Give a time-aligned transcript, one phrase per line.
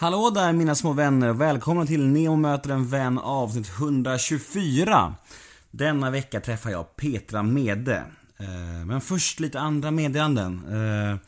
[0.00, 5.14] Hallå där mina små vänner, välkomna till Neo möter en vän avsnitt 124.
[5.70, 8.04] Denna vecka träffar jag Petra Mede.
[8.36, 10.64] Eh, men först lite andra meddelanden.
[10.68, 11.18] Eh,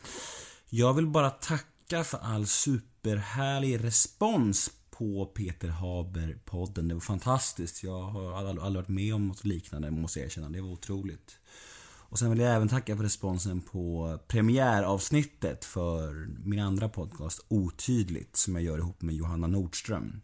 [0.69, 6.87] jag vill bara tacka för all superhärlig respons på Peter Haber-podden.
[6.87, 7.83] Det var fantastiskt.
[7.83, 10.49] Jag har aldrig varit med om något liknande, måste jag erkänna.
[10.49, 11.37] Det var otroligt.
[12.13, 18.35] Och sen vill jag även tacka för responsen på premiäravsnittet för min andra podcast Otydligt
[18.35, 20.21] som jag gör ihop med Johanna Nordström.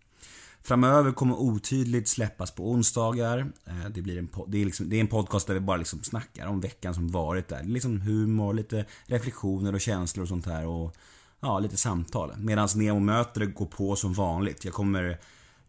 [0.62, 3.52] Framöver kommer Otydligt släppas på onsdagar.
[3.66, 6.04] Eh, det, blir en, det, är liksom, det är en podcast där vi bara liksom
[6.04, 7.64] snackar om veckan som varit där.
[7.64, 10.66] Liksom humor, lite reflektioner och känslor och sånt här.
[10.66, 10.95] Och
[11.40, 12.34] ja, lite samtal.
[12.38, 14.66] Medan Nemo möter det går på som vanligt.
[14.66, 15.20] Jag kommer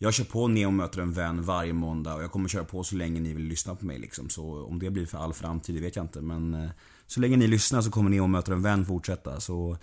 [0.02, 2.96] jag kör på Neo möter en vän varje måndag och jag kommer köra på så
[2.96, 4.30] länge ni vill lyssna på mig liksom.
[4.30, 6.20] Så om det blir för all framtid, det vet jag inte.
[6.20, 6.70] Men eh,
[7.06, 9.40] så länge ni lyssnar så kommer Neo möter en vän fortsätta.
[9.40, 9.76] Så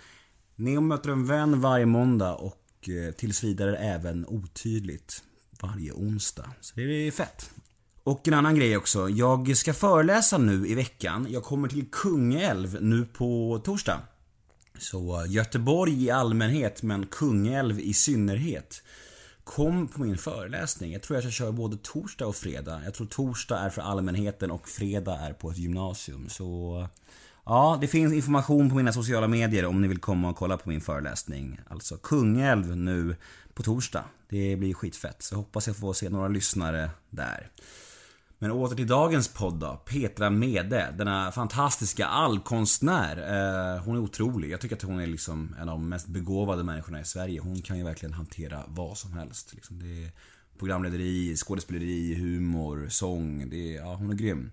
[0.56, 5.22] Neo möter en vän varje måndag och eh, tills vidare även otydligt
[5.62, 6.50] varje onsdag.
[6.60, 7.50] Så det är fett.
[8.02, 9.08] Och en annan grej också.
[9.08, 11.26] Jag ska föreläsa nu i veckan.
[11.30, 14.00] Jag kommer till Kungälv nu på torsdag.
[14.78, 18.82] Så eh, Göteborg i allmänhet, men Kungälv i synnerhet.
[19.48, 20.92] Kom på min föreläsning.
[20.92, 22.80] Jag tror jag ska köra både torsdag och fredag.
[22.84, 26.28] Jag tror torsdag är för allmänheten och fredag är på ett gymnasium.
[26.28, 26.86] Så
[27.44, 30.68] Ja, det finns information på mina sociala medier om ni vill komma och kolla på
[30.68, 31.60] min föreläsning.
[31.68, 33.16] Alltså Kungälv nu
[33.54, 34.04] på torsdag.
[34.28, 35.22] Det blir skitfett.
[35.22, 37.50] Så jag hoppas jag får se några lyssnare där.
[38.38, 39.82] Men åter till dagens podd då.
[39.84, 43.16] Petra Mede, denna fantastiska allkonstnär.
[43.16, 44.50] Eh, hon är otrolig.
[44.50, 47.40] Jag tycker att hon är liksom en av de mest begåvade människorna i Sverige.
[47.40, 49.54] Hon kan ju verkligen hantera vad som helst.
[49.54, 50.10] Liksom det är
[50.58, 53.50] programlederi, skådespeleri, humor, sång.
[53.50, 54.50] Det är, ja, hon är grym.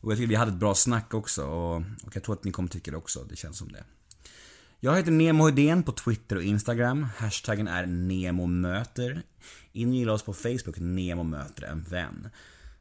[0.00, 2.50] Och jag tycker vi hade ett bra snack också och, och jag tror att ni
[2.50, 3.24] kommer tycka det också.
[3.24, 3.84] Det känns som det.
[4.80, 7.06] Jag heter Nemo Hedén på Twitter och Instagram.
[7.16, 9.22] Hashtaggen är NEMOMÖTER.
[9.72, 12.28] In och gilla oss på Facebook, Nemo möter en vän.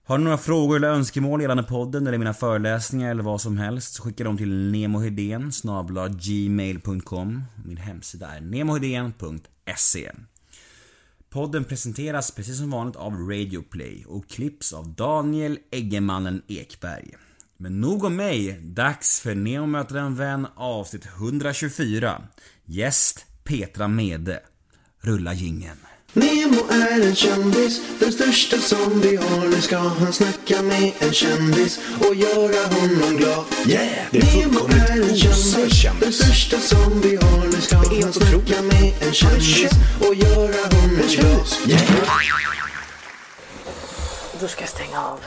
[0.04, 3.94] Har du några frågor eller önskemål gällande podden eller mina föreläsningar eller vad som helst
[3.94, 5.52] så skicka dem till nemohedén
[6.10, 10.12] gmail.com Min hemsida är nemohedén.se
[11.30, 17.14] Podden presenteras precis som vanligt av Radioplay och klipps av Daniel Eggemannen Ekberg.
[17.58, 22.22] Men nog om mig, dags för Neo möter en vän avsnitt 124.
[22.66, 24.40] Gäst Petra Mede.
[25.02, 25.78] Rulla gingen.
[26.14, 29.48] Nemo är en kändis, den största som vi har.
[29.50, 33.44] Nu ska han snacka med en kändis och göra honom glad.
[33.68, 33.88] Yeah!
[34.12, 36.02] Det är Nemo är en kändis, kändis.
[36.02, 37.46] den största som vi har.
[37.46, 39.72] Nu ska han snacka med en kändis
[40.08, 41.48] och göra honom glad.
[41.68, 41.82] Yeah!
[44.42, 45.20] Då ska jag stänga av.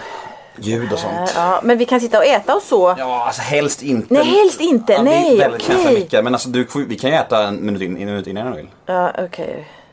[0.60, 1.32] Ljud och sånt.
[1.34, 2.94] Ja, men vi kan sitta och äta och så.
[2.98, 4.14] Ja, alltså helst inte.
[4.14, 4.92] Nej, helst inte.
[4.92, 5.94] Ja, Nej, okej.
[5.94, 6.22] mickar.
[6.22, 8.68] Men alltså du, vi kan ju äta en minut, in, en minut innan du vill.
[8.86, 9.26] Ja, okej.
[9.26, 9.83] Sådär.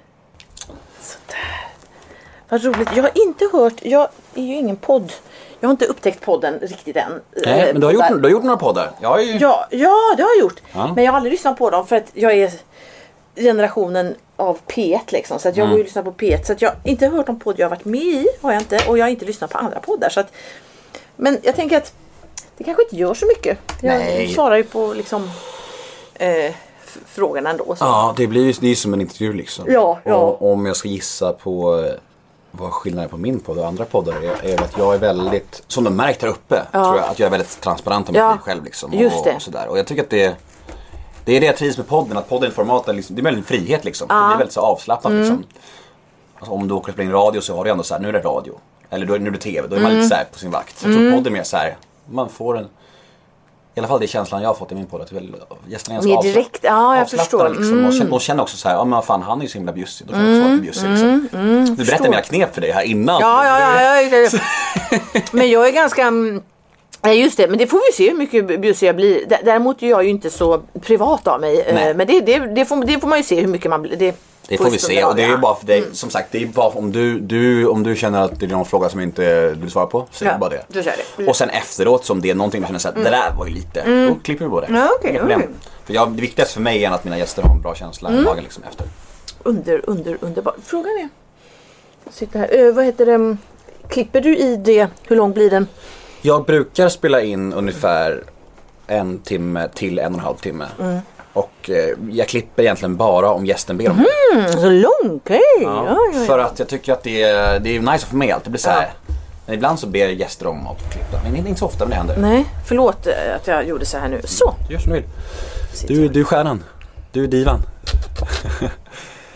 [2.49, 2.89] Vad roligt.
[2.95, 5.13] Jag har inte hört, jag är ju ingen podd.
[5.59, 7.21] Jag har inte upptäckt podden riktigt än.
[7.45, 8.91] Nej, Eh, men du har, gjort, du har gjort några poddar.
[9.01, 9.37] Jag ju...
[9.37, 10.61] Ja, ja, det har jag gjort.
[10.73, 10.93] Ja.
[10.95, 12.51] Men jag har aldrig lyssnat på dem för att jag är
[13.35, 15.39] generationen av P1 liksom.
[15.39, 15.69] Så att jag Mm.
[15.71, 16.43] går ju och lyssnar på P1.
[16.43, 18.27] Så att jag har inte hört om podd jag har varit med i.
[18.41, 18.79] Har jag inte.
[18.87, 20.09] Och jag har inte lyssnat på andra poddar.
[20.09, 20.31] Så att,
[21.15, 21.93] men jag tänker att
[22.57, 23.57] det kanske inte gör så mycket.
[23.81, 24.27] Jag Nej.
[24.33, 25.29] svarar ju på liksom
[26.13, 26.51] eh,
[26.96, 27.63] f- frågorna ändå.
[27.66, 27.75] Så.
[27.85, 29.66] Ja, det blir ju det är som en intervju liksom.
[29.69, 30.16] Ja, ja.
[30.16, 31.94] Och om jag ska gissa på eh,
[32.52, 35.63] vad skillnaden är på min podd och andra poddar är, är att jag är väldigt,
[35.68, 38.38] som de märkt här uppe, tror jag, att jag är väldigt transparent om Ja, mig
[38.40, 38.91] själv liksom.
[38.94, 39.34] och, det.
[39.35, 39.68] Och, sådär.
[39.68, 40.35] och jag tycker att det
[41.25, 43.85] det är det jag trivs med podden, att podden formatet liksom, det är väldigt frihet
[43.85, 44.08] liksom.
[44.08, 45.22] Det blir väldigt så avslappnat Mm.
[45.23, 45.44] liksom.
[46.40, 48.09] Alltså, om du åker och spelar in radio så har du ändå så här, nu
[48.09, 48.53] är det radio.
[48.90, 50.03] Eller då, nu är det TV, då är man Mm.
[50.03, 50.84] lite så på sin vakt.
[50.84, 51.78] Jag tror podden är mer så här,
[52.12, 52.68] man får en
[53.75, 55.01] i alla fall det är känslan jag har fått i min podd.
[55.01, 55.35] Att det är väl,
[55.67, 57.49] gästerna är ganska Mer direkt, ja, jag förstår.
[57.49, 57.73] Liksom.
[57.73, 57.85] Mm.
[57.85, 59.71] Och, känner, och känner också så här, ja men fan han är ju så himla
[59.71, 60.07] bjussig.
[60.07, 60.89] Då får jag också lite bjussig.
[60.89, 61.27] Liksom.
[61.77, 63.21] du berättade mina knep för dig här innan.
[63.21, 64.01] Ja, ja, ja.
[64.01, 64.39] ja, ja.
[65.31, 66.01] Men jag är ganska...
[66.01, 66.41] mm,
[67.03, 69.25] Nej just det, men det får vi se hur mycket bjussig jag blir.
[69.43, 71.61] Däremot är jag ju inte så privat av mig.
[71.61, 71.93] eh, Nej.
[71.93, 74.13] Men det, det, det, får, det får man ju se hur mycket man blir.
[74.51, 76.47] Det, får vi se och det är ju bara för dig, som sagt, det är
[76.47, 79.61] bara om du, du, om du känner att det är någon fråga som inte du
[79.61, 80.64] vill svara på, säg Ja, bara det.
[80.67, 81.28] då kör jag det.
[81.29, 84.05] Och sen efteråt, som det är någonting du känner såhär, det där var ju lite,
[84.08, 84.67] då klipper vi på det.
[84.67, 84.81] Mm.
[84.81, 85.40] Ja, okej, Inga problem.
[85.40, 85.47] okej.
[85.49, 85.59] Mm.
[85.85, 88.22] För jag, det viktigaste för mig är att mina gäster har en bra känsla i
[88.22, 88.85] magen liksom efter.
[89.43, 90.55] Under, under, underbart.
[90.64, 91.09] Frågan är...
[92.11, 92.47] Sitter här.
[92.52, 93.37] Ö, vad heter det?
[93.87, 94.87] Klipper du i det?
[95.08, 95.67] Hur lång blir den?
[96.22, 98.23] Jag brukar spela in ungefär
[98.87, 100.66] en timme till en och en halv timme.
[101.33, 101.45] Mm.
[101.45, 104.39] Och eh, jag klipper egentligen bara om gästen ber om det.
[104.39, 105.19] Mm, så lång?
[105.23, 105.41] Okej.
[105.61, 106.45] Ja, Ja, ja, För ja.
[106.45, 108.43] att jag tycker att det är, det är nice för mig allt.
[108.43, 108.89] Det blir så här.
[109.45, 111.19] Men ibland så ber gäster om att få klippa.
[111.23, 112.17] Men det är inte så ofta men det händer.
[112.17, 114.22] Nej, förlåt eh, att jag gjorde så här nu.
[114.23, 114.53] Så.
[114.69, 115.07] Gör som du vill.
[115.87, 116.63] Du, du är stjärnan.
[117.11, 117.59] Du är divan.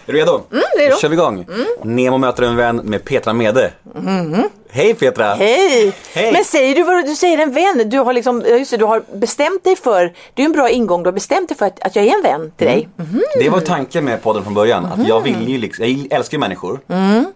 [0.07, 0.41] Är du redo?
[0.51, 0.91] Mm, redo.
[0.91, 1.45] Då kör vi igång.
[1.83, 3.71] Nemo möter en vän med Petra Mede.
[4.75, 5.33] Hej Petra!
[5.33, 5.93] Hej!
[6.13, 6.31] Hej.
[6.33, 7.89] Men säger du vad du säger en vän?
[7.89, 11.03] Du har liksom, just det, du har bestämt dig för, det är en bra ingång,
[11.03, 12.89] du har bestämt dig för att, att jag är en vän till dig.
[12.95, 13.21] Mhm.
[13.39, 14.85] Det var tanken med podden från början.
[14.85, 16.79] Att jag vill ju liksom, jag älskar människor.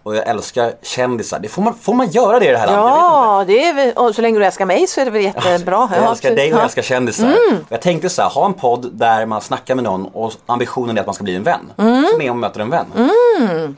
[0.02, 1.38] Och jag älskar kändisar.
[1.38, 2.84] Det får man, får man göra det i det här landet?
[2.96, 5.88] Ja, det är väl, och så länge du älskar mig så är det väl jättebra.
[5.94, 6.64] Jag Ja, älskar dig och jag ja.
[6.64, 7.36] älskar kändisar.
[7.68, 11.00] Jag tänkte så här, ha en podd där man snackar med någon och ambitionen är
[11.00, 11.72] att man ska bli en vän.
[12.12, 12.86] Så Nemo möter en vän.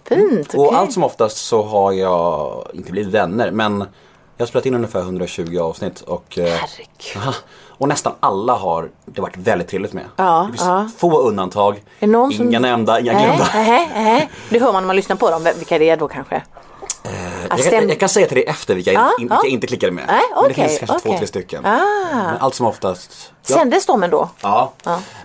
[0.08, 0.78] Fint, Och okej.
[0.78, 3.78] allt som oftast så har jag inte blivit vänner men
[4.36, 7.34] jag har spelat in ungefär 120 avsnitt och, eh, Herregud.
[7.68, 10.04] och nästan alla har det varit väldigt trevligt med.
[10.16, 10.88] Ja, det finns ja.
[10.98, 13.48] få undantag, någon som- inga nämnda, inga glömda.
[14.50, 16.36] Det hör man när man lyssnar på dem, vilka det är då kanske.
[16.36, 19.40] Att Jag, stäm- kan- jag kan säga till dig efter vilka, Ja, in, vilka ja.
[19.44, 20.04] jag inte klickade med.
[20.06, 21.18] Nej, Men det finns kanske två, okej.
[21.18, 21.66] tre stycken.
[21.66, 21.78] Ah.
[22.12, 23.32] Men allt som oftast.
[23.46, 24.28] Ja, Sändes de ändå?
[24.42, 24.72] ja.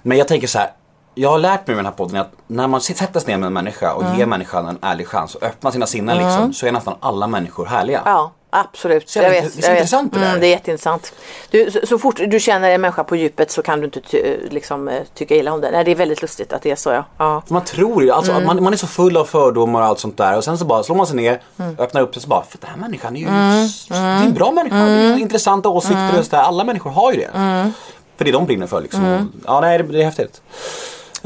[0.02, 0.72] Men jag tänker så här.
[1.20, 3.48] Jag har lärt mig med den här podden att när man sätter sig ner med
[3.48, 4.18] en människa och Mm.
[4.18, 7.66] ger människan en ärlig chans och öppnar sina sinnen liksom, så är nästan alla människor
[7.66, 8.02] härliga.
[8.06, 9.10] Ja, absolut.
[9.10, 9.78] Så jävla int- det är så jag vet.
[9.80, 10.28] intressant det där.
[10.28, 11.14] Mm, det är jätteintressant.
[11.52, 14.38] Du, så, så fort du känner en människa på djupet så kan du inte ty,
[14.50, 15.72] liksom, eh, tycka illa om den.
[15.72, 17.06] Nej, det är väldigt lustigt att det är så ja.
[17.18, 17.42] ja.
[17.48, 18.46] Man tror ju, alltså, Mm.
[18.46, 20.84] man, man är så full av fördomar och allt sånt där och sen så bara
[20.84, 21.76] slår man sig ner, Mm.
[21.80, 24.52] öppnar upp det så bara, för den här människan är ju det är en bra
[24.52, 26.42] människa, det är intressanta åsikter och så där.
[26.44, 27.32] Alla människor har ju det.
[27.36, 27.74] Mm.
[28.18, 29.32] För det de brinner för liksom.
[29.46, 30.42] Ja, nej, det, det är häftigt.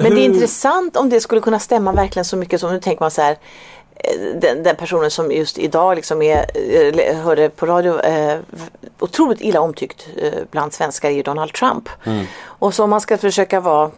[0.02, 3.04] Men det är intressant om det skulle kunna stämma verkligen så mycket som nu tänker
[3.04, 3.38] man så här
[3.96, 6.46] eh, den, den personen som just idag liksom är,
[7.00, 8.40] eh, hörde på radio, eh,
[9.00, 11.90] otroligt illa omtyckt eh, bland svenskar är ju Donald Trump.
[12.44, 13.92] Och så om man ska försöka vara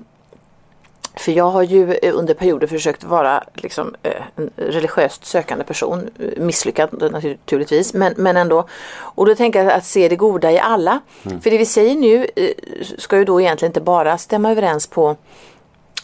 [1.16, 3.96] för jag har ju eh, under perioder försökt vara liksom,
[4.36, 6.10] en religiöst sökande person.
[6.38, 8.68] Misslyckad naturligtvis, men, men ändå.
[8.94, 11.00] Och då tänker jag att se det goda i alla.
[11.24, 12.28] För det vi säger nu
[12.98, 15.16] ska ju då egentligen inte bara stämma överens på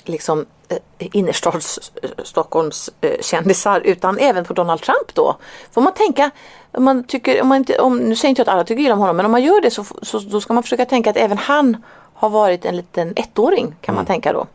[0.09, 5.37] liksom eh, innerstads eh, Stockholms eh, kändisar utan även på Donald Trump då.
[5.71, 6.31] Får man tänka,
[6.71, 8.93] om man tycker, om man inte, om, nu säger inte jag att alla tycker illa
[8.93, 11.17] om honom men om man gör det så, så då ska man försöka tänka att
[11.17, 11.77] även han
[12.13, 14.47] har varit en liten ettåring kan man tänka då.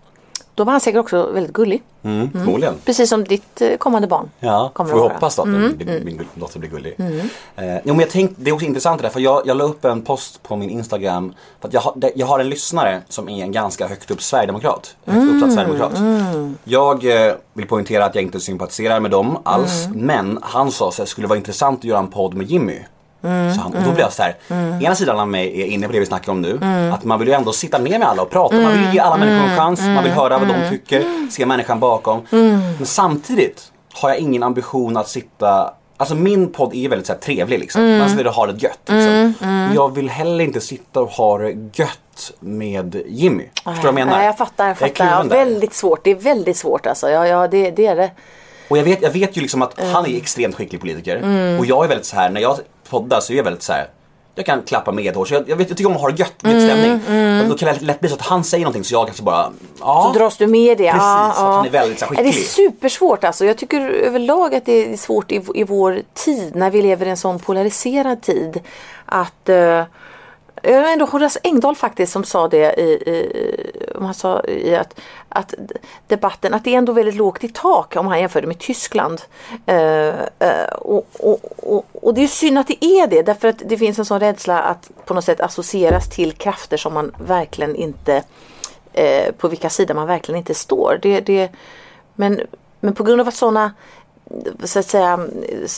[0.54, 1.82] Då var han säkert också väldigt gullig.
[2.02, 2.74] Mm, förmodligen.
[2.84, 4.30] Precis som ditt eh, kommande barn.
[4.40, 6.94] Ja, kommer får vi hoppas då att min, min gull- dotter blir gullig.
[7.56, 9.64] Eh, jo, men jag tänkte, det är också intressant det där för jag, jag la
[9.64, 11.34] upp en post på min Instagram.
[11.60, 14.96] För att jag, har, jag har en lyssnare som är en ganska högt upp Sverigedemokrat.
[15.04, 15.98] Högt uppsatt Sverigedemokrat.
[16.64, 19.88] Jag eh, vill poängtera att jag inte sympatiserar med dem alls.
[19.94, 22.78] Men han sa att det skulle vara intressant att göra en podd med Jimmy.
[23.54, 24.34] Så han, och då blir jag så här,
[24.82, 26.58] ena sidan av mig är inne på det vi snackar om nu.
[26.92, 28.56] Att man vill ju ändå sitta ner med alla och prata.
[28.56, 29.80] Man vill ge alla människor en chans.
[29.80, 31.30] Man vill höra vad de tycker.
[31.30, 32.26] Se människan bakom.
[32.30, 37.12] Men samtidigt har jag ingen ambition att sitta Alltså min podd är ju väldigt så
[37.12, 37.98] här, trevlig liksom.
[37.98, 39.34] Man vill ha det gött liksom.
[39.74, 43.44] Jag vill heller inte sitta och ha det gött med Jimmy.
[43.54, 44.16] Förstår du vad jag menar?
[44.16, 44.64] Nej, jag fattar.
[44.64, 44.94] Jag är fattar.
[44.94, 46.04] kluven Ja, väldigt svårt.
[46.04, 47.10] Det är väldigt svårt alltså.
[47.10, 48.10] Ja, ja det, det är det.
[48.68, 51.16] Och jag vet, jag vet ju liksom att han är extremt skicklig politiker.
[51.58, 52.58] Och jag är väldigt så här när jag
[52.94, 53.86] poddar så är jag väldigt så här.
[54.34, 55.32] Jag kan klappa medhårs.
[55.32, 56.92] Jag, jag, vet, jag tycker om att ha det gött, gött stämning.
[57.42, 59.52] Och då kan det lätt bli så att han säger någonting så jag kanske bara,
[59.80, 60.10] ja.
[60.12, 60.84] Så dras du med det.
[60.84, 61.52] Precis, ja, att ja.
[61.56, 62.48] han är väldigt så här, Ja, Det är skicklig.
[62.48, 63.44] supersvårt alltså.
[63.44, 67.10] Jag tycker överlag att det är svårt i, i vår tid när vi lever i
[67.10, 68.60] en sån polariserad tid.
[69.06, 69.82] Att eh,
[70.64, 75.00] jag vet ändå Horace Engdahl faktiskt som sa det i, i, han sa i att,
[75.28, 75.54] att
[76.06, 79.22] debatten, att det är ändå väldigt lågt i tak om han jämförde med Tyskland.
[79.66, 83.62] Eh, eh, och, och, och, och det är synd att det är det därför att
[83.64, 87.76] det finns en sån rädsla att på något sätt associeras till krafter som man verkligen
[87.76, 88.22] inte
[88.92, 90.98] eh, på vilka sidor man verkligen inte står.
[91.02, 91.50] Det, det,
[92.14, 92.40] men,
[92.80, 93.72] men på grund av att sådana
[94.64, 95.26] så att säga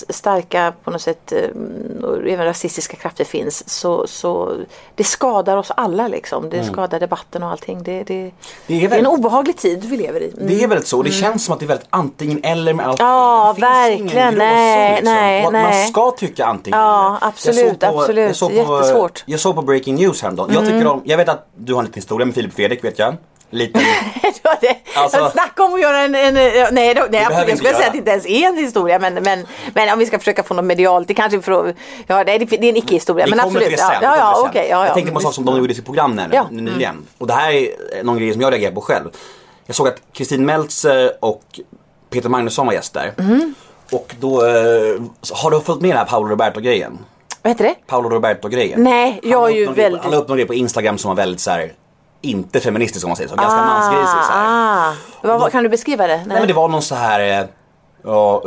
[0.08, 4.52] starka på något sätt eh, och även rasistiska krafter finns så, så
[4.94, 6.50] det skadar oss alla liksom.
[6.50, 7.82] Det skadar debatten och allting.
[7.82, 8.32] Det, det, Mm.
[8.66, 10.30] Det är det är en väldigt- obehaglig tid vi lever i.
[10.36, 10.46] Mm.
[10.48, 11.02] Det är väldigt så.
[11.02, 12.98] Det känns som att det är väldigt antingen eller med allt.
[13.00, 14.34] Ja, det verkligen.
[14.34, 15.14] Nej, liksom.
[15.14, 15.88] nej, att Man nej.
[15.88, 17.28] ska tycka antingen Ja, eller.
[17.28, 18.40] absolut, Jag på, absolut.
[18.40, 19.20] Jag på, Jättesvårt.
[19.26, 19.32] Mm.
[19.32, 20.50] Jag såg på Breaking News häromdagen.
[20.54, 22.98] Jag, tycker om, jag vet att du har en liten historia med Filip Fredrik vet
[22.98, 23.14] jag.
[23.50, 23.82] Liten.
[24.60, 26.34] Det, Alltså- snacka om att göra en, en
[26.74, 29.14] nej, då, nej absolut, jag skulle säga att det inte ens är en historia men,
[29.14, 31.74] men, men om vi ska försöka få något medialt, det kanske för
[32.06, 33.62] ja det, det är en icke-historia men absolut.
[33.62, 33.90] till det sen.
[34.02, 34.86] ja, ja, kommer ja, ja, ja.
[34.86, 36.46] Jag tänkte på en sak som de gjorde i sitt program nu, Ja.
[36.50, 37.06] nyligen.
[37.18, 39.08] Och det här är någon grej som jag reagerar på själv.
[39.66, 41.42] Jag såg att Kristin Meltzer och
[42.10, 43.12] Peter Magnusson var gäst där.
[43.18, 43.54] Mm.
[43.92, 44.52] Och då, eh,
[45.32, 46.98] har du följt med den här Paolo Roberto-grejen?
[47.42, 47.74] Vad heter det?
[47.86, 48.82] Paolo Roberto-grejen.
[48.82, 51.40] Nej, jag är ju väldigt- Han la upp någon grej på Instagram som var väldigt
[51.40, 51.72] så här
[52.30, 53.36] inte feministisk om man säger så.
[53.36, 54.88] Ganska mansgrisig så här.
[55.22, 56.16] ah, vad, kan du beskriva det?
[56.16, 57.46] Nej men det var någon så här eh,
[58.04, 58.42] Ja,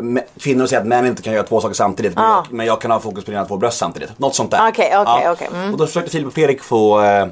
[0.00, 2.28] mä- kvinnor säger att män inte kan göra två saker samtidigt men, Ah.
[2.44, 4.18] jag, men jag kan ha fokus på dina två bröst samtidigt.
[4.18, 4.68] Något sånt där.
[4.68, 5.72] Okej, okej, okej, mm.
[5.72, 7.26] Och då försökte Filip och Fredrik få eh,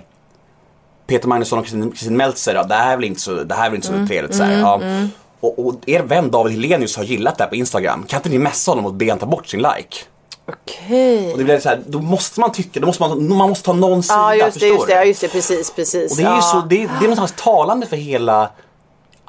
[1.07, 3.75] Peter Magnusson och Kristin, Meltzer, ja, det här är väl inte så, det här är
[3.75, 4.35] inte så Mm, trevligt.
[4.37, 4.81] Så här, ja.
[5.41, 8.05] och, och er vän David Hellenius har gillat det här på Instagram.
[8.09, 9.97] Kan inte ni messa honom och be han ta bort sin like?
[10.49, 11.33] Okej.
[11.33, 13.73] Och det blir så här, då måste man tycka, då måste man, man måste ta
[13.73, 16.11] någon sida, Ja just det, just det, ja, just det, precis, precis.
[16.11, 16.43] Och det är ju ja.
[16.43, 18.51] så, det är, det är någonstans talande för hela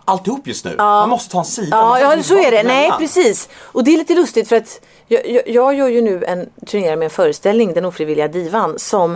[0.05, 0.75] alltihop just nu.
[0.77, 1.77] Man måste ta en sida.
[1.77, 2.63] Ja, ja så är det.
[2.63, 3.49] Nej, precis.
[3.61, 6.95] Och det är lite lustigt för att jag, jag, jag gör ju nu en turné
[6.95, 9.15] med en föreställning, Den ofrivilliga divan, som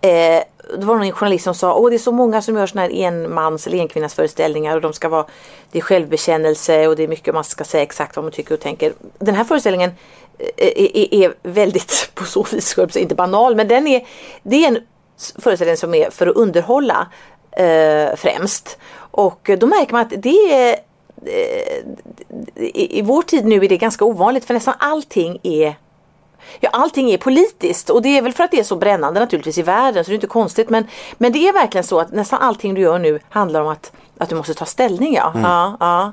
[0.00, 0.42] eh,
[0.78, 2.90] det var någon journalist som sa, åh det är så många som gör såna här
[2.94, 5.26] enmans eller enkvinnas föreställningar och de ska vara,
[5.72, 8.60] det är självbekännelse och det är mycket man ska säga exakt vad man tycker och
[8.60, 8.92] tänker.
[9.18, 9.90] Den här föreställningen
[10.56, 14.06] är, är, är väldigt på så vis, inte banal, men den är,
[14.42, 14.78] det är en
[15.38, 17.06] föreställning som är för att underhålla
[17.50, 18.78] eh, främst.
[18.94, 20.76] Och då märker man att det är
[21.26, 21.82] eh,
[22.74, 25.74] i, vår tid nu är det ganska ovanligt för nästan allting är
[26.60, 29.58] Ja, allting är politiskt och det är väl för att det är så brännande naturligtvis
[29.58, 30.86] i världen så det är inte konstigt men,
[31.18, 34.28] men det är verkligen så att nästan allting du gör nu handlar om att, att
[34.28, 35.14] du måste ta ställning.
[35.14, 35.32] Ja.
[35.42, 36.12] Ja, ja.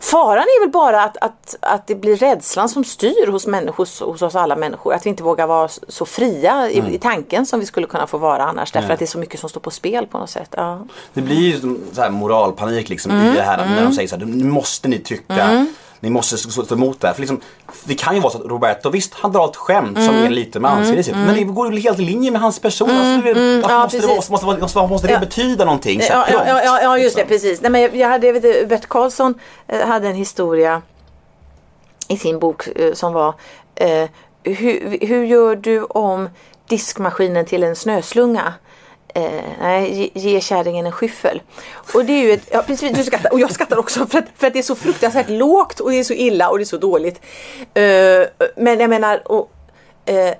[0.00, 4.22] Faran är väl bara att, att, att det blir rädslan som styr hos, människor, hos,
[4.22, 4.94] oss alla människor.
[4.94, 8.18] Att vi inte vågar vara så fria i, i tanken som vi skulle kunna få
[8.18, 8.72] vara annars.
[8.72, 10.54] Därför att det är så mycket som står på spel på något sätt.
[10.56, 10.86] Ja.
[11.12, 14.16] Det blir ju så här moralpanik liksom Mm, i det här när de säger så
[14.16, 15.66] här, nu måste ni tycka,
[16.00, 17.14] ni måste stå emot det här.
[17.14, 17.40] För liksom,
[17.84, 20.30] det kan ju vara så att Roberto, visst han drar ett skämt som Mm, är
[20.30, 22.90] lite mansgrisigt men det går ju helt i linje med hans person.
[22.90, 23.60] Alltså, det, varför mm.
[23.68, 24.30] ja, måste, det, precis.
[24.30, 25.20] måste, måste, måste, måste det Ja.
[25.20, 26.02] betyda någonting?
[26.02, 27.34] Så Ja, ja, ja, ja just det, liksom.
[27.34, 27.60] precis.
[27.60, 29.34] Nej, men jag, hade, jag vet, Bert Karlsson
[29.68, 30.82] eh, hade en historia
[32.08, 33.34] i sin bok eh, som var
[33.74, 34.08] eh,
[34.44, 36.28] hur, hur gör du om
[36.68, 38.54] diskmaskinen till en snöslunga?
[39.14, 41.42] Eh, nej, ge, ge kärringen en skyffel.
[41.94, 44.24] Och det är ju ett, ja, precis, du skrattar, och jag skrattar också för att,
[44.36, 46.66] för att det är så fruktansvärt lågt och det är så illa och det är
[46.66, 47.20] så dåligt.
[47.74, 49.50] Eh, men jag menar, och,
[50.04, 50.34] eh,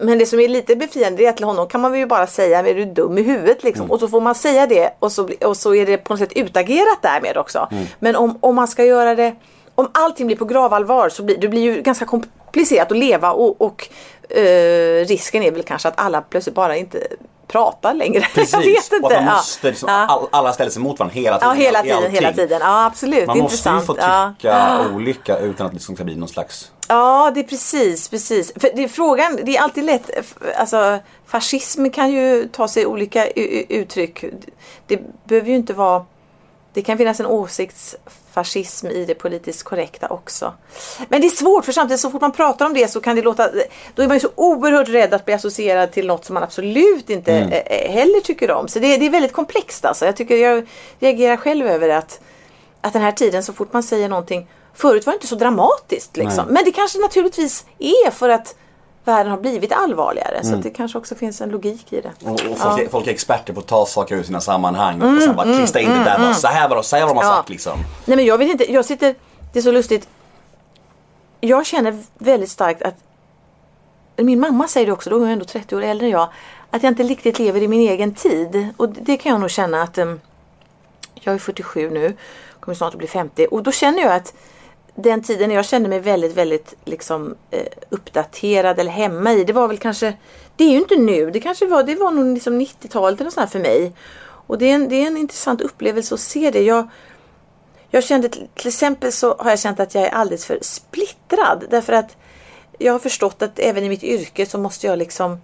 [0.00, 2.58] men det som är lite befriande är att till honom kan man ju bara säga
[2.58, 3.90] är du dum i huvudet liksom.
[3.90, 6.32] Och så får man säga det och så, och så är det på något sätt
[6.32, 7.68] utagerat därmed också.
[7.98, 9.34] Men om, om man ska göra det
[9.74, 13.60] om allting blir på gravallvar så blir det blir ju ganska komplicerat att leva och,
[13.60, 13.88] och
[14.28, 17.06] eh, risken är väl kanske att alla plötsligt bara inte
[17.52, 18.20] pratar längre.
[18.34, 18.96] Precis, jag vet inte.
[19.06, 19.36] och att man Ja.
[19.36, 20.06] måste liksom, Ja.
[20.06, 21.56] all, alla ställer sig mot varandra hela Ja, tiden.
[21.56, 22.58] hela i tiden, hela tiden.
[22.62, 23.26] Ja, absolut.
[23.26, 23.86] Man måste ju Intressant.
[23.86, 24.32] få Ja.
[24.38, 28.52] tycka olika utan att det liksom ska bli någon slags Ja, det är precis, precis.
[28.56, 30.10] För det är frågan, det är alltid lätt,
[30.56, 33.26] alltså fascism kan ju ta sig olika
[33.68, 34.24] uttryck.
[34.86, 36.04] Det behöver ju inte vara,
[36.72, 37.26] det kan finnas en
[38.30, 40.54] åsiktsfascism i det politiskt korrekta också.
[41.08, 43.22] Men det är svårt för samtidigt så fort man pratar om det så kan det
[43.22, 43.50] låta,
[43.94, 47.10] då är man ju så oerhört rädd att bli associerad till något som man absolut
[47.10, 48.68] inte eh, heller tycker om.
[48.68, 50.06] Så det, det är väldigt komplext alltså.
[50.06, 50.66] Jag tycker jag
[51.00, 52.20] reagerar själv över att
[52.82, 56.16] att den här tiden så fort man säger någonting Förut var det inte så dramatiskt
[56.16, 56.44] liksom.
[56.48, 58.54] Men det kanske naturligtvis är för att
[59.04, 60.44] världen har blivit allvarligare.
[60.44, 62.12] Så att det kanske också finns en logik i det.
[62.24, 65.22] Och, och folk, är, folk är experter på att ta saker ur sina sammanhang och
[65.22, 66.18] sen bara klistra in det där.
[66.18, 67.36] Bara, så här var det, så här var de har Mm, Ja.
[67.36, 67.78] sagt liksom.
[68.04, 69.14] Nej men jag vet inte, jag sitter,
[69.52, 70.08] det är så lustigt.
[71.40, 72.94] Jag känner väldigt starkt att
[74.16, 76.28] min mamma säger det också, då är hon ändå 30 år äldre än jag.
[76.70, 78.68] Att jag inte riktigt lever i min egen tid.
[78.76, 80.20] Och det kan jag nog känna att um,
[81.14, 82.16] jag är 47 nu,
[82.60, 83.46] kommer snart att bli 50.
[83.50, 84.34] Och då känner jag att
[85.02, 89.44] den tiden när jag kände mig väldigt, väldigt liksom, eh, uppdaterad eller hemma i.
[89.44, 90.14] Det var väl kanske,
[90.56, 93.52] det är ju inte nu, det kanske var, det var nog liksom 90-talet eller sånt
[93.52, 93.92] för mig.
[94.22, 96.62] Och det är, en, det är en intressant upplevelse att se det.
[96.62, 96.88] Jag,
[97.90, 101.64] jag kände till, exempel så har jag känt att jag är alldeles för splittrad.
[101.70, 102.16] Därför att
[102.78, 105.38] jag har förstått att även i mitt yrke så måste jag liksom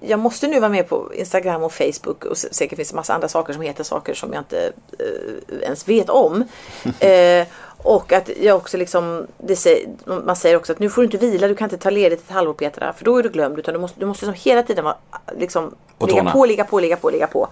[0.00, 3.28] jag måste nu vara med på Instagram och Facebook och säkert finns det massa andra
[3.28, 6.44] saker som heter saker som jag inte eh, ens vet om.
[7.00, 7.46] eh,
[7.82, 9.88] och att jag också liksom, säger,
[10.24, 12.30] man säger också att nu får du inte vila, du kan inte ta ledigt ett
[12.30, 13.58] halvår Petra, för då är du glömd.
[13.58, 14.96] Utan du måste, du måste liksom hela tiden vara,
[15.38, 16.32] liksom, På ligga tårna.
[16.32, 17.48] på, ligga på, ligga på, ligga på.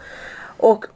[0.56, 0.86] Och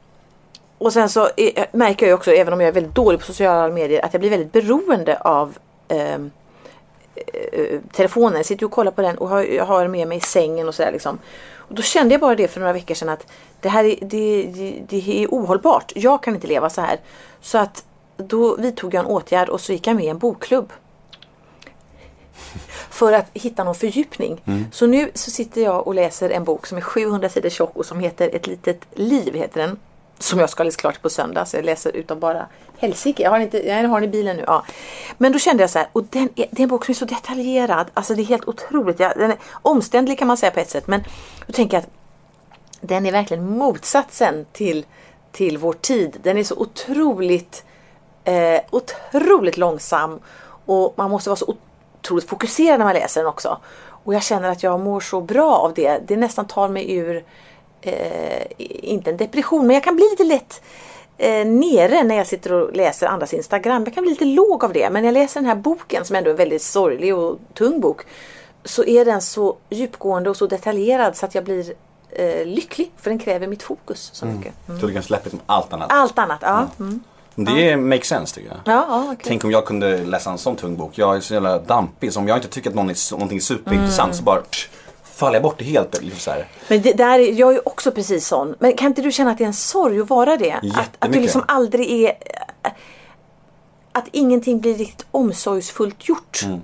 [0.77, 3.73] och sen så är, märker jag också, även om jag är väldigt dålig på sociala
[3.73, 6.31] medier, att jag blir väldigt beroende av ehm,
[7.15, 8.35] eh, telefonen.
[8.35, 10.75] Jag sitter och kollar på den och har, jag har med mig i sängen och
[10.75, 11.19] sådär liksom.
[11.55, 13.27] Och då kände jag bara det för några veckor sedan att
[13.61, 15.91] det här är, det, det, det är ohållbart.
[15.95, 16.99] Jag kan inte leva så här.
[17.41, 17.83] Så att
[18.27, 20.73] då vidtog jag en åtgärd och så gick jag med i en bokklubb.
[22.89, 24.41] För att hitta någon fördjupning.
[24.71, 27.85] Så nu så sitter jag och läser en bok som är 700 sidor tjock och
[27.85, 29.33] som heter Ett litet liv.
[29.33, 29.79] heter den.
[30.19, 31.45] Som jag ska läsa klart på söndag.
[31.45, 33.23] Så jag läser utav bara helsike.
[33.23, 34.43] Jag har, den inte, jag har den i bilen nu.
[34.47, 34.65] Ja.
[35.17, 35.87] Men då kände jag så här.
[35.93, 37.87] Och den är, det är en bok som är så detaljerad.
[37.93, 38.99] Alltså det är helt otroligt.
[38.99, 40.87] Ja, den är omständlig kan man säga på ett sätt.
[40.87, 41.03] Men
[41.47, 41.89] då tänker jag att
[42.81, 44.85] den är verkligen motsatsen till,
[45.31, 46.17] till vår tid.
[46.23, 47.63] Den är så otroligt,
[48.23, 50.19] eh, otroligt långsam
[50.65, 51.55] och man måste vara så
[51.99, 53.57] otroligt fokuserad när man läser den också.
[53.85, 55.99] Och jag känner att jag mår så bra av det.
[56.07, 57.23] Det nästan tar mig ur
[57.81, 60.61] eh, inte en depression, men jag kan bli lite lätt
[61.17, 63.83] eh, nere när jag sitter och läser andras Instagram.
[63.83, 64.89] Jag kan bli lite låg av det.
[64.89, 67.81] Men när jag läser den här boken som ändå är en väldigt sorglig och tung
[67.81, 68.01] bok.
[68.65, 71.73] Så är den så djupgående och så detaljerad så att jag blir
[72.09, 72.91] eh, lycklig.
[72.97, 74.53] För den kräver mitt fokus så mycket.
[74.67, 74.81] Mm.
[74.81, 75.91] Så du kan släppa liksom allt annat.
[75.91, 76.67] Allt annat, ja.
[76.79, 77.03] Mm.
[77.35, 78.57] Det makes sense tycker jag.
[78.75, 79.17] Ja, ja, okej.
[79.27, 80.91] Tänk om jag kunde läsa en sån tung bok.
[80.95, 83.41] Jag är så jävla dampig så om jag inte tycker att någon är, någonting är
[83.41, 84.17] superintressant Mm.
[84.17, 84.69] så bara pff,
[85.03, 86.01] faller jag bort det helt.
[86.01, 86.47] Liksom så här.
[86.67, 88.55] Men det, där, är- jag är ju också precis sån.
[88.59, 90.51] Men kan inte du känna att det är en sorg att vara det?
[90.75, 92.13] Att, att du liksom aldrig är...
[93.91, 96.41] Att ingenting blir riktigt omsorgsfullt gjort.
[96.45, 96.61] Mm.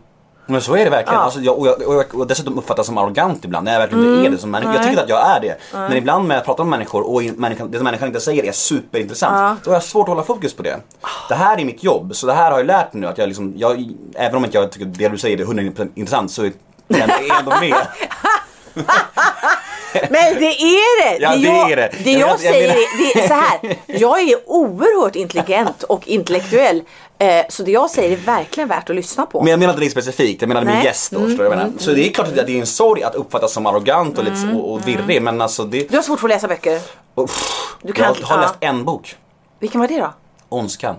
[0.50, 1.20] Men så är det verkligen.
[1.20, 1.26] Ja.
[1.26, 4.06] Alltså, jag, och, jag, och jag och dessutom uppfattas som arrogant ibland när jag verkligen
[4.16, 4.74] inte är det som människa.
[4.74, 5.56] Jag tycker att jag är det.
[5.74, 8.44] Men ibland när jag pratar med människor och in- människan, det som människan inte säger
[8.44, 9.64] är superintressant.
[9.64, 10.78] Då har jag svårt att hålla fokus på det.
[11.30, 12.16] Det här är mitt jobb.
[12.16, 13.08] Så det här har jag lärt mig nu.
[13.08, 16.32] Att jag liksom, jag, även om inte jag tycker det du säger är 100% intressant
[16.32, 16.52] så är
[16.88, 17.76] jag ändå med.
[19.94, 21.18] Men det är det!
[21.24, 21.92] Ja, det jag, är det.
[22.04, 23.78] det Jag jag, säger menar- det är så här.
[23.86, 26.82] Jag är oerhört intelligent och intellektuell.
[27.18, 29.42] Eh, så det jag säger är verkligen värt att lyssna på.
[29.42, 31.20] Men jag menar inte dig specifikt, jag menar min gäst då.
[31.20, 31.72] vad jag menar?
[31.78, 34.54] Så det är klart att det är en sorg att uppfattas som arrogant och, lite,
[34.56, 35.22] och, och virrig.
[35.22, 35.90] Men alltså det...
[35.90, 36.80] Du har svårt för att läsa böcker.
[37.16, 38.42] Uff, Du kan- jag har ja.
[38.42, 39.16] läst en bok.
[39.60, 40.14] Vilken var det då?
[40.50, 40.96] Ondskan.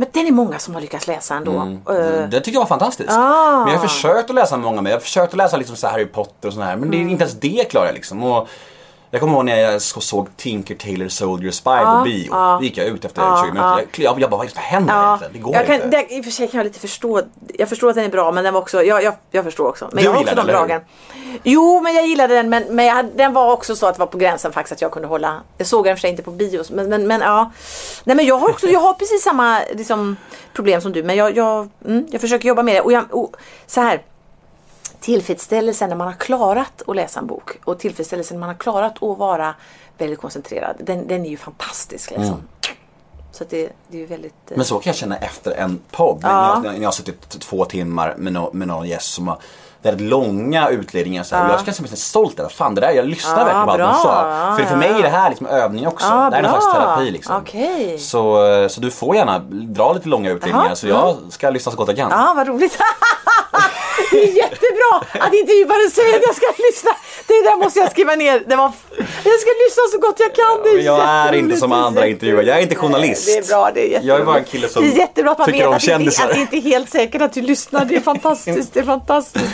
[0.00, 1.52] Men den är många som har lyckats läsa ändå.
[1.90, 3.10] Eh, Det tycker jag var fantastiskt.
[3.10, 3.64] Ah.
[3.64, 4.90] Men jag har försökt att läsa många mer.
[4.90, 6.76] Jag har försökt att läsa liksom så Harry Potter och sådär.
[6.76, 8.22] Men det är inte ens det klarar jag liksom.
[8.22, 8.48] Och
[9.10, 12.32] jag kommer ihåg när jag så- såg Tinker Tailor Soldier Spy på bio.
[12.32, 13.68] Då gick jag ut efter 20 minuter.
[13.78, 15.32] Jag, jag, jag bara, vad händer Ja, egentligen?
[15.32, 15.88] Det går jag kan, inte.
[15.88, 17.22] det, I och för sig kan jag lite förstå.
[17.58, 19.88] Jag förstår att den är bra men den var också, jag, jag, jag förstår också.
[19.92, 20.80] Men Du jag har också de dragen.
[21.42, 24.06] Jo men jag gillade den men, men jag, den var också så att det var
[24.06, 25.40] på gränsen faktiskt att jag kunde hålla.
[25.58, 27.52] Jag såg den för sig inte på bio men, men, men ja.
[28.04, 30.16] Nej men jag har också, jag har precis samma liksom,
[30.54, 32.80] problem som du men jag, jag, mm, jag försöker jobba med det.
[32.80, 33.36] Och, jag, och
[33.66, 34.02] så här.
[35.00, 39.02] Tillfredsställelsen när man har klarat att läsa en bok och tillfredsställelsen när man har klarat
[39.02, 39.54] att vara
[39.98, 40.76] väldigt koncentrerad.
[40.80, 42.42] Den, den är ju fantastisk liksom.
[43.32, 44.32] Så att det, det är väldigt...
[44.32, 44.56] eh, Mm.
[44.58, 46.22] Men så kan jag känna efter en podd.
[46.22, 49.38] När, jag, när jag har suttit två timmar med, no, med någon gäst som har
[49.82, 51.22] väldigt långa utläggningar.
[51.22, 53.66] Så här, och Jag känner mig stolt över Fan det där, jag lyssnar Ja, verkligen
[53.66, 54.48] på allt hon sa.
[54.50, 54.98] Ja, för för ja, mig ja.
[54.98, 56.06] är det här liksom övning också.
[56.06, 57.36] Ja, det här är någon slags terapi liksom.
[57.36, 57.98] Okej.
[57.98, 61.78] Så, så du får gärna dra lite långa utläggningar Jaha, så jag ska lyssna så
[61.78, 62.10] gott jag kan.
[62.10, 62.78] Ja, vad roligt.
[64.10, 66.90] det är jättebra att intervjuaren säger att jag ska lyssna.
[67.26, 68.42] Det där måste jag skriva ner.
[68.46, 70.62] Det var, jag ska lyssna så gott jag kan.
[70.64, 72.46] Det är jag är inte som andra intervjuare.
[72.46, 73.28] Jag är inte journalist.
[73.28, 74.08] Nej, Det är bra, det är jättebra.
[74.14, 75.80] Jag är bara en kille som Det är jättebra att man tycker vet om att
[75.80, 76.24] det, inte, kändisar.
[76.24, 77.84] att det inte är helt säkert att du lyssnar.
[77.84, 78.74] Det är fantastiskt.
[78.74, 79.44] Det är fantastiskt.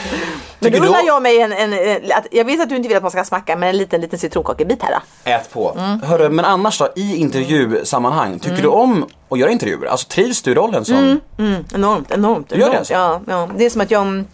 [0.59, 2.97] Men då undrar jag mig en, en, en att, Jag vet att du inte vill
[2.97, 5.31] att man ska smacka men en liten, liten citronkakebit här då.
[5.31, 5.75] Ät på.
[5.79, 6.01] Mm.
[6.03, 9.87] Hörru, men annars då, i intervjusammanhang, tycker du om att göra intervjuer?
[9.87, 11.21] Alltså trivs du i rollen som...
[11.39, 12.51] Mm, enormt, enormt.
[12.51, 12.79] gör det enormt.
[12.79, 12.95] alltså?
[12.95, 13.49] Ja, ja.
[13.57, 14.25] Det är som att jag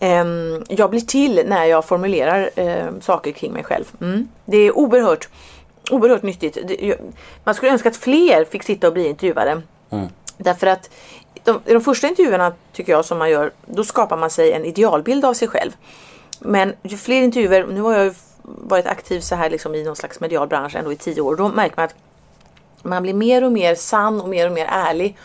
[0.00, 3.84] ehm, jag blir till när jag formulerar ehm, saker kring mig själv.
[4.00, 4.28] Mm.
[4.44, 5.28] Det är oerhört,
[5.90, 6.58] oerhört nyttigt.
[6.68, 6.98] Det, jag-
[7.44, 9.62] man skulle önska att fler fick sitta och bli intervjuade.
[10.38, 10.90] Därför att
[11.44, 14.64] de, i de första intervjuerna tycker jag som man gör, då skapar man sig en
[14.64, 15.72] idealbild av sig själv.
[16.38, 19.96] Men ju fler intervjuer, nu har jag ju varit aktiv så här liksom i någon
[19.96, 21.94] slags medial bransch ändå i tio år, då märker man att
[22.82, 25.16] man blir mer och mer sann och mer och mer ärlig.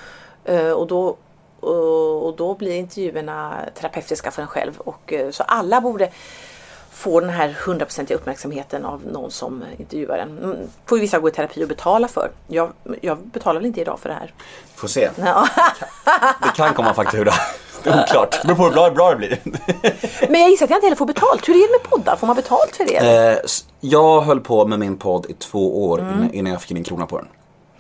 [0.45, 1.17] Eh, och då,
[1.59, 4.79] och och då blir intervjuerna terapeutiska för en själv.
[4.79, 6.11] Och, eh, så alla borde
[6.99, 10.37] få den här hundraprocentiga uppmärksamheten av någon som intervjuar en.
[10.37, 12.29] Mm, Får ju vissa gå i terapi och betala för.
[12.47, 14.33] Jag, jag betalar väl inte idag för det här.
[14.75, 15.09] Får se.
[15.17, 15.47] Ja.
[16.43, 17.31] Det kan komma faktura.
[17.83, 18.39] Det är oklart.
[18.41, 19.39] Det beror på hur bra, det blir.
[20.29, 21.49] Men jag gissar att jag inte heller får betalt.
[21.49, 22.15] Hur är det med poddar?
[22.15, 22.97] Får man betalt för det?
[23.31, 23.37] Eh,
[23.79, 26.13] jag höll på med min podd i två år Mm.
[26.13, 27.27] innan, innan jag fick in en krona på den.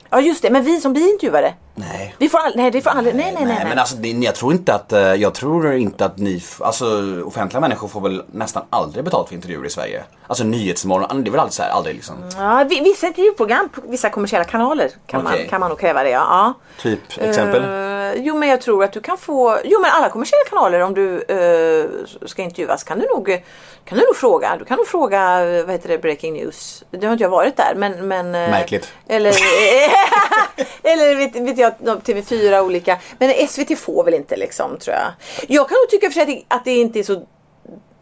[0.09, 1.53] Ja just det, men vi som blir intervjuade.
[1.75, 2.15] Nej.
[2.17, 3.55] Vi får aldrig, nej det får aldrig, nej nej nej.
[3.55, 3.65] nej.
[3.69, 6.85] men alltså det, jag tror inte att, eh, jag tror inte att ni, alltså
[7.25, 10.03] offentliga människor får väl nästan aldrig betalt för intervjuer i Sverige.
[10.27, 12.15] Alltså Nyhetsmorgon, det är väl aldrig så här, aldrig liksom.
[12.37, 15.39] Ja, vi- vissa intervjuprogram på vissa kommersiella kanaler kan, Okej.
[15.39, 16.09] man, kan man nog kräva det.
[16.09, 16.25] Ja.
[16.29, 16.53] ja.
[16.81, 17.61] Typ, exempel?
[18.13, 20.93] Eh, jo men jag tror att du kan få, jo men alla kommersiella kanaler om
[20.93, 21.89] du eh,
[22.25, 23.41] ska intervjuas kan du nog
[23.89, 24.55] kan du nog fråga.
[24.59, 26.83] Du kan nog fråga, eh, vad heter det, Breaking News.
[26.91, 28.07] Det har inte jag varit där men...
[28.07, 28.93] men eh, Märkligt.
[29.07, 29.29] Eller,
[30.83, 32.99] eller vet, vet jag, TV4 olika.
[33.19, 35.11] Men SVT får väl inte liksom tror jag.
[35.47, 37.25] Jag kan nog tycka för sig att det, att det inte är så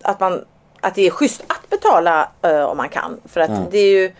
[0.01, 0.45] att man
[0.81, 3.19] att det är schysst att betala eh, om man kan.
[3.25, 4.11] För att det är ju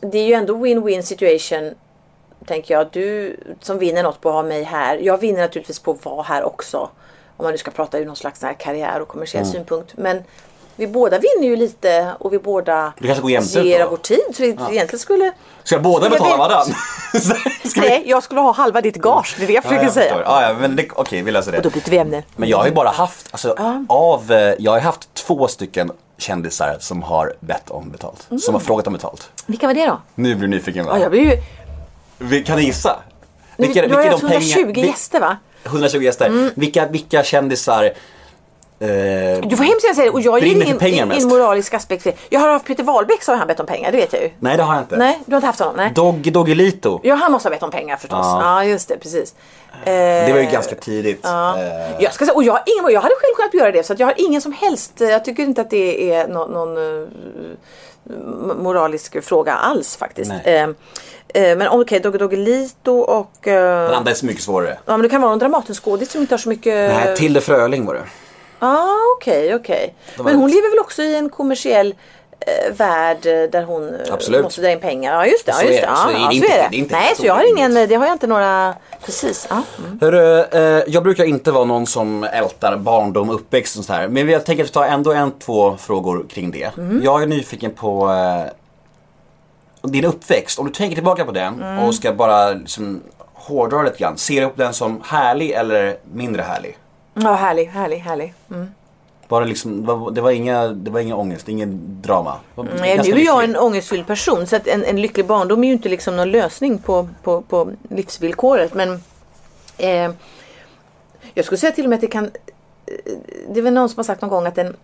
[0.00, 1.74] det är ju ändå win-win situation
[2.46, 2.86] tänker jag.
[2.92, 4.96] Du som vinner något på att ha mig här.
[4.96, 6.78] Jag vinner naturligtvis på att vara här också.
[7.36, 9.92] Om man nu ska prata ur någon slags här karriär och kommersiell synpunkt.
[9.96, 10.22] Men
[10.76, 13.96] vi båda vinner ju lite och vi båda Det kanske går jämnt ger av vår
[13.96, 14.20] tid.
[14.34, 15.32] Så vi egentligen skulle...
[15.64, 16.64] Ska båda betala
[17.12, 17.20] vi-
[17.74, 19.34] vi- Nej, jag skulle ha halva ditt gage.
[19.38, 20.22] Det är det jag försöker jag säga.
[20.24, 21.58] Ja, ja, men det, okej, vi löser det.
[21.58, 22.22] Och då byter vi ämne.
[22.36, 23.54] Men jag har ju bara haft, alltså
[23.88, 28.28] av, eh, jag har haft två stycken kändisar som har bett om betalt.
[28.40, 29.30] Som har frågat om betalt.
[29.46, 30.00] Vilka var det då?
[30.14, 30.90] Nu blir du nyfiken va?
[30.94, 31.36] Ja, jag blir ju...
[32.28, 33.02] Vi- Kan du gissa?
[33.56, 35.36] du har ju haft 120 vi- gäster va?
[35.64, 36.50] 120 gäster.
[36.54, 37.92] Vilka, vilka kändisar
[38.84, 41.26] eh, Du får hemskt gärna säga det och jag ger pengar ingen mest.
[41.26, 42.06] moralisk aspekt.
[42.28, 44.30] Jag har haft Peter Wahlbeck så har han bett om pengar, det vet jag ju.
[44.38, 44.96] Nej det har jag inte.
[44.96, 45.74] Nej, du har inte haft honom?
[45.76, 45.92] Nej.
[45.94, 47.00] Doggy Doggelito.
[47.02, 48.18] Ja, han måste ha bett om pengar förstås.
[48.22, 48.64] Ja, Ja.
[48.64, 49.34] just det, precis.
[49.84, 51.20] Det var ju Eh, ganska tidigt.
[51.22, 51.58] Ja.
[51.58, 51.64] Eh,
[52.02, 54.06] Jag ska säga, och jag, har ingen, jag hade själv kunnat göra det så jag
[54.06, 57.08] har ingen som helst, eh, jag tycker inte att det är nå- någon eh,
[58.56, 60.32] moralisk fråga alls faktiskt.
[60.44, 60.68] Eh, eh,
[61.34, 63.48] men okej, Dogge Doggelito och...
[63.48, 64.78] eh, Den andra är så mycket svårare.
[64.86, 66.74] Ja men det kan vara en Dramatenskådis som inte har så mycket...
[67.04, 68.02] Nej, Tilde Fröling var det.
[68.60, 69.94] Ja ah, okej okej.
[70.16, 71.94] var Men hon lever väl också i en kommersiell
[72.40, 74.42] eh, värld eh, där hon eh, Absolut.
[74.42, 75.12] måste dra in pengar.
[75.14, 75.52] Ja just det.
[75.52, 75.86] Ja, Så just det.
[75.86, 76.76] Så Ja, är det så är det.
[76.76, 79.46] är inte Nej så jag har ingen, det har jag inte några, precis.
[79.50, 79.62] Ja.
[79.78, 79.98] Mm.
[80.00, 84.08] Hörru, eh, jag brukar inte vara någon som ältar barndom, uppväxt och sådär.
[84.08, 86.76] Men jag tänker ta ändå en, två frågor kring det.
[86.76, 87.00] Mm.
[87.04, 88.52] Jag är nyfiken på eh,
[89.90, 90.58] din uppväxt.
[90.58, 91.78] Om du tänker tillbaka på den Mm.
[91.78, 93.02] och ska bara liksom,
[93.34, 94.18] hårdra lite grann.
[94.18, 96.76] Ser du upp den som härlig eller mindre härlig?
[97.14, 98.34] Ja härlig, härlig, härlig.
[98.50, 98.68] Mm.
[99.28, 102.36] Var det, liksom, det var, inga, det var inga ångest, ingen drama?
[102.54, 105.68] Var Nej, nu är jag en ångestfylld person så att en, en lycklig barndom är
[105.68, 108.74] ju inte liksom någon lösning på, på, på livsvillkoret.
[108.74, 109.02] Men
[109.78, 110.10] eh,
[111.34, 112.30] jag skulle säga till och med att det kan eh,
[113.48, 114.76] Det är väl någon som har sagt någon gång att en,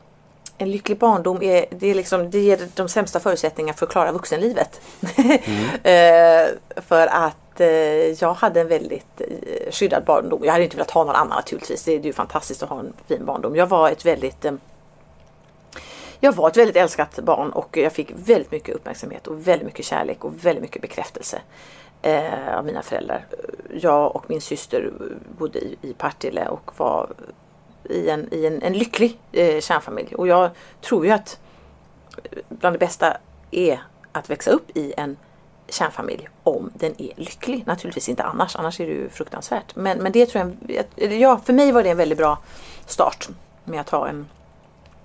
[0.59, 4.13] en lycklig barndom är, det är liksom, det ger de sämsta förutsättningarna för att klara
[4.13, 4.81] vuxenlivet.
[5.83, 10.45] eh, för att eh, jag hade en väldigt eh, skyddad barndom.
[10.45, 11.85] Jag hade inte velat ha någon annan naturligtvis.
[11.85, 13.57] Det är ju fantastiskt att ha en fin barndom.
[13.57, 14.53] Jag var ett väldigt eh,
[16.23, 19.85] jag var ett väldigt älskat barn och jag fick väldigt mycket uppmärksamhet och väldigt mycket
[19.85, 21.41] kärlek och väldigt mycket bekräftelse
[22.03, 23.27] eh, av mina föräldrar.
[23.81, 27.11] Jag och min syster eh, bodde i, i Partille och var
[27.85, 30.15] i en, i en, en lycklig eh, kärnfamilj.
[30.15, 31.41] Och jag tror ju att
[32.23, 33.17] eh, bland det bästa
[33.51, 35.17] är att växa upp i en
[35.71, 37.67] kärnfamilj om den är lycklig.
[37.67, 39.77] Naturligtvis inte annars, annars är det ju fruktansvärt.
[39.77, 40.55] Men, men det tror
[40.97, 42.39] jag, ja, för mig var det en väldigt bra
[42.87, 43.29] start
[43.65, 44.29] med att ha en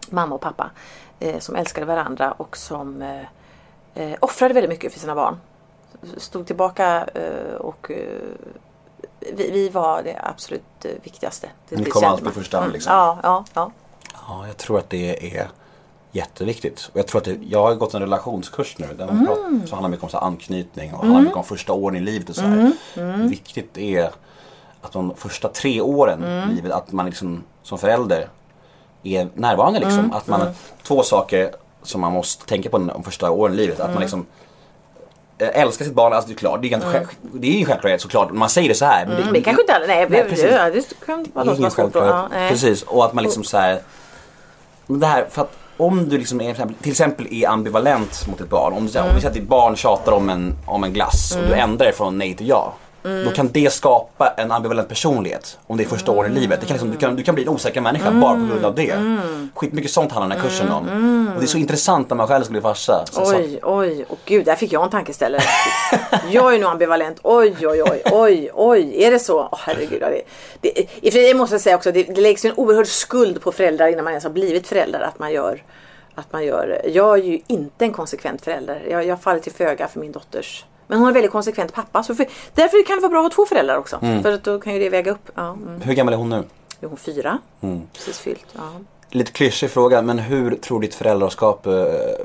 [0.09, 0.69] mamma och pappa
[1.19, 3.21] eh, som älskade varandra och som eh,
[3.93, 5.37] eh, offrade väldigt mycket för sina barn.
[6.17, 7.97] Stod tillbaka eh, och eh,
[9.33, 11.49] vi, vi var det absolut viktigaste.
[11.69, 12.33] Det, Ni kom alltid man.
[12.33, 12.93] första hand, Mm, liksom.
[12.93, 13.71] Ja, ja, ja.
[14.27, 15.47] Ja, jag tror att det är
[16.15, 16.89] jätteviktigt.
[16.93, 18.87] Och jag tror att det, jag har gått en relationskurs nu.
[18.97, 21.95] Där man pratar, så handlar mycket om så anknytning och handlar mycket om första åren
[21.97, 22.71] i livet och så här.
[23.27, 24.09] Viktigt är
[24.81, 28.27] att de första tre åren i livet, att man liksom som förälder
[29.03, 30.13] är närvarande liksom.
[30.13, 30.41] Att man,
[30.83, 31.51] två saker
[31.83, 33.79] som man måste tänka på de första åren i livet.
[33.79, 34.25] Att man liksom
[35.37, 37.59] eh, älskar sitt barn, alltså det är klart, det är, ganska själv, det är ju
[37.59, 38.31] en självklart såklart.
[38.31, 39.05] Man säger det så här.
[39.05, 40.45] Men Mm, det kanske inte alla, nej, Nej, det, precis.
[40.45, 42.31] det, det kan vara det är något som självklarhet.
[42.31, 42.49] nej.
[42.49, 43.81] Precis, och att man liksom så här.
[44.87, 48.41] Det här, för att om du liksom är, till exempel- till exempel är ambivalent mot
[48.41, 48.73] ett barn.
[48.73, 51.37] Om, du, säger- om vi säger att ditt barn tjatar om en, om en glass
[51.41, 52.73] och du ändrar det från nej till ja.
[53.25, 56.61] Då kan det skapa en ambivalent personlighet om det är första året i livet.
[56.61, 58.75] Det kan liksom, du, kan, du kan bli en osäker människa bara på grund av
[58.75, 59.17] det.
[59.55, 61.31] Skitmycket sånt handlar den här kursen om.
[61.35, 63.05] Och det är så intressant när man själv ska bli farsa.
[63.11, 65.41] Så, så, Oj, oj, och gud, där fick jag en tankeställare.
[66.31, 67.19] jag är nog ambivalent.
[67.23, 69.49] Oj, oj, oj, oj, oj, är det så?
[69.51, 70.01] Åh herregud.
[70.01, 70.21] Det,
[70.61, 72.87] det, I och för sig måste jag säga också, det, det läggs ju en oerhörd
[72.87, 74.99] skuld på föräldrar innan man ens har blivit förälder.
[74.99, 75.63] Att man gör,
[76.15, 78.85] att man gör jag är ju inte en konsekvent förälder.
[78.89, 82.03] Jag, jag faller till föga för min dotters men hon är en väldigt konsekvent pappa.
[82.03, 83.99] Så för, därför kan det vara bra att ha två föräldrar också.
[83.99, 85.29] För att då kan ju det väga upp.
[85.35, 85.81] Ja, mm.
[85.81, 86.43] Hur gammal är hon nu?
[86.81, 87.37] Är hon fyra?
[87.93, 88.45] Precis fyllt.
[88.53, 88.61] Ja.
[89.09, 91.73] Lite klyschig fråga, men hur tror ditt föräldraskap eh,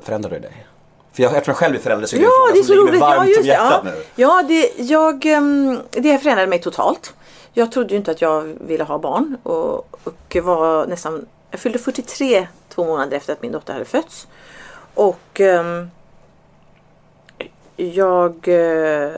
[0.03, 0.67] förändrade dig?
[1.13, 2.63] För jag, eftersom jag själv är förälder så är det en Ja, fråga det är
[2.63, 3.01] så som ligger mig roligt.
[3.01, 4.05] Ja, varmt just om hjärtat Ja, nu.
[4.15, 7.15] ja det, jag, ehm, det förändrade mig totalt.
[7.53, 11.79] Jag trodde ju inte att jag ville ha barn och, och var nästan, jag fyllde
[11.79, 14.27] 43 två månader efter att min dotter hade fötts.
[14.95, 15.91] Och ehm,
[17.85, 19.11] jag eh,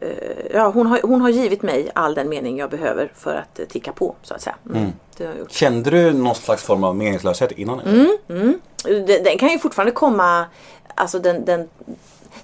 [0.00, 3.58] eh, Ja, hon har, hon har givit mig all den mening jag behöver för att
[3.58, 4.56] eh, ticka på så att säga.
[4.74, 4.92] Mm.
[5.38, 5.50] Gjort.
[5.50, 7.80] Kände du någon slags form av meningslöshet innan?
[7.80, 8.60] Mm.
[8.84, 10.46] Den, den kan ju fortfarande komma,
[10.94, 11.68] alltså den, den,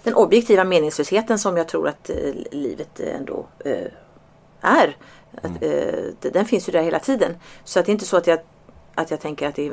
[0.02, 2.16] den objektiva meningslösheten som jag tror att eh,
[2.50, 3.76] livet ändå eh,
[4.60, 4.96] är.
[5.42, 5.70] Att, eh,
[6.20, 7.36] den- den finns ju där hela tiden.
[7.64, 8.38] Så att det är inte så att jag,
[8.94, 9.72] att jag tänker att det är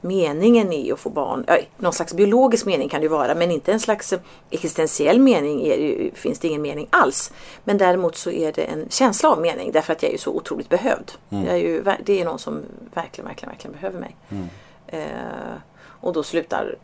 [0.00, 1.44] meningen är att få barn.
[1.46, 4.14] Ja, någon slags biologisk mening kan det ju vara men inte en slags
[4.50, 7.32] existentiell mening det finns det ingen mening alls.
[7.64, 10.30] Men däremot så är det en känsla av mening därför att jag är ju så
[10.30, 11.12] otroligt behövd.
[11.28, 12.62] Jag är ju, det är någon som
[12.94, 14.16] verkligen, verkligen, verkligen behöver mig.
[14.86, 15.02] Eh,
[15.82, 16.76] och då slutar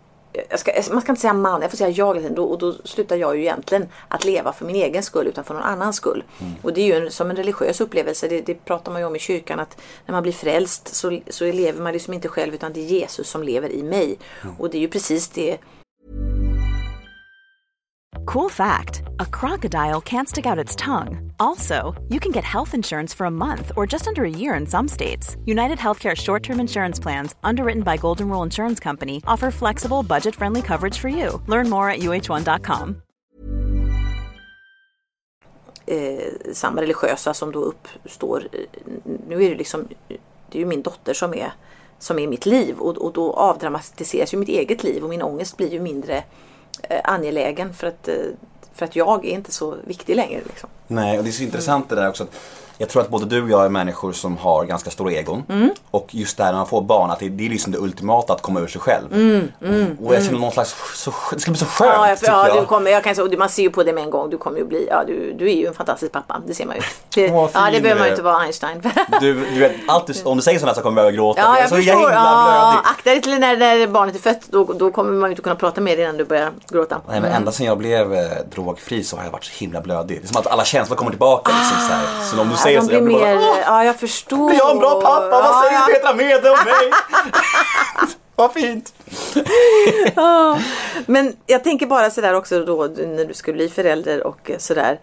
[0.55, 2.35] ska, man ska inte säga man, jag får säga jag.
[2.35, 5.55] Då, och då slutar jag ju egentligen att leva för min egen skull utan för
[5.55, 6.25] någon annans skull.
[6.63, 8.29] Och det är ju en, som en religiös upplevelse.
[8.29, 11.45] Det, det pratar man ju om i kyrkan att när man blir frälst så, så
[11.45, 14.19] lever man liksom inte själv utan det är Jesus som lever i mig.
[14.59, 15.59] Och det är ju precis det
[18.27, 21.33] Cool fact a crocodile can't stick out its tongue.
[21.39, 24.67] Also, you can get health insurance for a month or just under a year in
[24.67, 25.37] some states.
[25.45, 30.35] United Healthcare short term insurance plans, underwritten by Golden Rule Insurance Company, offer flexible, budget
[30.35, 31.43] friendly coverage for you.
[31.47, 33.03] Learn more at uh1.com.
[35.87, 37.59] eh, samma religiösa som då
[38.05, 38.49] uppstår.
[38.53, 38.83] Eh,
[39.29, 39.89] nu är det liksom,
[40.49, 41.53] det är ju min dotter som är,
[41.99, 45.57] som är mitt liv och, och då avdramatiseras ju mitt eget liv och min ångest
[45.57, 46.25] blir ju mindre
[46.83, 48.15] eh, angelägen för att, eh,
[48.77, 50.41] för att jag är inte så viktig längre.
[50.47, 50.69] Liksom.
[50.87, 52.23] Nej, och det är så intressant det där också.
[52.23, 52.35] Att
[52.79, 55.43] jag tror att både du och jag är människor som har ganska stora egon.
[55.49, 55.71] Mm.
[55.91, 58.33] Och just det här när man får barn, att det, det är liksom det ultimata
[58.33, 59.07] att komma ur sig själv.
[60.05, 62.49] och jag känner någon slags, så, det ska bli så skönt Mm, Ja, jag, ja,
[62.49, 62.63] jag.
[62.63, 64.31] du kommer, jag kan man ser ju på det med en gång.
[64.31, 66.43] Du kommer ju bli, ja, du, du är ju en fantastisk pappa.
[66.47, 66.83] Det ser man ju.
[67.15, 68.83] Det, Åh, ja, det behöver man ju inte vara Einstein.
[69.21, 71.41] Du, du vet, alltid, om du säger sådana så kommer jag börja gråta.
[71.41, 71.93] Ja, för jag är så förstår.
[71.93, 74.41] himla Ja, akta dig till när, när barnet är fött.
[74.51, 77.01] Då, då kommer man ju inte kunna prata med dig innan du börjar gråta.
[77.09, 80.21] Nej men ända sedan jag blev eh, drogfri så har jag varit så himla blödig.
[80.21, 81.53] Det är som att alla känslor kommer tillbaka.
[81.53, 81.77] Liksom,
[82.31, 84.53] så, så om du säger så, jag blir mer, bara, Åh, ja jag förstår.
[84.53, 85.87] jag är en bra pappa, vad Ja, säger ja.
[85.95, 86.91] Petra Mede om mig?
[88.37, 88.95] vad fint.
[91.07, 95.01] Men jag tänker bara sådär också då när du skulle bli förälder och sådär.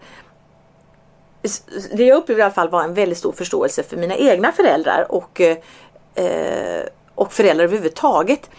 [1.92, 5.06] Det jag upplevde i alla fall var en väldigt stor förståelse för mina egna föräldrar
[5.08, 6.82] och, eh,
[7.14, 8.50] och föräldrar överhuvudtaget.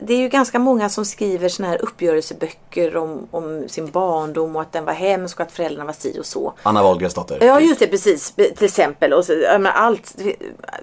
[0.00, 4.62] Det är ju ganska många som skriver såna här uppgörelseböcker om, om sin barndom och
[4.62, 6.52] att den var hemsk och att föräldrarna var si och så.
[6.62, 7.38] Anna Wahlgrens dotter.
[7.44, 9.12] Ja just det precis till exempel.
[9.12, 10.16] Och så, menar, allt,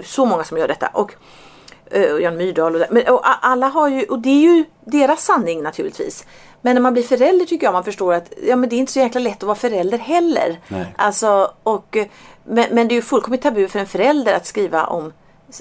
[0.04, 0.88] så många som gör detta.
[0.88, 1.14] Och,
[1.92, 5.26] eh, och Jan Myrdal och, men, och alla har ju, och det är ju deras
[5.26, 6.26] sanning naturligtvis.
[6.62, 8.92] Men när man blir förälder tycker jag man förstår att ja, men det är inte
[8.92, 10.60] så jäkla lätt att vara förälder heller.
[10.68, 10.94] Nej.
[10.98, 11.98] Alltså, och,
[12.44, 15.14] men, men det är ju fullkomligt tabu för en förälder att skriva om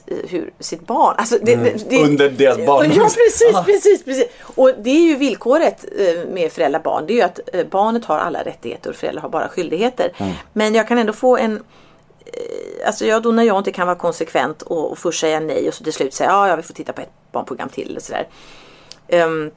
[0.06, 2.96] hur sitt barn, alltså det, det, det, Under deras barndom.
[2.96, 3.64] Ja precis, Ah.
[3.64, 4.26] precis, precis.
[4.42, 7.06] Och det är ju villkoret eh, med föräldrar barn.
[7.06, 10.12] Det är ju att eh, barnet har alla rättigheter och föräldrar har bara skyldigheter.
[10.16, 10.32] Mm.
[10.52, 11.56] Men jag kan ändå få en
[12.26, 15.68] eh, Alltså jag, då när jag inte kan vara konsekvent och, och först säga nej
[15.68, 18.00] och så till slut säga ja, ja vi får titta på ett barnprogram till eller
[18.00, 18.28] sådär.
[19.08, 19.50] Ehm,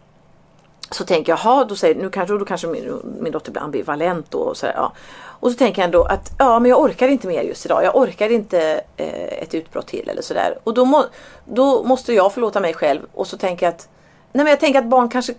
[0.91, 4.31] så tänker jag, jaha, då, säger, nu kanske, då kanske min, min dotter blir ambivalent
[4.31, 4.93] då, och sådär, ja.
[5.39, 7.83] Och så tänker jag ändå att ja, men jag orkar inte mer just idag.
[7.83, 10.57] Jag orkar inte eh, ett utbrott till eller sådär.
[10.63, 11.03] Och då, må,
[11.45, 13.89] då måste jag förlåta mig själv och så tänker jag att
[14.31, 15.33] Nej men jag tänker att barn kanske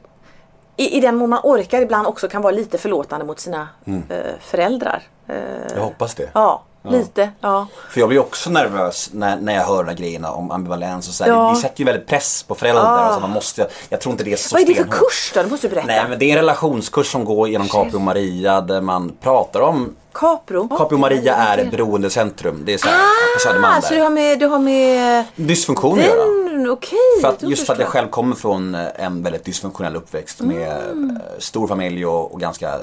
[0.76, 4.16] i, i den mån man orkar ibland också kan vara lite förlåtande mot sina eh,
[4.40, 5.02] föräldrar.
[5.26, 5.36] Eh,
[5.74, 6.30] Jag hoppas det.
[6.34, 7.30] ja, lite.
[7.40, 7.66] Ja.
[7.90, 11.14] För jag blir också nervös när, när jag hör de här grejerna om ambivalens och
[11.14, 11.30] så här.
[11.30, 11.42] Ja.
[11.48, 13.14] Det, det sätter ju väldigt press på föräldrar.
[13.14, 14.98] Så man måste, jag tror inte det är så Vad är det för stenhårt.
[15.00, 15.42] kurs då?
[15.42, 15.86] Det måste du berätta.
[15.86, 19.60] Nej men det är en relationskurs som går genom Capri och Maria där man pratar
[19.60, 20.68] om Capro.
[20.78, 22.62] Capri och Maria är ett beroendecentrum.
[22.64, 25.98] Det är så här, på Södermalm Ah, så du har med, du har med Dysfunktion
[25.98, 26.24] att göra.
[26.50, 26.98] den, okej.
[27.20, 31.18] För att, just för att jag själv kommer från en väldigt dysfunktionell uppväxt med Mm.
[31.38, 32.78] stor familj och, och ganska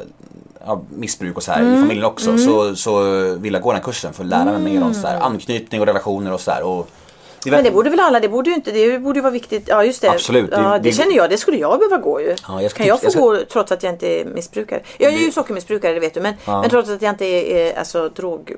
[0.65, 1.75] ja, missbruk och så här Mm.
[1.75, 2.37] i familjen också.
[2.37, 3.03] Så, så
[3.35, 5.81] vill jag gå den här kursen för att lära mig mer om så här, anknytning
[5.81, 6.63] och relationer och så här.
[6.63, 6.89] Och
[7.49, 9.63] det Men det borde väl alla, det borde ju inte, det borde ju vara viktigt.
[9.67, 10.09] Ja just det.
[10.09, 12.35] Absolut, det- Ja, det, det- känner jag, det skulle jag behöva gå ju.
[12.47, 14.81] Ja, jag ska kan jag få jag gå trots att jag inte är missbrukare?
[14.97, 18.09] Jag är ju sockermissbrukare det vet du men, men trots att jag inte är, alltså
[18.09, 18.55] drog,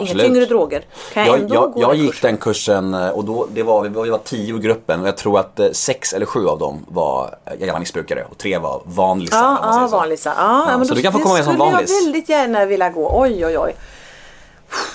[0.00, 0.82] inga tyngre droger.
[1.12, 2.28] Kan jag, jag, ändå jag, gå jag den gick kursen?
[2.30, 5.08] den kursen eh, och då, det var, vi var, vi var tio i gruppen och
[5.08, 8.58] jag tror att eh, sex eller sju av dem var eh, gamla missbrukare och tre
[8.58, 9.38] var vanlisar.
[9.38, 9.96] Ja, ja så.
[9.96, 10.34] vanlisar.
[10.38, 11.90] Ja, ja, men så då, du kan få det komma med som skulle vanlis.
[11.90, 13.20] jag väldigt gärna vilja gå.
[13.20, 13.74] Oj oj oj.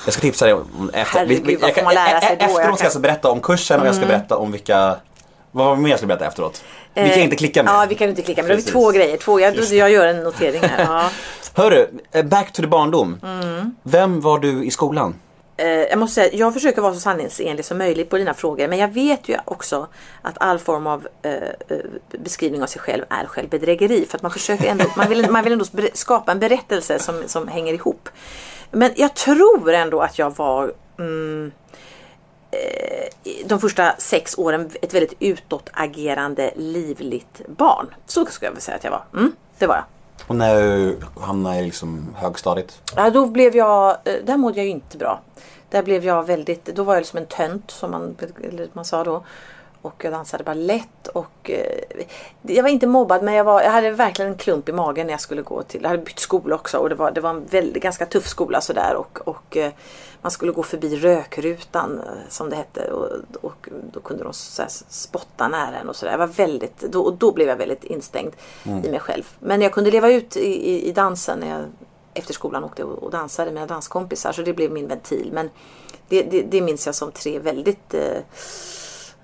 [0.06, 1.20] Jag ska tipsa dig om efter.
[1.20, 2.46] Herregud, vad jag får man lära sig då?
[2.46, 4.96] Efteråt ska jag alltså berätta om kursen och jag ska berätta om vilka
[5.52, 6.64] vad var det mer jag skulle berätta efteråt?
[6.94, 7.74] Vi kan Eh, inte klicka med.
[7.74, 8.50] Ja, vi kan inte klicka med.
[8.50, 8.74] Då har vi Precis.
[8.74, 9.18] två grejer.
[9.18, 10.84] Två, jag, jag gör en notering här.
[10.84, 11.10] Ja.
[11.54, 13.20] Hörru, eh, back to the barndom.
[13.24, 13.76] Mm.
[13.84, 15.16] Vem var du i skolan?
[15.58, 18.68] Eh, jag måste säga, jag försöker vara så sanningsenlig som möjligt på dina frågor.
[18.68, 19.88] Men jag vet ju också
[20.22, 21.78] att all form av eh, eh,
[22.12, 24.06] beskrivning av sig själv är självbedrägeri.
[24.10, 27.48] För att man försöker ändå, man vill, man vill ändå skapa en berättelse som, som
[27.48, 28.10] hänger ihop.
[28.72, 31.52] Men jag tror ändå att jag var mm,
[32.52, 33.10] eh,
[33.46, 37.96] de första sex åren ett väldigt utåtagerande, livligt barn.
[38.06, 39.04] Så skulle jag vilja säga att jag var.
[39.14, 39.84] Mm, det var jag.
[40.28, 42.82] Och när du hamnade i liksom högstadiet?
[42.96, 45.22] Ja, då blev jag, eh, där mådde jag ju inte bra.
[45.70, 48.16] Där blev jag väldigt, då var jag som en tönt som man,
[48.74, 49.24] man sa då.
[49.82, 51.84] Och jag dansade ballett och eh,
[52.42, 55.14] jag var inte mobbad men jag, var, jag hade verkligen en klump i magen när
[55.14, 57.46] jag skulle gå till, jag hade bytt skola också och det var, det var en
[57.46, 59.72] väldigt, ganska tuff skola sådär och, och eh,
[60.22, 63.10] man skulle gå förbi rökrutan eh, som det hette och,
[63.42, 66.12] och då kunde de så här, spotta nära en och sådär.
[66.12, 69.24] Jag var väldigt, då, och då blev jag väldigt instängd i mig själv.
[69.40, 71.66] Men jag kunde leva ut i, i, i dansen när jag
[72.14, 75.30] efter skolan åkte och, och dansade med mina danskompisar så det blev min ventil.
[75.34, 75.50] Men
[76.08, 78.22] det, det, det minns jag som tre väldigt eh,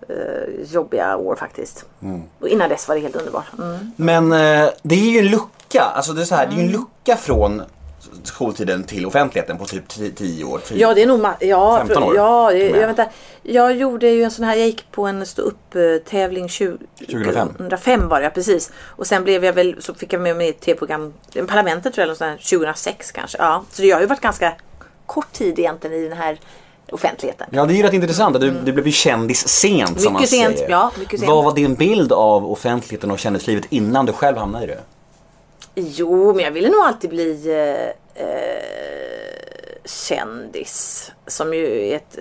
[0.09, 1.85] eh, jobbiga år faktiskt.
[2.39, 3.45] Och innan dess var det helt underbart.
[3.57, 3.91] Mm.
[3.95, 6.71] Men eh, det är ju en lucka, alltså det är så här, det är en
[6.71, 7.61] lucka från
[8.23, 10.59] skoltiden till offentligheten på typ 10 år.
[10.59, 10.77] typ.
[10.77, 12.15] Ja det är nog ja, 15 år.
[12.15, 13.05] Ja, och jag, jag, vänta.
[13.43, 17.47] jag gjorde ju en sån här, jag gick på en stå upp tävling 2005.
[17.49, 18.71] 2005 var det precis.
[18.85, 21.13] Och sen blev jag väl, så fick jag med mig ett tv-program,
[21.47, 23.37] Parlamentet tror jag, eller sån här, 2006 kanske.
[23.37, 24.53] Ja, så jag har ju varit ganska
[25.05, 26.39] kort tid egentligen i den här
[26.91, 27.47] offentligheten.
[27.51, 30.29] Ja det är ju rätt intressant, du, du blev ju kändis sent som man Mycket
[30.37, 30.69] sent, säger.
[30.71, 31.31] ja, mycket sent.
[31.31, 34.79] Vad var din bild av offentligheten och kändislivet innan du själv hamnade i det?
[35.75, 37.51] Jo, men jag ville nog alltid bli
[38.15, 41.11] eh, eh, kändis.
[41.27, 42.17] Som ju är ett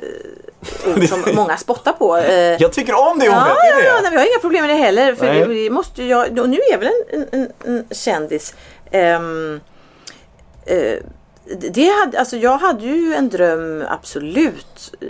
[0.87, 2.16] eh, ord som många spottar på.
[2.16, 4.03] Eh, Jag tycker om det Ja, ordet, ja, ja, det?
[4.03, 5.14] nej, vi har inga problem med det heller.
[5.14, 5.46] För Nej.
[5.64, 8.55] det, måste jag, och nu är jag väl en, en, en kändis.
[8.90, 9.61] Ehm,
[10.66, 10.94] eh,
[11.44, 15.09] det- hade, alltså jag hade ju en dröm absolut eh,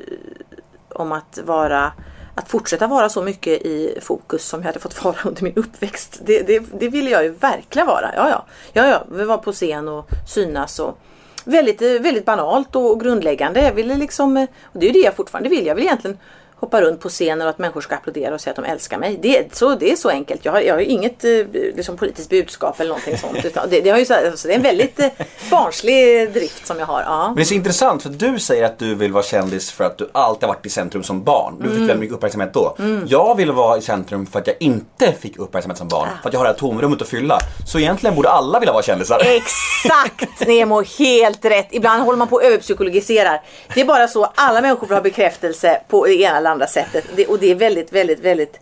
[0.88, 1.92] om att vara
[2.34, 6.20] att fortsätta vara så mycket i fokus som jag hade fått vara under min uppväxt.
[6.24, 8.10] Det, det, det ville jag ju verkligen vara.
[8.16, 8.44] Ja, ja.
[8.72, 9.04] ja, ja.
[9.10, 10.98] Vi var på scen och synas och
[11.44, 13.60] väldigt, eh, väldigt banalt och grundläggande.
[13.62, 15.66] Jag ville liksom, eh, och det är ju det jag fortfarande vill.
[15.66, 16.18] Jag vill egentligen
[16.64, 19.18] hoppa runt på scenen och att människor ska applådera och säga att de älskar mig.
[19.22, 20.44] Det, är- så, det är så enkelt.
[20.44, 23.38] Jag har, jag har ju inget eh, liksom, politiskt budskap eller någonting sånt.
[23.44, 25.06] Utan det, det, har ju så, alltså, det är en väldigt eh,
[25.50, 27.02] barnslig drift som jag har.
[27.02, 27.26] Ja.
[27.26, 29.98] Men det är så intressant för du säger att du vill vara kändis för att
[29.98, 31.54] du alltid har varit i centrum som barn.
[31.58, 31.86] Du fick Mm.
[31.86, 32.76] väldigt mycket uppmärksamhet då.
[33.06, 35.90] Jag vill vara i centrum för att jag inte fick uppmärksamhet som Ah.
[35.90, 36.08] barn.
[36.22, 37.38] För att jag har det här tomrummet att fylla.
[37.66, 39.22] Så egentligen borde alla vilja vara kändisar.
[39.24, 41.68] Exakt Nemo, helt rätt.
[41.70, 43.40] Ibland håller man på och överpsykologiserar.
[43.74, 47.04] Det är bara så, alla människor får ha bekräftelse på det ena eller andra sättet.
[47.16, 48.60] Det, och det är väldigt, väldigt, väldigt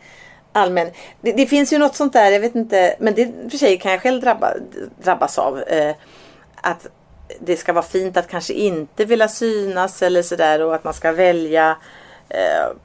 [0.53, 0.91] allmän.
[1.21, 3.93] Det, det finns ju något sånt där, jag vet inte, men det för sig kan
[3.93, 4.55] jag själv drabba,
[5.03, 5.63] drabbas av.
[5.63, 5.95] Eh,
[6.61, 6.87] att
[7.41, 11.13] det ska vara fint att kanske inte vilja synas eller sådär och att man ska
[11.13, 11.77] välja
[12.29, 12.77] eh,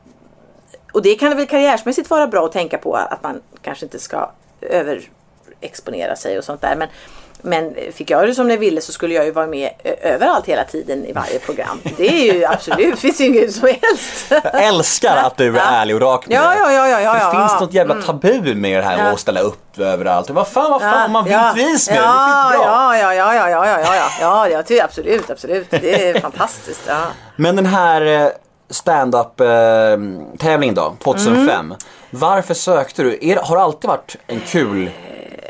[0.93, 4.31] och det kan väl karriärsmässigt vara bra att tänka på att man kanske inte ska
[4.61, 6.75] överexponera sig och sånt där.
[6.75, 6.87] Men,
[7.41, 9.69] men fick jag det som jag ville så skulle jag ju vara med
[10.01, 11.81] överallt hela tiden i varje program.
[11.97, 14.25] Det är ju absolut, finns ju inget som helst.
[14.29, 15.61] Jag älskar att du är Ja.
[15.63, 16.55] ärlig och rak med Ja, det.
[16.59, 17.59] ja, ja, ja, ja, Det ja, finns ja.
[17.59, 19.03] något jävla tabu med det här Ja.
[19.13, 20.29] att ställa upp överallt.
[20.29, 21.53] Vad fan, vad fan, Ja, man vill ja.
[21.55, 22.01] vis med det.
[22.01, 25.29] Det är ja, ja, ja, ja, ja, ja, ja, ja, ja, ja, jag tycker absolut,
[25.29, 25.67] absolut.
[25.69, 26.81] Det är fantastiskt.
[26.87, 26.97] Ja.
[27.35, 28.29] Men den här eh,
[28.69, 29.47] stand-up eh,
[30.39, 31.49] tävlingen då, 2005.
[31.65, 31.77] Mm.
[32.09, 33.37] Varför sökte du?
[33.43, 34.89] Har det alltid varit en kul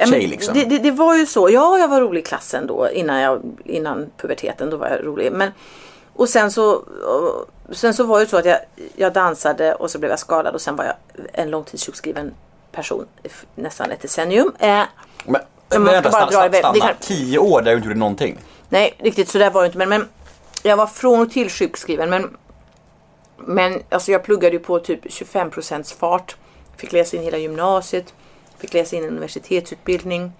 [0.05, 0.53] tjej liksom?
[0.53, 1.49] Det, det, det var ju så.
[1.49, 4.69] Ja, jag var rolig i klassen då innan, jag, innan puberteten.
[4.69, 5.31] Då var jag rolig.
[5.31, 5.51] Men,
[6.13, 6.83] och sen så,
[7.71, 8.57] sen så var det så att jag,
[8.95, 10.95] jag dansade och så blev jag skadad och sen var jag
[11.33, 12.33] en långtidssjukskriven
[12.71, 13.05] person
[13.55, 14.51] nästan ett decennium.
[14.59, 14.85] Eh, Men,
[15.25, 16.73] Man ska vänta, bara stanna, stanna.
[16.73, 18.37] Det kan- Tio år där du inte gjorde någonting.
[18.69, 19.77] nej, riktigt så där var det inte.
[19.77, 20.07] Men, men
[20.63, 22.09] jag var från och till sjukskriven.
[22.09, 22.37] Men,
[23.37, 26.35] men alltså jag pluggade ju på typ 25 procents fart.
[26.77, 28.13] Fick läsa in hela gymnasiet.
[28.57, 30.31] Fick läsa in en universitetsutbildning.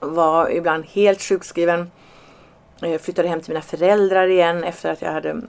[0.00, 1.90] Var ibland helt sjukskriven.
[2.80, 5.42] Jag flyttade hem till mina föräldrar igen efter att jag hade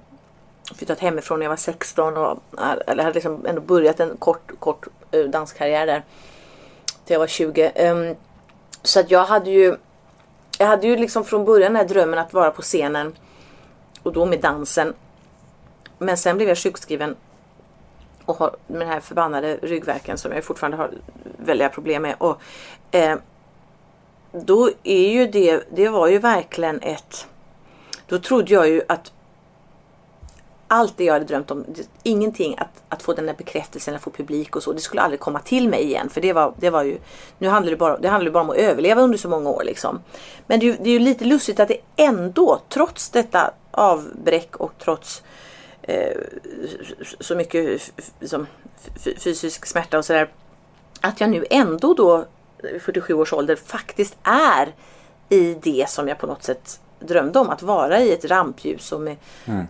[0.76, 4.52] flyttat hemifrån när jag var 16 och eh, eller hade liksom ändå börjat en kort,
[4.60, 6.04] kort eh, danskarriär där.
[7.06, 7.71] Till jag var 20.
[7.76, 8.15] Ehm,
[8.84, 9.76] så att jag hade ju
[10.58, 13.15] Jag hade ju liksom från början den här drömmen att vara på scenen
[14.04, 14.93] och då med dansen.
[15.97, 17.15] Men sen blev jag sjukskriven
[18.26, 20.92] och har med den här förbannade ryggverken som jag fortfarande har
[21.38, 22.16] väldiga problem med.
[22.18, 22.42] Och,
[22.92, 23.18] eh,
[24.32, 27.28] då är ju det, det var ju verkligen ett...
[28.08, 29.12] Då trodde jag ju att
[30.68, 34.02] allt det jag hade drömt om, det- ingenting att, att få den där bekräftelsen, att
[34.02, 36.10] få publik och så, det skulle aldrig komma till mig igen.
[36.10, 36.98] För det var, det var ju,
[37.38, 40.00] nu handlar det bara, det handlar bara om att överleva under så många år liksom.
[40.48, 44.56] Men det, är ju- det är ju lite lustigt att det ändå, trots detta avbräck
[44.56, 45.33] och trots eh,
[47.19, 48.48] så mycket f- f- som
[48.96, 50.30] f- fysisk smärta och sådär.
[51.02, 52.26] Att jag nu ändå då,
[52.80, 54.74] 47 års ålder, faktiskt är
[55.30, 57.50] i det som jag på något sätt drömde om.
[57.50, 59.17] Att vara i ett rampljus och, med,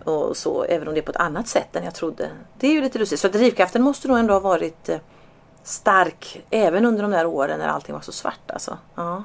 [0.04, 2.30] och så, även om det är på ett annat sätt än jag trodde.
[2.60, 3.20] Det är ju lite lustigt.
[3.20, 4.98] Så drivkraften måste nog ändå ha varit eh,
[5.64, 8.78] stark även under de där åren när allting var så svart alltså.
[8.96, 9.24] Ja.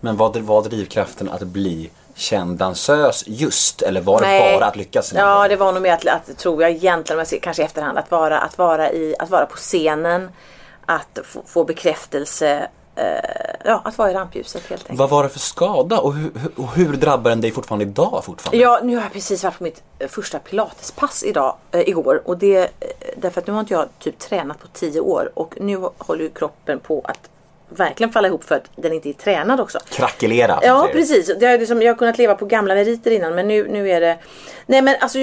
[0.00, 3.82] Men vad var drivkraften att bli känd dansös just?
[3.82, 5.12] Eller var det bara att lyckas?
[5.12, 8.40] Ja, det var nog mer att, att tror jag egentligen, kanske i efterhand, att vara,
[8.40, 10.30] att, vara i, att vara på scenen.
[10.86, 12.68] Att få, få bekräftelse.
[12.96, 13.04] Eh,
[13.64, 14.98] ja, att vara i rampljuset helt enkelt.
[14.98, 18.22] Vad var det för skada och hur, och hur drabbar den dig fortfarande idag?
[18.24, 18.62] Fortfarande?
[18.64, 22.22] Ja, nu har jag precis varit på mitt eh, första pilatespass idag, eh, igår.
[22.24, 22.68] Och det,
[23.16, 25.32] därför att nu har inte jag typ tränat på 10 år.
[25.34, 27.28] Och nu håller ju kroppen på att
[27.68, 29.78] verkligen falla ihop för att den inte är tränad också.
[29.90, 30.60] Krackelera.
[30.62, 31.32] Ja precis.
[31.40, 34.00] Det är liksom, jag har kunnat leva på gamla meriter innan men nu, nu är
[34.00, 34.18] det...
[34.66, 35.18] Nej men alltså...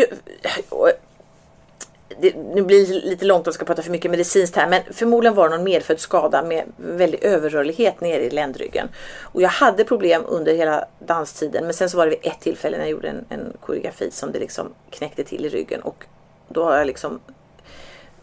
[2.20, 4.82] Det, nu blir det lite långt om jag ska prata för mycket medicinskt här men
[4.92, 8.90] förmodligen var det någon medfödd skada med väldig överrörlighet nere i ländryggen.
[9.22, 12.78] Och jag hade problem under hela danstiden men sen så var det vid ett tillfälle
[12.78, 16.06] när jag gjorde en, en koreografi som det liksom knäckte till i ryggen och
[16.48, 17.20] då har jag liksom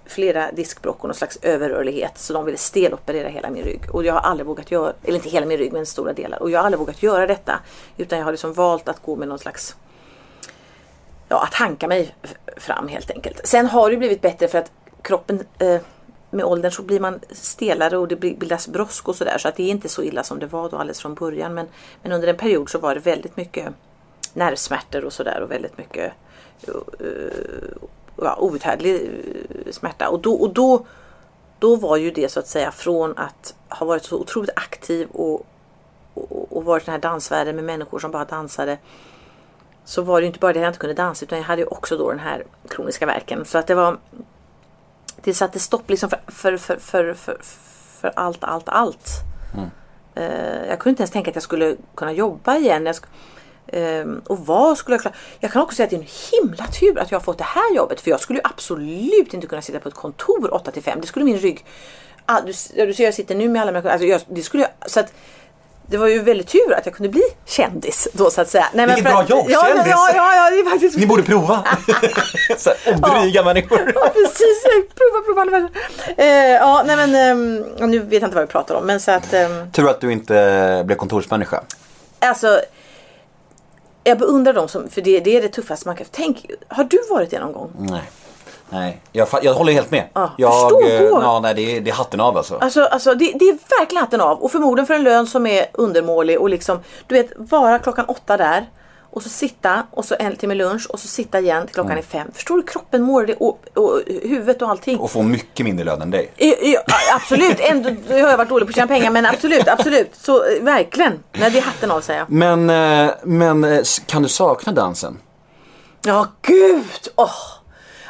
[0.07, 3.81] flera diskbråck och någon slags överrörlighet så de ville steloperera hela min rygg.
[3.91, 6.43] Och jag har aldrig vågat göra, eller inte hela min rygg men stora delar.
[6.43, 7.61] Och jag har aldrig vågat göra detta.
[7.97, 9.77] Utan jag har liksom valt att gå med någon slags
[11.29, 12.15] Ja, att hanka mig
[12.57, 13.41] fram helt enkelt.
[13.45, 14.73] Sen har det blivit bättre för att
[15.03, 15.81] kroppen eh,
[16.31, 19.39] med åldern så blir man stelare och det bildas brosk och sådär.
[19.39, 21.55] Så att det är inte så illa som det var då alldeles från början.
[21.55, 21.67] Men,
[22.03, 23.69] men under en period så var det väldigt mycket
[24.35, 26.13] nervsmärtor och sådär och väldigt mycket
[26.69, 26.75] uh,
[28.25, 30.09] ja, outhärdlig eh, smärta.
[30.09, 30.87] Och, då, och då,
[31.59, 35.47] då var ju det så att säga från att ha varit så otroligt aktiv och,
[36.15, 38.79] och, och varit den här dansvärlden med människor som bara dansade.
[39.85, 41.63] Så var det ju inte bara det att jag inte kunde dansa utan jag hade
[41.63, 43.45] ju också då den här kroniska verken.
[43.45, 43.99] Så att det var
[45.17, 47.37] Det satte stopp liksom för, för, för, för, för,
[48.01, 49.09] för allt, allt, allt.
[50.15, 52.85] Eh, jag kunde inte ens tänka att jag skulle kunna jobba igen.
[53.67, 55.15] Ehm, och vad skulle jag klara?
[55.41, 56.07] Jag kan också säga att det är en
[56.43, 58.01] himla tur att jag har fått det här jobbet.
[58.01, 60.99] För jag skulle ju absolut inte kunna sitta på ett kontor 8 till 5.
[61.01, 61.65] Det skulle min rygg...
[62.27, 63.91] Ah, du, ja, du ser jag sitter nu med alla människor.
[63.91, 65.13] Alltså jag, det skulle jag, så att,
[65.87, 68.67] det var ju väldigt tur att jag kunde bli kändis då så att säga.
[68.73, 69.87] Nej, men Vilket för bra att- jobb, ja, kändis.
[69.87, 71.65] Ja, ja, ja, det är faktiskt Ni borde prova.
[72.59, 73.93] Så här, Dryga människor.
[73.95, 74.63] Ja precis,
[74.95, 75.45] prova, prova.
[75.45, 75.71] världar.
[76.17, 77.57] Eh, ja, nej men ehm,
[77.91, 80.13] nu vet jag inte vad vi pratar om men så att ehm, Tur att du
[80.13, 81.63] inte blev kontorsmänniska.
[82.19, 82.61] alltså
[84.05, 86.99] jag beundrar dem som, för det, det är det tuffaste man kan, tänk, har du
[87.11, 87.71] varit det någon gång?
[87.79, 88.03] Nej.
[88.73, 90.05] Nej, jag, jag håller helt med.
[90.13, 92.59] Ja, jag, förstå eh, ja, nej, det, är, det är hatten av alltså.
[92.59, 95.67] Alltså, alltså det, det är verkligen hatten av och förmodligen för en lön som är
[95.73, 98.67] undermålig och liksom du vet vara klockan åtta där
[99.13, 102.03] och så sitta och så en timme lunch och så sitta igen till klockan är
[102.03, 102.29] fem.
[102.35, 104.99] Förstår du kroppen mår det och, och huvudet och allting.
[104.99, 106.33] Och få mycket mindre lön än dig.
[106.37, 106.81] Ja, ja,
[107.15, 110.11] absolut, ändå har jag varit dålig på att tjäna pengar men absolut, absolut.
[110.17, 111.13] Så eh, verkligen.
[111.33, 112.31] Nej, det är hatten av säger jag.
[112.31, 115.19] Men, eh, men eh, kan du sakna dansen?
[116.05, 117.09] Ja, gud!
[117.17, 117.31] Åh.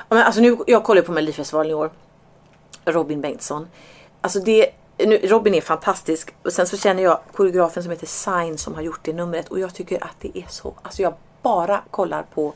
[0.09, 1.91] Ja, Men alltså nu, jag kollar på Melodifestivalen i år.
[2.85, 3.69] Robin Bengtsson.
[4.21, 4.67] Alltså det,
[5.07, 6.35] nu, Robin är fantastisk.
[6.43, 9.49] Och sen så känner jag koreografen som heter Sign som har gjort det numret.
[9.49, 12.53] Och jag tycker att det är så, alltså jag bara kollar på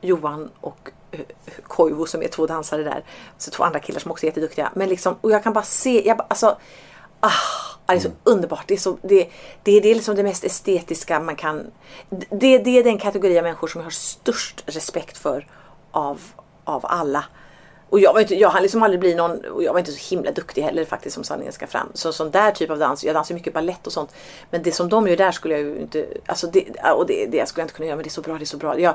[0.00, 1.20] Johan och eh,
[1.62, 3.04] Koivu som är två dansare där.
[3.38, 4.70] Så två andra killar som också är jätteduktiga.
[4.74, 6.56] Men liksom, och jag kan bara se, jag bara, alltså
[7.20, 7.30] Ah,
[7.86, 8.64] det är så underbart.
[8.68, 9.30] Det är, så, det,
[9.62, 11.70] det, det är liksom det mest estetiska man kan...
[12.10, 15.46] Det, det är den kategori av människor som jag har störst respekt för
[15.90, 16.20] av,
[16.64, 17.24] av alla.
[17.90, 20.14] Och jag, var inte, jag hann liksom aldrig bli någon, och jag var inte så
[20.14, 21.88] himla duktig heller faktiskt som sanningen ska fram.
[21.94, 24.14] Så sån där typ av dans, jag dansar mycket ballett och sånt.
[24.50, 26.64] Men det som de gör där skulle jag ju inte, alltså det,
[26.96, 28.46] och det, det skulle jag inte kunna göra men det är så bra, det är
[28.46, 28.80] så bra.
[28.80, 28.94] Jag,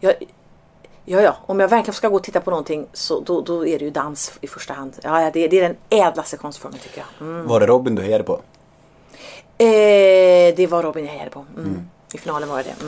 [0.00, 0.14] jag,
[1.04, 3.78] Ja, ja, om jag verkligen ska gå och titta på någonting så då, då är
[3.78, 4.92] det ju dans i första hand.
[5.02, 7.28] Ja, det, det är den ädlaste konstformen tycker jag.
[7.28, 7.46] Mm.
[7.46, 8.40] Var det Robin du hejade på?
[9.58, 11.44] Eh, det var Robin jag hejade på.
[11.56, 11.88] Mm.
[12.14, 12.86] I finalen var det det.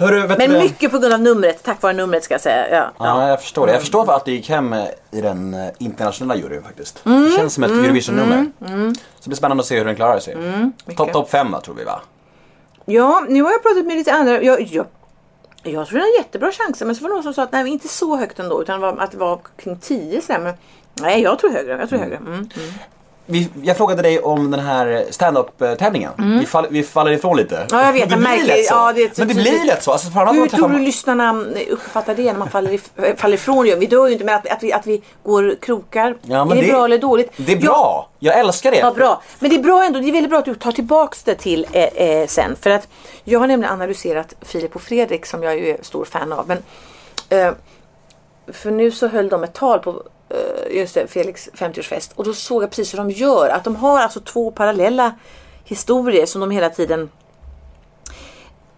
[0.00, 0.22] Mm.
[0.28, 2.68] Hörru, Men mycket på grund av numret, tack vare numret ska jag säga.
[2.70, 3.28] Ja, Ja, ja.
[3.28, 3.72] jag förstår det.
[3.72, 4.74] Jag förstår att det gick hem
[5.10, 7.06] i den eh, internationella juryn faktiskt.
[7.06, 7.24] Mm.
[7.24, 8.46] Det känns som ett Eurovision-nummer.
[8.58, 10.34] Så det blir spännande att se hur den klarar sig.
[10.34, 12.00] Mm, Topp top fem då, tror vi va?
[12.84, 14.42] ja, nu har jag pratat med lite andra.
[14.42, 14.86] Jag, jag,
[15.62, 16.80] jag tror det är en jättebra chans.
[16.80, 18.62] Men så var det någon som sa att nej, inte så högt ändå.
[18.62, 20.40] Utan att det var kring 10 sådär.
[20.40, 20.54] Men
[21.00, 21.78] nej, jag tror högre.
[21.80, 22.16] Jag tror högre.
[22.16, 22.48] Mm.
[23.30, 23.48] Mm.
[23.54, 26.12] Vi, jag frågade dig om den här stand-up-tävlingen.
[26.40, 27.56] Vi, fall, vi faller ifrån lite.
[27.56, 27.66] Mm.
[27.70, 28.74] Ja, jag vet, Det jag blir märker- lätt så.
[28.74, 29.52] ja, det Men det tydligt.
[29.54, 29.92] blir lätt så.
[29.92, 33.66] Alltså, Hur tror du lyssnarna uppfattar det när man faller, if- faller ifrån?
[33.66, 33.76] ju?
[33.76, 36.16] Vi dör ju inte med att, att, vi, att vi går krokar.
[36.22, 37.32] Ja, men är det, det- bra eller dåligt?
[37.36, 38.08] Det är bra.
[38.18, 38.78] Jag älskar det.
[38.78, 39.22] Ja, bra.
[39.38, 39.98] Men det är bra ändå.
[40.00, 42.56] Det är väldigt bra att du tar tillbaks det till eh, eh, sen.
[42.60, 42.88] För att
[43.24, 46.48] jag har nämligen analyserat Filip och Fredrik som jag ju är stor fan av.
[46.48, 46.58] Men,
[47.28, 47.52] eh,
[48.52, 49.96] för nu så höll de ett tal på eh,
[50.70, 52.10] just det, Felix 50-årsfest.
[52.14, 53.48] Och då såg jag precis hur de gör.
[53.48, 55.14] Att de har alltså två parallella
[55.64, 57.10] historier som de hela tiden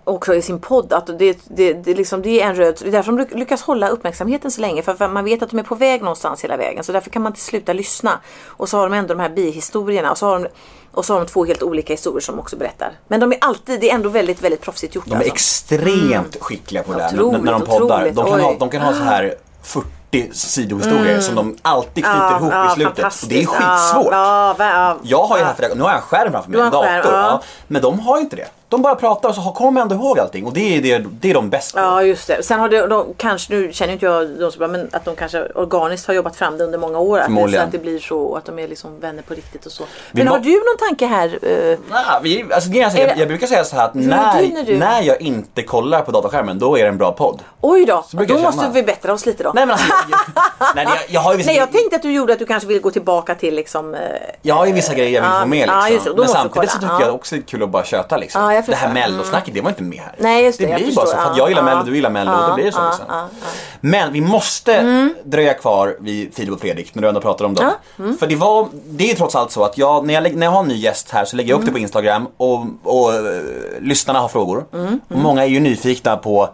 [0.04, 2.92] också i sin podd att det, det, det, liksom, det är en röd Det är
[2.92, 4.82] därför de ly- lyckas hålla uppmärksamheten så länge.
[4.82, 6.84] För, man vet att de är på väg någonstans hela vägen.
[6.84, 8.20] Så därför kan man inte sluta lyssna.
[8.46, 10.10] Och så har de ändå de här bihistorierna.
[10.10, 10.48] Och så har de,
[10.90, 12.92] och så har de två helt olika historier som också berättar.
[13.08, 15.04] Men de är alltid, det är ändå väldigt, väldigt proffsigt gjort.
[15.04, 15.32] De är alltså.
[15.32, 17.96] extremt skickliga på det här när, de poddar.
[17.96, 18.14] otroligt.
[18.16, 20.01] De kan, ha, de kan ha så här 40
[20.32, 23.22] sidohistorier som de alltid knyter Ja, ihop ja, i slutet.
[23.22, 24.12] Och det är skitsvårt.
[24.12, 24.96] Ja, ja, ja.
[25.02, 27.44] Jag har ju här för nu har jag en skärm framför mig, en dator.
[27.66, 28.48] Men de har ju inte det.
[28.72, 30.46] De bara pratar och så kommer de ändå ihåg allting.
[30.46, 31.80] Och det är, det, det är de bäst på.
[31.80, 32.42] Ja just det.
[32.42, 35.16] Sen har de, de kanske, nu känner inte jag dem så bra, men att de
[35.16, 37.18] kanske organiskt har jobbat fram det under många år.
[37.18, 39.66] Att det, så att det blir så och att de är liksom vänner på riktigt
[39.66, 39.84] och så.
[40.12, 41.38] Vi Men har du någon tanke här?
[41.42, 44.76] eh, Nej, vi, alltså, Är jag, det- jag brukar säga så här att när, du?
[44.78, 47.40] när jag inte kollar på dataskärmen då är det en bra podd.
[47.60, 49.52] oj då, då jag måste vi bättra oss lite då.
[49.54, 50.20] Nej men alltså, jag,
[50.58, 52.68] jag, nej, jag, jag har vissa, Nej jag tänkte att du gjorde att du kanske
[52.68, 53.94] vill gå tillbaka till liksom...
[53.94, 54.00] eh,
[54.42, 56.12] jag har ju vissa grejer jag vill få med ja, liksom.
[56.16, 57.00] det, men samtidigt så tycker Ja.
[57.06, 58.42] jag också det är kul att bara köta liksom.
[58.66, 59.10] Ja, jag det här förstår.
[59.10, 60.14] mellosnacket, det var inte med här.
[60.18, 61.12] Nej, just det, jag blir bara så.
[61.12, 61.22] förstår.
[61.22, 63.06] För att Ja, jag gillar mello, du gillar mello och då blir det så liksom.
[63.80, 67.70] Men vi måste dröja kvar vid Filip och Fredrik när du ändå pratar om dem.
[67.98, 68.18] Mm.
[68.18, 70.60] För det var, det är trots allt så att jag, när jag, när jag har
[70.62, 71.72] en ny gäst här så lägger jag upp Mm.
[71.74, 73.20] det på Instagram och, och eh,
[73.80, 74.64] lyssnarna har frågor.
[75.08, 76.48] Och många är ju nyfikna på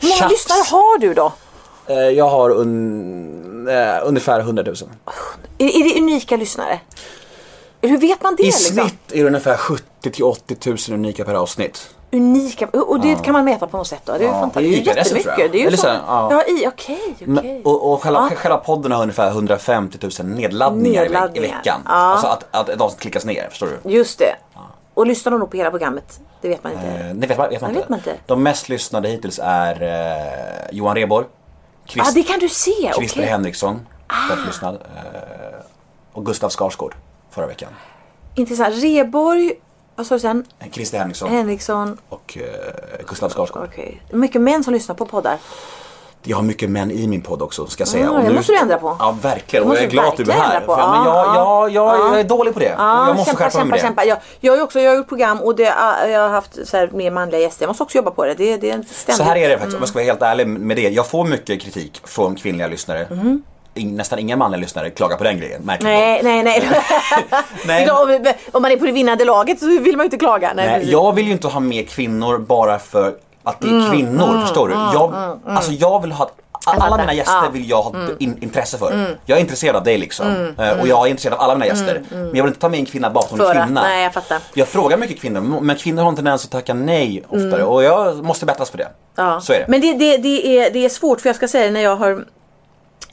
[0.00, 0.30] Hur många chatt.
[0.30, 1.32] lyssnare har du då?
[1.86, 4.74] Eh, Jag har un, eh, ungefär 100 000.
[5.58, 6.80] Är, är det unika lyssnare?
[7.86, 8.42] Hur vet man det?
[8.42, 8.76] I liksom?
[8.76, 11.90] snitt är det ungefär 70 till 80 000 unika per avsnitt.
[12.12, 14.12] Unika, och det kan man mäta på något sätt då?
[14.12, 14.84] Det är, Ja, fantastiskt.
[14.84, 15.52] det är jättemycket.
[15.52, 16.28] Det är ju så, ja.
[16.30, 17.60] ja, i, okej, okej.
[17.64, 18.36] Och, och själva, Ja.
[18.36, 21.56] själva podden har ungefär 150 000 nedladdningar, i, ve- i Nedladdningar.
[21.56, 21.80] veckan.
[21.84, 21.90] Ja.
[21.92, 23.90] Alltså att, att ett avsnitt klickas ner, förstår du?
[23.90, 24.36] Just det.
[24.94, 26.20] Och lyssnar de då på hela programmet?
[26.40, 26.86] Det vet man inte.
[26.86, 27.80] Eh, det vet man, vet man, inte.
[27.80, 28.14] vet man inte.
[28.26, 32.92] De mest lyssnade hittills är eh, Johan Rheborg, Ja, Christ, ah, det kan du se.
[32.96, 34.66] Christer Henriksson, ah.
[34.66, 34.74] eh,
[36.12, 36.94] och Gustav Skarsgård
[37.36, 37.68] förra veckan.
[38.34, 38.74] Intressant.
[38.82, 39.52] Reborg,
[39.96, 40.44] vad sa du sen?
[40.72, 41.98] Christer Henriksson Henriksson.
[42.08, 43.64] och eh, Gustav Skarsgård.
[43.72, 44.02] Okej.
[44.10, 45.38] Mycket män som lyssnar på poddar.
[46.28, 48.10] Jag har mycket män i min podd också ska jag säga.
[48.10, 48.96] Ah, Och det måste du ändra på.
[48.98, 50.60] Ja verkligen och jag är glad att du är här.
[50.60, 52.08] För, men jag, Ja, jag, jag, ja.
[52.10, 52.74] jag är dålig på det.
[52.78, 54.04] Ja, och jag måste kämpa, skärpa kämpa, kämpa.
[54.04, 55.62] Jag, jag, också, jag har gjort program och det,
[56.08, 57.62] jag har haft så här, mer manliga gäster.
[57.62, 58.34] Jag måste också jobba på det.
[58.34, 59.16] Det, det är ständigt.
[59.16, 60.88] Så här är det faktiskt, om jag ska vara helt ärlig med det.
[60.88, 63.06] Jag får mycket kritik från kvinnliga lyssnare.
[63.10, 63.42] In,
[63.84, 65.60] nästan inga manliga lyssnare klagar på den grejen.
[65.80, 66.62] Nej, nej, nej.
[67.66, 67.90] Nej.
[67.96, 70.52] Om- om man är på det vinnande laget så vill man ju inte klaga.
[70.56, 74.40] Nej, Nej, jag vill ju inte ha med kvinnor bara för att det är kvinnor,
[74.40, 74.74] förstår du?
[74.74, 75.14] Jag,
[75.56, 76.30] Alltså jag vill ha
[76.68, 79.16] alla mina gäster vill jag ha in, intresse för.
[79.26, 80.54] Jag är intresserad av dig liksom.
[80.58, 82.02] Eh, Och jag är intresserad av alla mina gäster.
[82.10, 83.82] Men jag vill inte ta med en kvinna för För att- kvinna.
[83.82, 84.38] nej, jag fattar.
[84.54, 87.64] Jag frågar mycket kvinnor, men kvinnor har en tendens att tacka nej oftare.
[87.64, 88.88] Och jag måste bättras för det.
[89.16, 89.40] Ja.
[89.40, 89.64] Så är det.
[89.68, 91.96] Men det, det, det, är, det är svårt för jag ska säga det, när jag
[91.96, 92.24] har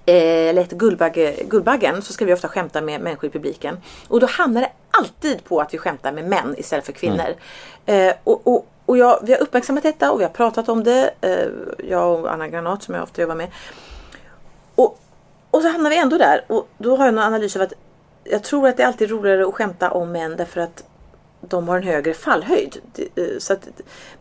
[0.05, 3.77] eh, lett Guldbagge, Guldbaggen så ska vi ofta skämta med människor i publiken.
[4.07, 7.35] Och då hamnar det alltid på att vi skämtar med män istället för kvinnor.
[7.85, 8.09] Mm.
[8.09, 11.13] Eh, och och, och jag, vi har uppmärksammat detta och vi har pratat om det.
[11.21, 11.47] Eh,
[11.89, 13.51] jag och Anna Granat som jag ofta jobbar med.
[14.75, 14.99] Och,
[15.51, 16.45] och så hamnar vi ändå där.
[16.47, 17.73] Och då har jag en analys av att
[18.23, 20.83] jag tror att det är alltid roligare att skämta om män därför att
[21.41, 22.77] de har en högre fallhöjd.
[23.15, 23.67] Eh, Så att,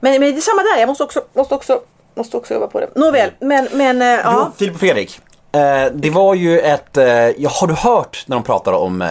[0.00, 1.80] men, men det är samma där, jag måste också, måste också,
[2.14, 2.88] måste också jobba på det.
[2.94, 4.44] Nåväl, men, men eh, ja.
[4.46, 5.20] Jo, Filip och Fredrik.
[5.52, 9.08] Eh, det var ju ett, eh, ja, har du hört när de pratar om eh,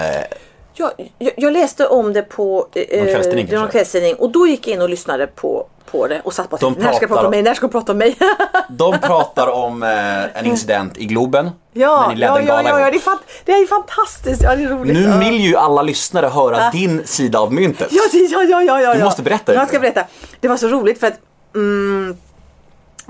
[0.74, 3.72] Jag, jag, jag läste om det på eh, Någon kvällstidning kanske?
[3.72, 6.62] kvällstidning och då gick jag in och lyssnade på, på det och satt på att
[6.62, 8.18] De när ska jag prata om mig, när ska jag prata om mig?
[8.70, 11.50] De pratar om eh, en incident i Globen.
[11.74, 14.94] ja, ja, ja, ja, ja, det är, fan, det är fantastiskt, ja det är roligt.
[14.94, 15.18] Nu ja.
[15.18, 17.88] vill ju alla lyssnare höra din sida av myntet.
[17.92, 18.94] Ja, ja, ja, ja, ja.
[18.94, 19.06] Du ja.
[19.06, 19.54] måste berätta.
[19.54, 20.04] Jag ska berätta.
[20.40, 21.20] Det var så roligt för att
[21.56, 22.18] mm,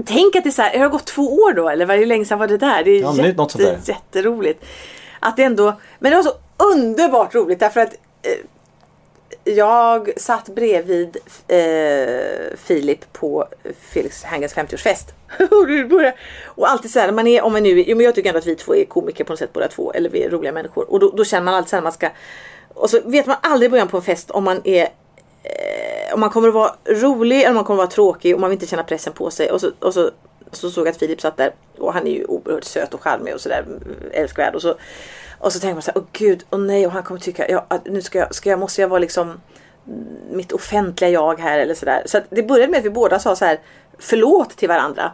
[0.06, 2.26] Tänk att det är så här, det har gått två år då eller hur länge
[2.26, 2.84] sedan var det där?
[2.84, 3.94] Det är Ja, det är något sånt jätte, där.
[3.94, 4.66] jätteroligt.
[5.20, 6.34] Att det ändå, men det var så
[6.74, 8.38] underbart roligt därför att eh,
[9.44, 13.48] jag satt bredvid eh, Filip på
[13.82, 15.14] Felix Herngers 50-årsfest.
[15.52, 16.14] och det
[16.68, 18.56] alltid så här, man är, om man nu, jo, men jag tycker ändå att vi
[18.56, 20.92] två är komiker på något sätt båda två, eller vi är roliga människor.
[20.92, 22.10] Och då, då känner man alltid så här, man ska,
[22.74, 24.88] och så vet man aldrig i början på en fest om man är
[25.44, 28.42] eh, om man kommer att vara rolig eller om man kommer att vara tråkig och
[28.42, 29.52] man vill inte känna pressen på sig.
[29.52, 30.12] Och så, och så,
[30.52, 33.34] så såg jag att Filip satt där och han är ju oerhört söt och charmig
[33.34, 33.66] och sådär
[34.12, 34.56] älskvärd.
[34.56, 34.76] Och så,
[35.40, 37.66] och så tänker man så här, åh gud, åh nej, och han kommer tycka, ja,
[37.68, 39.42] att nu ska jag, ska jag, måste jag vara liksom
[40.32, 42.04] mitt offentliga jag här eller sådär.
[42.06, 43.60] Så att det började med att vi båda sa så här
[44.00, 45.12] förlåt till varandra.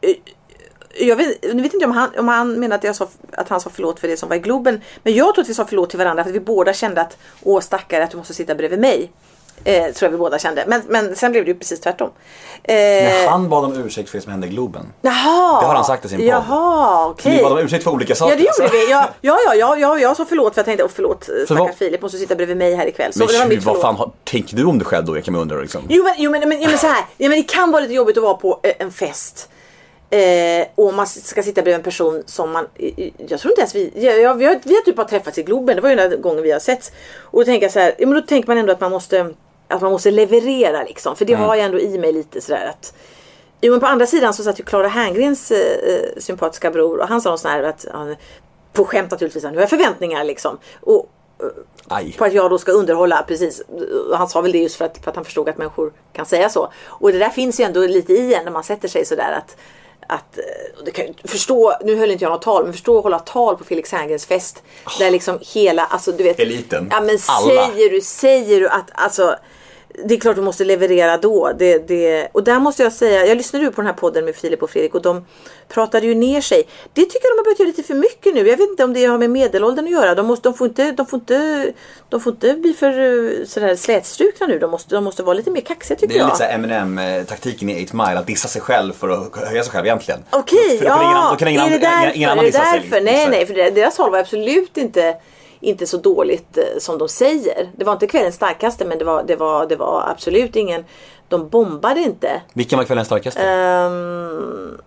[0.00, 0.14] Eh,
[0.98, 3.60] jag vet, jag vet inte om han, om han menar att, jag sa, att han
[3.60, 4.80] sa förlåt för det som var i Globen.
[5.02, 7.16] Men jag tror att vi sa förlåt till varandra för att vi båda kände att
[7.42, 9.12] åh stackare att du måste sitta bredvid mig.
[9.66, 10.64] Eh, tror jag vi båda kände.
[10.66, 12.10] Men, men sen blev det ju precis tvärtom.
[12.62, 14.92] Eh, Men han bad om ursäkt för det som hände i Globen.
[15.02, 15.60] Jaha!
[15.60, 16.26] Det har han sagt i sin podd.
[16.26, 17.36] Jaha, Så okej.
[17.36, 18.32] ni bad om ursäkt för olika saker.
[18.32, 18.76] Ja det gjorde alltså.
[18.86, 18.90] vi.
[18.90, 21.76] Ja, ja, ja, ja, ja, jag sa förlåt för jag tänkte, åh förlåt vad- stackars
[21.76, 23.12] Filip måste sitta bredvid mig här ikväll.
[23.12, 25.16] Så det var Men mitt vad fan har- tänker du om dig själv då?
[25.16, 25.82] Jag kan undra liksom.
[25.88, 27.04] Jo men, jo, men, men, jo, men så här.
[27.18, 29.48] Ja, men det kan vara lite jobbigt att vara på eh, en fest.
[30.10, 32.66] Eh, och man ska sitta bredvid en person som man,
[33.28, 35.76] jag tror inte ens vi, ja, vi, har, vi har typ bara träffats i Globen,
[35.76, 36.92] det var ju den gången vi har sett.
[37.20, 39.30] Och då tänker jag så här, ja, men då tänker man ändå att man måste,
[39.74, 41.16] att man måste leverera liksom.
[41.16, 42.94] För det har jag ändå i mig lite sådär att
[43.60, 47.08] Jo men på andra sidan så satt ju Clara Herngrens eh, eh, sympatiska bror och
[47.08, 48.16] han sa något sånt här att, han,
[48.72, 50.58] på skämt naturligtvis, nu har jag förväntningar liksom.
[50.80, 51.10] Och,
[51.88, 52.12] Aj.
[52.18, 53.62] på att jag då ska underhålla, precis.
[54.14, 56.48] Han sa väl det just för att, för att han förstod att människor kan säga
[56.48, 56.72] så.
[56.86, 59.56] Och det där finns ju ändå lite i en när man sätter sig sådär att
[60.06, 60.38] att,
[60.86, 63.64] eh, kan, förstå, nu höll inte jag något tal, men förstå att hålla tal på
[63.64, 64.62] Felix Herngrens fest.
[64.98, 66.40] Där liksom hela, alltså du vet.
[66.40, 66.88] Eliten.
[66.90, 67.66] Ja men Alla.
[67.66, 69.36] säger du, säger du att alltså
[70.04, 71.52] det är klart du måste leverera då.
[71.58, 74.36] Det, det, och där måste jag säga, jag lyssnade ju på den här podden med
[74.36, 75.24] Filip och Fredrik och de
[75.68, 76.62] pratade ju ner sig.
[76.92, 78.40] Det tycker jag de har börjat göra lite för mycket nu.
[78.48, 80.14] Jag vet inte om det har med medelåldern att göra.
[80.14, 81.72] De, måste, de, får, inte, de, får, inte,
[82.08, 84.58] de får inte bli för eh, sådär slätstrukna nu.
[84.58, 86.26] De måste, de måste vara lite mer kaxiga tycker Det är jag.
[86.26, 89.86] lite såhär Eminem-taktiken i 8 Mile, att dissa sig själv för att höja sig själv
[89.86, 90.20] egentligen.
[90.30, 91.28] Okej, ingen annan- ja.
[91.30, 92.16] då kan ingen är det därför?
[92.16, 93.00] ingen annan är det dissa sig?
[93.02, 93.30] Nej, liksom.
[93.30, 95.16] nej, för deras håll var absolut inte,
[95.64, 97.70] inte så dåligt eh, som de säger.
[97.76, 100.84] Det var inte kvällens starkaste, men det var, det var, det var absolut ingen...
[101.28, 102.42] De bombade inte.
[102.52, 103.42] Vilken var kvällens starkaste?
[103.42, 104.78] Ehm,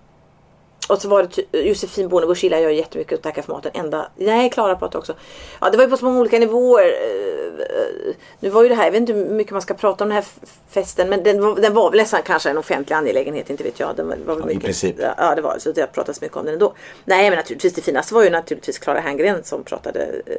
[0.88, 3.72] och så var det Josefin Bornebusch gillar jag jättemycket och tackar för maten.
[3.74, 5.14] Enda, nej Klara pratade också.
[5.62, 6.84] Ja det var ju på så många olika nivåer.
[6.86, 7.66] Eh,
[8.10, 10.10] eh, Nu var ju det här, jag vet inte hur mycket man ska prata om
[10.10, 10.26] den här
[10.70, 11.10] festen.
[11.10, 13.96] Men den var, den var väl nästan kanske en offentlig angelägenhet, inte vet jag.
[13.96, 14.96] Den var, var Ja, i mycket, princip.
[15.18, 16.74] Ja det var så det har pratats mycket om den ändå.
[17.06, 20.36] Nej men naturligtvis det finaste var ju naturligtvis Klara Herngren som pratade eh,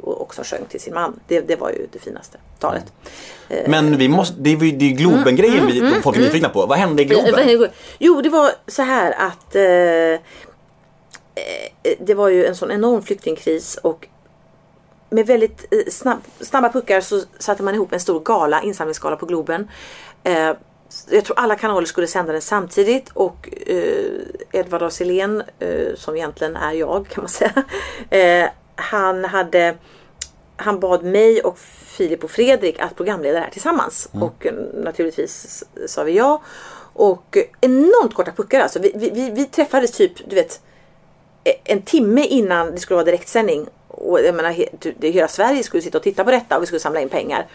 [0.00, 1.20] och också sjöng till sin man.
[1.28, 2.84] Det, det var ju det finaste talet.
[3.66, 6.66] Men vi måste, det är ju Globen-grejen vi, folk är nyfikna på.
[6.66, 7.68] Vad hände i Globen?
[7.98, 9.54] Jo, det var så här att
[9.84, 10.20] eh,
[11.34, 14.08] eh, det var ju en sån enorm flyktingkris och
[15.10, 19.26] med väldigt eh, snabb, snabba puckar så satte man ihop en stor gala, insamlingsgala på
[19.26, 19.68] Globen.
[20.24, 20.52] Eh,
[21.10, 26.16] jag tror alla kanaler skulle sända den samtidigt och eh, Edvard af Sillén, eh, som
[26.16, 27.64] egentligen är jag kan man säga,
[28.10, 29.74] eh, han hade
[30.56, 34.08] han bad mig och Filip och Fredrik att programleda det här tillsammans.
[34.12, 36.42] Och eh, naturligtvis sa vi ja.
[36.94, 38.78] Och enormt korta puckar alltså.
[38.78, 40.60] Vi, vi, vi, träffades typ, du vet,
[41.44, 43.66] e- en timme innan det skulle vara direktsändning.
[43.88, 44.68] Och jag menar, he,
[44.98, 47.46] det, hela Sverige skulle sitta och titta på detta och vi skulle samla in pengar.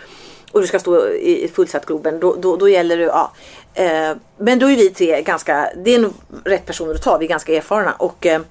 [0.51, 2.19] Och du ska stå i fullsatt Globen.
[2.19, 3.31] Då, då, då gäller det, ja.
[3.73, 6.13] Eh, men då är vi tre ganska, det är nog
[6.45, 7.17] rätt personer att ta.
[7.17, 7.91] Vi är ganska erfarna.
[7.91, 8.41] Och, eh,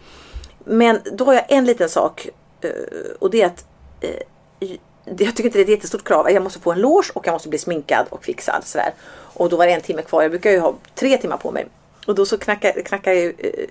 [0.65, 2.29] men då har jag en liten sak.
[2.61, 2.71] eh,
[3.19, 3.65] och det är att
[4.01, 6.31] eh, jag tycker inte det är ett jättestort krav.
[6.31, 8.65] Jag måste få en loge och jag måste bli sminkad och fixad.
[8.65, 8.95] Sådär.
[9.39, 10.23] Och då var det en timme kvar.
[10.23, 11.67] Jag brukar ju ha tre timmar på mig.
[12.07, 13.67] Och då så knackar, knackar jag eh,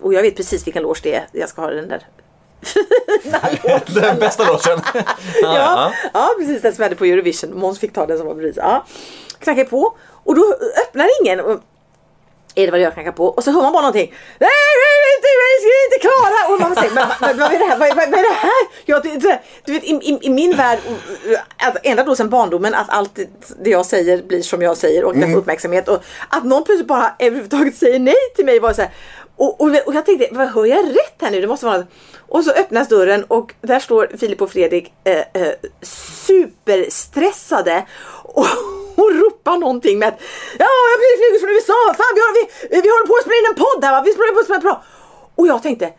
[0.00, 1.26] och jag vet precis vilken loge det är.
[1.32, 2.06] Jag ska ha den där.
[4.00, 4.80] Den bästa låten.
[5.42, 7.58] Ja, ja, precis den som hade på Eurovision.
[7.58, 8.56] Måns fick ta den som var bredvid.
[8.56, 8.86] Ja.
[9.38, 10.54] Knackar jag på och då
[10.86, 11.60] öppnar ingen.
[12.54, 14.14] Edvard och jag knackar på och så hör man bara någonting.
[14.38, 14.50] Nej,
[14.82, 15.30] nej, nej, nej,
[15.62, 16.54] jag är inte klara!
[16.54, 17.78] Och man säger, men, men, vad är det här?
[17.78, 18.66] Vad, vad, vad är det här?
[19.02, 20.78] Det, det, du vet, i, i, i min värld,
[21.56, 23.18] att ända då sedan barndomen, att allt
[23.64, 25.88] det jag säger blir som jag säger och jag får uppmärksamhet.
[25.88, 28.90] Och att någon plötsligt bara överhuvudtaget säger nej till mig var så här.
[29.36, 31.40] Och, och, och jag tänkte, vad hör jag rätt här nu?
[31.40, 31.88] Det måste vara något.
[32.28, 37.86] Och så öppnas dörren och där står Filip och Fredrik eh, eh, superstressade.
[38.22, 38.46] Och,
[38.96, 40.20] hon ropar någonting med att
[40.58, 41.94] Ja, jag har precis från USA.
[42.00, 44.02] Fan, vi, har, vi, vi håller på att spela in en podd här va?
[44.04, 44.82] Vi spelar på att spela.
[45.34, 45.92] Och jag tänkte,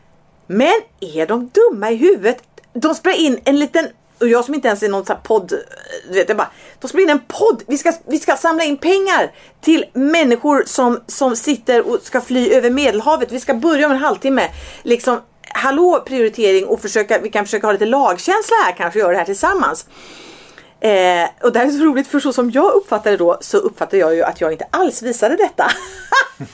[0.48, 2.38] men är de dumma i huvudet?
[2.74, 3.88] De spelar in en liten
[4.22, 5.54] och jag som inte ens är någon sån här podd,
[6.08, 7.64] du vet, jag bara, de spelar in en podd.
[7.68, 9.32] Vi ska, vi ska samla in pengar
[9.62, 13.32] till människor som, som sitter och ska fly över medelhavet.
[13.32, 14.50] Vi ska börja om en halvtimme.
[14.84, 19.12] Liksom, hallå prioritering och försöka, vi kan försöka ha lite lagkänsla här kanske och göra
[19.12, 19.86] det här tillsammans.
[20.82, 23.57] Eh, och det här är så roligt för så som jag uppfattade det då så
[23.57, 25.71] uppfattade jag ju att jag inte alls visade detta.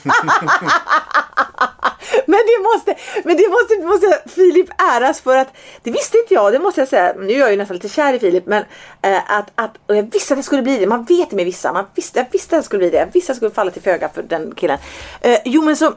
[2.26, 5.48] men det måste, men det måste, måste Filip äras för att
[5.82, 7.14] det visste inte jag, det måste jag säga.
[7.18, 8.64] Nu är jag ju nästan lite kär i Filip men
[9.02, 10.86] eh, att, att, och jag visste att det skulle bli det.
[10.86, 12.98] Man vet med vissa, man visste, jag visste att det skulle bli det.
[12.98, 14.78] Jag visste att det skulle falla till föga för den killen.
[15.20, 15.94] Eh, jo men så,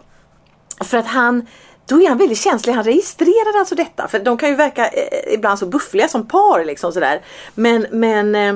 [0.83, 1.47] för att han
[1.91, 2.73] då är han väldigt känslig.
[2.73, 4.07] Han registrerar alltså detta.
[4.07, 6.65] För de kan ju verka eh, ibland så buffliga som par.
[6.65, 7.21] Liksom sådär.
[7.55, 8.55] Men, men eh,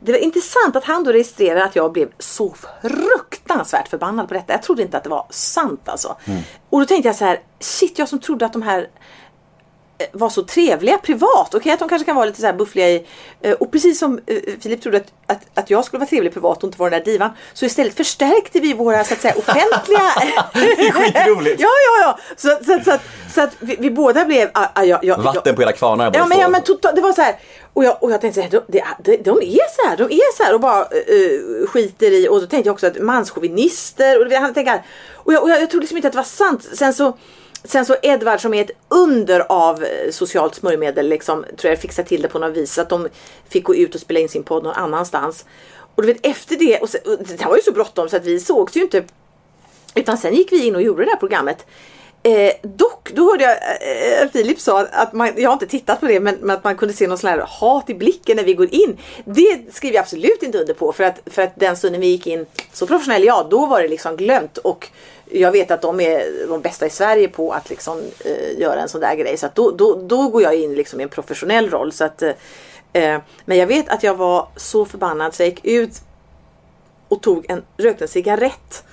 [0.00, 4.52] det var intressant att han då registrerar att jag blev så fruktansvärt förbannad på detta.
[4.52, 6.16] Jag trodde inte att det var sant alltså.
[6.70, 8.88] Och då tänkte jag så här, shit jag som trodde att de här
[10.12, 11.54] var så trevliga privat.
[11.54, 13.06] Okej att de kanske kan vara lite så här buffliga i
[13.42, 16.58] eh, och precis som eh, Filip trodde att, att, att jag skulle vara trevlig privat
[16.58, 17.30] och inte vara den där divan.
[17.54, 20.00] Så istället förstärkte vi våra så att säga offentliga...
[20.92, 21.60] skitroligt.
[21.60, 22.18] ja, ja, ja.
[22.36, 23.00] Så, så, så, att,
[23.34, 24.50] så att vi, vi båda blev...
[24.54, 25.52] ah, ah, ja, ja, Vatten ja.
[25.52, 27.36] på era kvarnar Ja men, ja, men total, det var så här.
[27.72, 30.36] Och jag, och jag tänkte så här, de, de, de är så här, de är
[30.36, 32.28] så här och bara eh, skiter i.
[32.28, 34.20] Och då tänkte jag också att manschauvinister.
[34.20, 34.26] Och,
[35.24, 36.68] och, jag, och jag, jag trodde liksom inte att det var sant.
[36.74, 37.16] Sen så
[37.68, 42.08] Sen så Edvard som är ett under av eh, socialt smörjmedel liksom, tror jag fixade
[42.08, 42.74] till det på något vis.
[42.74, 43.08] Så att de
[43.48, 45.44] fick gå ut och spela in sin podd någon annanstans.
[45.94, 48.16] Och du vet efter det, och, sen, och det här var ju så bråttom så
[48.16, 49.04] att vi sågs ju inte
[49.94, 51.66] utan sen gick vi in och gjorde det här programmet.
[52.22, 56.00] Eh, dock, då hörde jag eh, eh Filip sa att man, jag har inte tittat
[56.00, 58.44] på det, men, men att man kunde se någon sån här hat i blicken när
[58.44, 58.98] vi går in.
[59.24, 62.26] Det skriver jag absolut inte under på för att, för att den stunden vi gick
[62.26, 64.88] in, så professionell jag, då var det liksom glömt och
[65.30, 68.88] jag vet att de är de bästa i Sverige på att liksom eh, göra en
[68.88, 69.36] sån där grej.
[69.36, 71.92] Så att då, då, då går jag in liksom i en professionell roll.
[71.92, 72.32] Så att, eh,
[72.92, 76.02] eh men jag vet att jag var så förbannad så jag gick ut
[77.08, 78.84] och tog en, rökte en cigarett.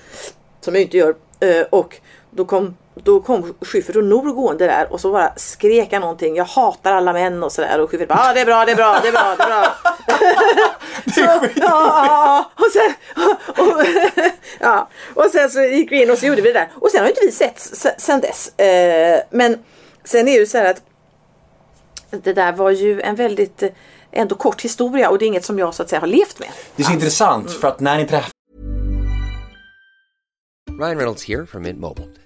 [0.60, 1.14] Som jag inte gör.
[1.40, 5.92] Eh, och då kom, då kom Schyffert och Nor gående där och så bara skrek
[5.92, 6.36] han någonting.
[6.36, 7.80] Jag hatar alla män och sådär.
[7.80, 9.46] Och Schyffert bara ah, det är bra, det är bra, det är bra, det är
[9.46, 9.74] bra.
[11.56, 12.50] ja.
[12.54, 12.94] Och sen,
[13.46, 13.82] och,
[14.58, 14.88] ja.
[15.14, 16.70] och sen så gick vi in och så gjorde vi det där.
[16.74, 17.60] Och sen har inte vi sett
[17.98, 18.58] sen dess.
[18.58, 19.58] Eh, men
[20.04, 20.82] sen är det ju så här att
[22.10, 23.70] det där var ju en väldigt eh,
[24.12, 26.48] ändå kort historia och det är inget som jag så att säga har levt med.
[26.76, 28.30] Det är så intressant för att när ni träffas
[30.80, 32.25] Ryan Reynolds here from Mint Mobile.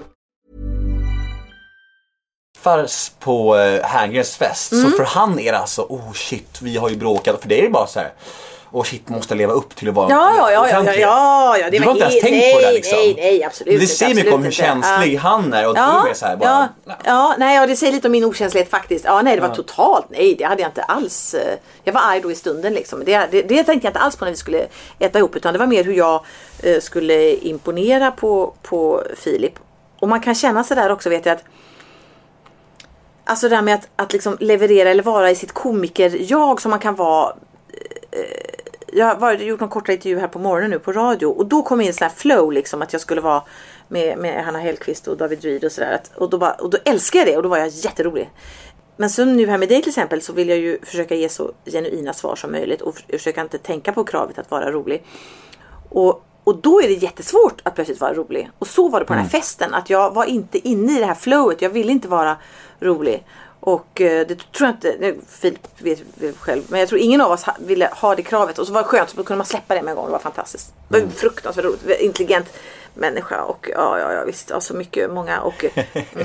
[3.19, 4.91] på eh, Herngrens fest Mm.
[4.91, 7.63] så för han är det alltså oh shit vi har ju bråkat för det är
[7.63, 8.11] ju bara så här
[8.71, 11.69] oh shit måste leva upp till att vara Ja, ja, ja, ja, ja, ja, ja
[11.69, 12.97] det Du har inte ens tänkt på det nej, liksom.
[12.99, 14.57] Nej, nej, absolut det inte, säger mycket om hur inte.
[14.63, 15.19] känslig Ja.
[15.19, 17.93] han är och Ja, du är så här bara ja, ja, nej, ja, det säger
[17.93, 19.05] lite om min okänslighet faktiskt.
[19.05, 21.33] Ja, nej, det var totalt, nej, det hade jag inte alls.
[21.33, 23.05] eh, Jag var arg då i stunden liksom.
[23.05, 24.65] Det, det, det tänkte jag inte alls på när vi skulle
[24.99, 26.25] äta ihop, utan det var mer hur jag
[26.63, 29.53] eh, skulle imponera på, på Filip.
[29.99, 31.43] Och man kan känna sig där också, vet jag, att
[33.23, 36.79] Alltså det här med att, att liksom leverera eller vara i sitt komiker-jag som man
[36.79, 37.33] kan vara
[38.11, 38.25] eh, eh,
[38.93, 41.81] jag har gjort någon korta intervju här på morgonen nu på radio och då kom
[41.81, 43.43] in sån här flow liksom att jag skulle vara
[43.87, 45.63] med, med Hanna Hellquist och David Druid.
[45.65, 46.01] och sådär.
[46.15, 48.29] Och, då bara- och då älskar jag det och då var jag jätterolig.
[48.97, 51.51] Men som nu här med dig till exempel så vill jag ju försöka ge så
[51.65, 55.03] genuina svar som möjligt och försöka inte tänka på kravet att vara rolig.
[55.89, 58.49] Och, och då är det jättesvårt att plötsligt vara rolig.
[58.59, 59.73] Och så var det på den här festen.
[59.73, 61.61] Att jag var inte inne i det här flowet.
[61.61, 62.37] Jag ville inte vara
[62.79, 63.23] rolig.
[63.59, 67.31] Och eh, det tror jag inte, nej, Filip vet själv, men jag tror ingen av
[67.31, 68.59] oss ha, ville ha det kravet.
[68.59, 70.05] Och så var det skönt, så kunde man släppa det med en gång.
[70.05, 70.73] Det var fantastiskt.
[70.89, 71.99] Det var fruktansvärt roligt.
[71.99, 72.47] Intelligent
[72.93, 75.65] människa och ja, ja, ja visst, ja, så mycket, många och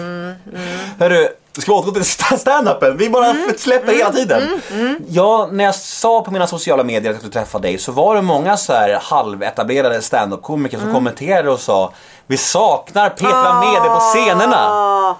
[0.98, 2.96] Hörru, ska vi återgå till sta- stand-upen?
[2.96, 3.54] Vi bara Mm.
[3.58, 4.60] släpper hela tiden.
[5.08, 8.14] Ja, när jag sa på mina sociala medier att jag skulle träffa dig så var
[8.16, 10.86] det många så här halvetablerade stand-up-komiker Mm.
[10.88, 11.92] som kommenterade och sa
[12.26, 15.16] Vi saknar Petra Mede på scenerna.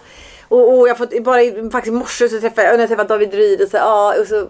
[0.57, 3.09] Och, och jag fått, bara i, faktiskt i morse så träffade jag, när jag träffade
[3.09, 4.47] David Ryd och så, ja, och så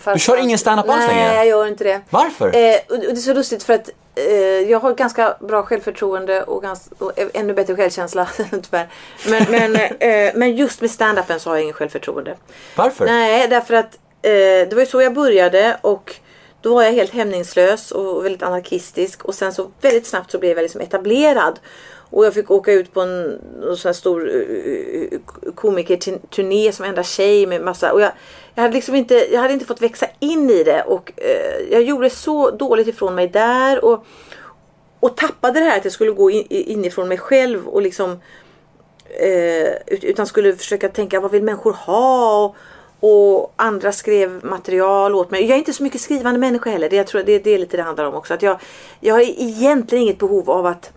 [0.00, 1.34] fast, Du kör ingen stand-up alls Nej, längre?
[1.34, 2.00] jag gör inte det.
[2.10, 2.46] Varför?
[2.46, 4.34] Eh, och och det är så lustigt för att eh,
[4.70, 8.88] jag har ganska bra självförtroende och, ganska, och ännu bättre självkänsla tyvärr.
[9.28, 12.36] Men, men, eh, men just med stand-upen så har jag ingen självförtroende.
[12.76, 13.06] Varför?
[13.06, 14.30] Nej, därför att eh,
[14.68, 16.16] det var ju så jag började och
[16.62, 20.56] då var jag helt hämningslös och väldigt anarkistisk och sen så väldigt snabbt så blev
[20.56, 21.58] jag liksom etablerad.
[22.10, 25.20] Och jag fick åka ut på en, sån här stor eh, eh, eh,
[25.54, 28.12] komikerturné som enda tjej med massa och jag,
[28.54, 31.82] jag hade liksom inte, jag hade inte fått växa in i det och eh, jag
[31.82, 34.04] gjorde så dåligt ifrån mig där och,
[35.00, 38.20] och tappade det här att jag skulle gå in, inifrån mig själv och liksom
[39.20, 42.56] eh, utan skulle försöka tänka vad vill människor ha och,
[43.00, 45.42] och andra skrev material åt mig.
[45.42, 46.90] Jag är inte så mycket skrivande människa heller.
[46.90, 48.34] Det, jag tror det, det är lite det handlar om också.
[48.34, 48.60] Att jag,
[49.00, 50.92] jag har egentligen inget behov av att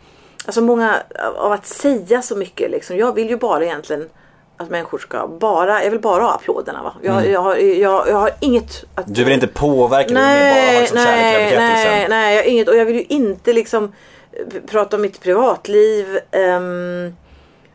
[0.46, 1.02] Alltså många
[1.38, 2.98] av att säga så mycket liksom.
[2.98, 4.10] Jag vill ju bara egentligen
[4.58, 6.94] att människor ska bara, jag vill bara ha applåderna va.
[7.02, 10.74] Jag, jag, har, jag, jag har inget att Du vill inte påverka, du vill bara
[10.74, 12.10] ha liksom nej, bekräftelsen.
[12.10, 13.94] nej, jag inget och jag vill ju inte liksom
[14.32, 16.20] eh, prata om mitt privatliv.
[16.32, 17.16] ehm,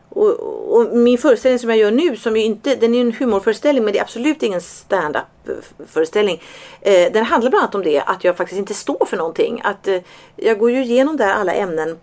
[0.09, 0.39] och,
[0.75, 3.83] och min föreställning som jag gör nu, som ju inte, den är ju en humorföreställning
[3.83, 5.53] men det är absolut ingen stand-up eh,
[5.87, 6.41] föreställning.
[6.81, 9.61] Eh, den handlar bland annat om det, att jag faktiskt inte står för någonting.
[9.63, 9.97] Att eh,
[10.35, 11.97] jag går ju igenom där alla ämnen.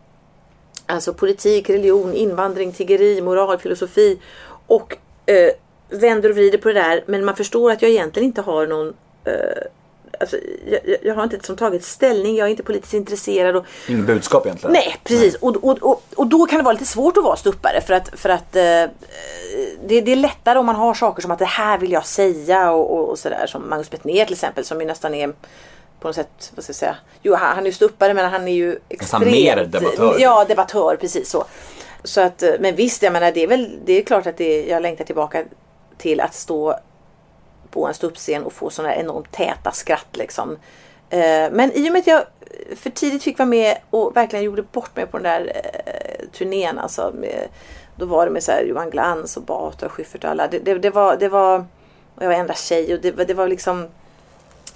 [0.87, 4.19] Alltså politik, religion, invandring, tiggeri, moral, filosofi.
[4.67, 5.51] Och eh,
[5.89, 7.05] vänder och vrider på det där.
[7.07, 9.33] Men man förstår att jag egentligen inte har någon eh,
[10.21, 13.57] Alltså, jag, jag- har inte liksom tagit ställning, jag är inte politiskt intresserad.
[13.57, 14.73] Och, Inget budskap egentligen.
[14.73, 15.35] Nej, precis.
[15.35, 18.09] Och, och, och, och då kan det vara lite svårt att vara ståuppare för att,
[18.21, 18.63] för att eh,
[19.87, 22.71] det, det är lättare om man har saker som att det här vill jag säga
[22.73, 23.47] och, och, och sådär.
[23.47, 25.33] Som Magnus Bettner till exempel som ju nästan är
[26.01, 28.49] på något sätt, vad ska jag säga, jo han, han är ju ståuppare men han
[28.49, 29.25] är ju extremt...
[29.25, 30.17] mer debattör.
[30.19, 31.45] Ja, debattör, precis så.
[32.05, 34.67] Så att, eh, men visst, jag menar det är väl, det är klart att det,
[34.67, 35.45] jag längtar tillbaka
[35.99, 36.79] till att stå
[37.71, 40.59] på en ståuppscen och få sådana enormt täta skratt liksom.
[41.11, 42.25] Eh, men i och med att jag
[42.77, 46.79] för tidigt fick vara med och verkligen gjorde bort mig på den där eh, turnén
[46.79, 47.13] alltså.
[47.15, 47.49] Med,
[47.97, 50.49] då var det med så här Johan Glans och Batra och Schyffert och alla.
[50.49, 51.65] Det, det, det var, det var,
[52.21, 53.89] jag var enda tjej och det, det var liksom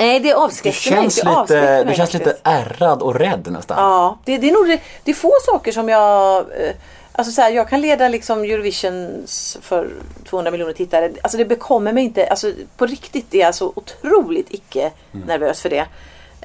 [0.00, 1.00] Nej det Du avskräckte mig.
[1.00, 2.26] känns, Det avskräckte lite, mig du känns faktiskt.
[2.26, 3.78] lite ärrad och rädd nästan.
[3.78, 6.38] Ja, det, det är nog det, det är få saker som jag...
[6.38, 6.72] Eh,
[7.12, 9.88] alltså så här, jag kan leda liksom Eurovisions för
[10.28, 11.12] 200 miljoner tittare.
[11.22, 12.26] Alltså det bekommer mig inte.
[12.26, 14.90] Alltså på riktigt är jag så otroligt icke
[15.26, 15.86] nervös för det.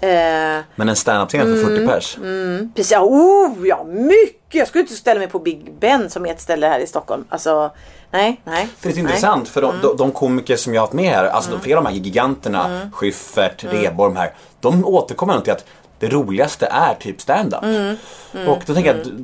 [0.09, 2.17] Eh, Men en standup-scen för 40 pers.
[2.75, 4.35] precis, ja, oh, ja, mycket!
[4.51, 7.23] Jag skulle inte ställa mig på Big Ben som är ett ställe här i Stockholm.
[7.29, 7.71] Alltså,
[8.11, 8.67] nej, nej.
[8.79, 9.01] För det är nej.
[9.01, 11.59] intressant för de, de, de komiker som jag har haft med här, alltså Mm.
[11.59, 14.33] de, flera av de här giganterna, Schyffert, Rheborg, de här.
[14.59, 15.65] De återkommer till att
[15.99, 17.63] det roligaste är typ stand-up.
[17.63, 17.95] Mm.
[18.47, 19.23] Och då tänker jag att du,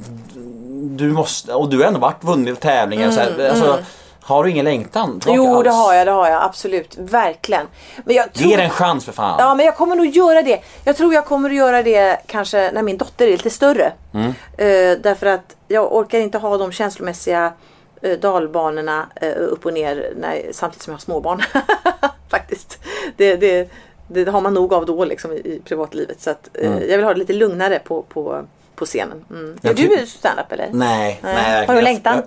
[1.06, 3.12] du måste, och du har ändå varit vunnit tävlingar.
[3.12, 3.80] så här, alltså,
[4.24, 5.64] har du ingen längtan tillbaka Mm, Jo, alls?
[5.64, 6.98] det har jag, det har jag absolut.
[6.98, 7.68] Verkligen.
[8.06, 8.50] Men jag tror...
[8.50, 9.36] Ge det en chans för fan.
[9.40, 10.62] Ja men jag kommer nog göra det.
[10.84, 13.94] Jag tror jag kommer att göra det kanske när min dotter är lite större.
[14.14, 14.28] Mm.
[14.58, 17.54] Eh, därför att jag orkar inte ha de känslomässiga
[18.02, 21.44] eh, dalbanorna eh, upp och ner när, samtidigt som jag har småbarn.
[22.30, 22.80] Faktiskt.
[23.18, 23.70] Det, det,
[24.08, 26.22] det har man nog av då liksom i, i privatlivet.
[26.22, 28.46] Så att, eh, jag vill ha det lite lugnare på, på,
[28.82, 29.26] på scenen.
[29.30, 29.58] Mm.
[29.62, 30.70] Gör du standup eller?
[30.72, 31.34] Nej, Nej.
[31.36, 31.68] nej.
[31.68, 32.16] Har du längtan?
[32.16, 32.24] Jag,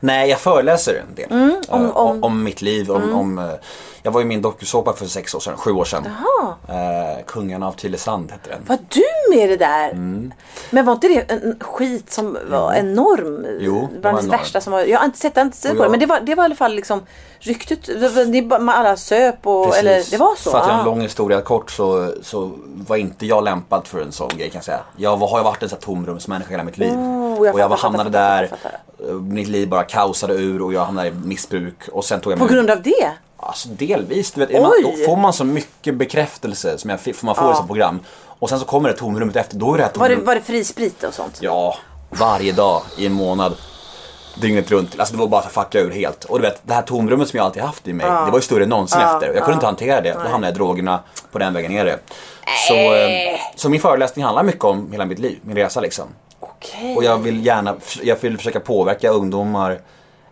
[0.00, 1.26] nej, jag föreläser en del.
[1.30, 3.44] om- Eh, om, om- om, mitt liv, om, om eh,
[4.02, 6.06] Jag var i min dokusåpa för sex år sedan, sju år sedan.
[6.68, 8.62] Eh, Kungarna av Tylösand hette den.
[8.66, 9.90] Var du med i det där?
[9.90, 10.32] Mm.
[10.70, 13.46] Men var inte det en skit som var enorm?
[13.60, 14.28] Jo, det var det enorm.
[14.30, 14.80] värsta som var.
[14.80, 15.82] Jag har inte sett, jag inte sett på det.
[15.84, 17.02] jag- Men det var, det var i alla fall liksom
[17.38, 18.48] ryktet.
[18.48, 19.80] Bara- alla söp och Precis.
[19.80, 20.50] eller det var så.
[20.50, 20.84] För att göra en ah.
[20.84, 24.64] lång historia kort så, så var inte jag lämpad för en sån grej kan jag
[24.64, 24.80] säga.
[24.96, 26.92] Jag har ju varit en sån här tomrumsmänniska hela mitt liv.
[26.92, 28.78] Oh, jag och jag fattar, hamnade fattar, där, fattar,
[29.08, 31.88] eh, mitt liv bara kaosade ur och jag hamnade i missbruk.
[31.92, 33.12] Och sen tog jag På grund av det?
[33.36, 34.32] Alltså delvis.
[34.32, 37.66] Du vet, man, då får man så mycket bekräftelse som, jag, man får i sånt
[37.66, 38.00] program.
[38.38, 39.56] Och sen så kommer det tomrummet efter.
[39.56, 41.38] Då är det här Var det, var det fri sprit och sånt?
[41.40, 41.76] Ja,
[42.10, 43.56] varje dag i en månad.
[44.40, 44.98] Dygnet runt.
[44.98, 46.24] Alltså det var bara att fucka ur helt.
[46.24, 48.06] Och du vet, det här tomrummet som jag alltid haft i mig.
[48.06, 49.26] Det var ju större än någonsin efter.
[49.26, 50.12] Jag kunde inte hantera det.
[50.12, 51.00] Då hamnade jag i drogerna
[51.32, 51.98] på den vägen nere.
[52.68, 56.04] Så, eh, så min föreläsning handlar mycket om hela mitt liv, min resa liksom.
[56.40, 56.96] Okej.
[56.96, 59.80] Och jag vill gärna, jag vill försöka påverka ungdomar.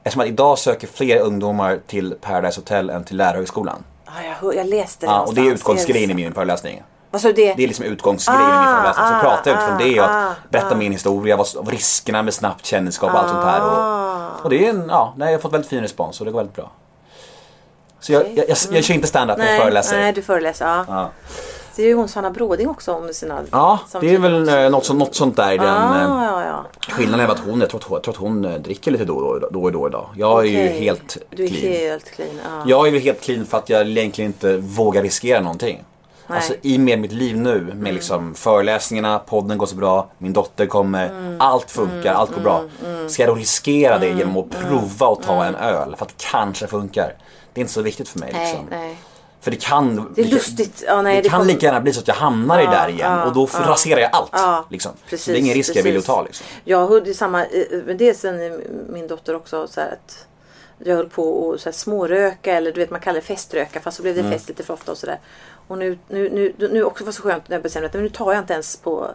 [0.03, 3.85] Eftersom att idag söker fler ungdomar till Paradise Hotel än till Lärarhögskolan.
[4.07, 6.83] Ja, jag, jag läste det Ja, och det är utgångsgrejen i min föreläsning.
[7.23, 7.55] Du det?
[7.55, 9.07] Det är liksom utgångsgrejen i min Ah, föreläsning.
[9.07, 12.35] Så ah, pratar jag utifrån det och ah, att berätta min historia, vad, riskerna med
[12.35, 13.63] snabbt kändisskap och allt sånt här.
[13.65, 16.33] Och, och det är en, ja, nej, jag har fått väldigt fin respons och det
[16.33, 16.71] går väldigt bra.
[18.01, 19.97] Så jag, jag, jag, jag kör inte stand-up när jag föreläser.
[19.97, 20.67] nej, du föreläser.
[20.67, 20.85] Ja.
[20.89, 21.11] Ja.
[21.77, 23.41] Det är ju hon Sanna Bråding också om sina...
[23.51, 25.67] Ja, det är väl eh, något, så- något sånt där i den.
[25.69, 26.65] eh, Ah, ja, ja.
[26.95, 29.05] Skillnaden är att hon, jag tror, att hon- jag tror att hon eh, dricker lite
[29.05, 30.07] då och då, då, idag.
[30.17, 31.73] Jag är ju helt Du är clean.
[31.73, 32.31] helt clean.
[32.45, 32.63] Ja.
[32.67, 35.85] Jag är väl helt clean för att jag egentligen inte vågar riskera någonting.
[36.27, 36.37] Nej.
[36.37, 36.37] Mm.
[36.37, 40.67] Alltså i med mitt liv nu med liksom föreläsningarna, podden går så bra, min dotter
[40.67, 41.37] kommer, Mm.
[41.41, 42.65] allt funkar, allt går bra.
[43.09, 46.25] Ska jag då riskera det genom att prova att ta en öl för att det
[46.31, 47.15] kanske funkar?
[47.53, 48.43] Det är inte så viktigt för mig Mm.
[48.43, 48.67] Nej, liksom.
[48.71, 48.97] nej.
[49.41, 50.85] För det kan, Det lustigt.
[50.87, 52.89] Ja, nej, det det kan kommer- lika gärna bli så att jag hamnar i där
[52.89, 54.31] igen och då raserar jag allt.
[54.33, 54.93] Ja, liksom.
[55.11, 56.07] precis, det är ingen risk jag vill precis.
[56.07, 56.23] ta.
[56.23, 56.47] Liksom.
[56.65, 58.59] Jag hörde samma, eh, men det är sen eh,
[58.89, 60.27] min dotter också så att
[60.79, 64.15] jag höll på att småröka eller du vet man kallar det feströka fast så blev
[64.15, 64.33] det Mm.
[64.33, 65.19] fest lite för ofta och sådär.
[65.69, 68.03] Och nu, nu, nu, nu också var det så skönt när jag bestämde att men
[68.03, 69.07] nu tar jag inte ens på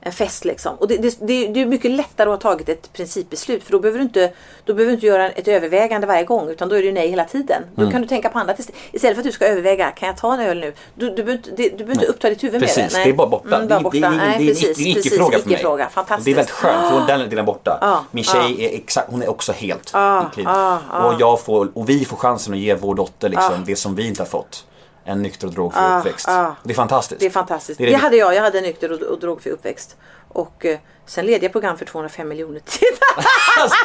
[0.00, 0.74] en fest liksom.
[0.74, 3.78] Och det, det, det, det är mycket lättare att ha tagit ett principbeslut för då
[3.78, 4.32] behöver du inte,
[4.64, 7.24] då behöver du inte göra ett övervägande varje gång utan då är det nej hela
[7.24, 7.62] tiden.
[7.74, 7.92] Då Mm.
[7.92, 10.34] kan du tänka på annat ist- istället för att du ska överväga, kan jag ta
[10.34, 10.72] en öl nu?
[10.94, 13.04] Du, du, behöver, inte, det, du behöver inte uppta ditt huvud med Precis, det.
[13.04, 13.56] det är bara borta.
[13.56, 13.98] Mm, bara det, borta.
[13.98, 15.54] det, är ingen- Nej, det är en precis, icke- precis, icke-fråga för mig.
[15.54, 15.88] icke-fråga.
[15.88, 16.24] Fantastiskt.
[16.24, 17.78] Det är väldigt skönt för den delen borta.
[17.80, 20.30] Ja, Min tjej är exakt, hon är också helt clean.
[20.34, 21.06] ja, ja.
[21.06, 24.08] Och, jag får, och vi får chansen att ge vår dotter liksom, det som vi
[24.08, 24.64] inte har fått.
[25.08, 26.26] En nykter och drogfri Ja, uppväxt.
[26.28, 26.56] ja.
[26.62, 27.20] Det är fantastiskt.
[27.20, 27.78] Det är fantastiskt.
[27.78, 28.34] Det Det, är det- hade jag.
[28.34, 29.96] Jag hade en nykter och, och drogfri uppväxt.
[30.28, 33.24] Och eh, Sen leder jag program för 205 miljoner tittare.
[33.60, 33.76] Alltså,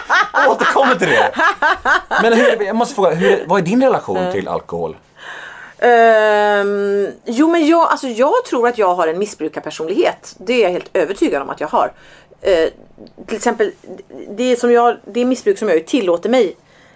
[0.52, 1.32] återkommer till det.
[2.22, 4.98] Men hur, jag måste fråga, hur, vad är din relation till alkohol?
[5.78, 10.36] Ehm, jo men jag, alltså jag tror att jag har en missbrukarpersonlighet.
[10.38, 11.92] Det är jag helt övertygad om att jag har.
[12.42, 12.70] Eh,
[13.28, 13.72] till exempel
[14.30, 16.56] det, som jag, det missbruk som jag tillåter mig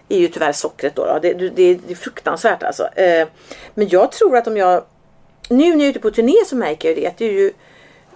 [0.09, 1.05] är ju tyvärr sockret då.
[1.05, 1.19] då.
[1.21, 2.87] Det, det, det är fruktansvärt alltså.
[2.87, 3.27] Eh,
[3.73, 4.83] men jag tror att om jag
[5.49, 7.51] nu när jag är ute på turné så märker jag det att det är ju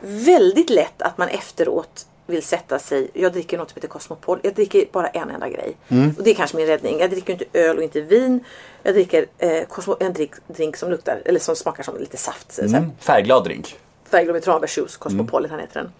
[0.01, 3.09] väldigt lätt att man efteråt vill sätta sig.
[3.13, 4.39] Jag dricker något som heter Cosmopol.
[4.43, 5.75] Jag dricker bara en enda grej.
[6.17, 6.99] Och det är kanske min räddning.
[6.99, 8.43] Jag dricker inte öl och inte vin.
[8.83, 12.51] Jag dricker eh, Cosmo, en drink, drink som luktar eller som smakar som lite saft.
[12.51, 12.91] Så Mm.
[12.99, 13.79] Färgglad drink.
[14.09, 14.97] Färgglad med tranbärsjuice.
[14.97, 15.91] Cosmopolitan heter den.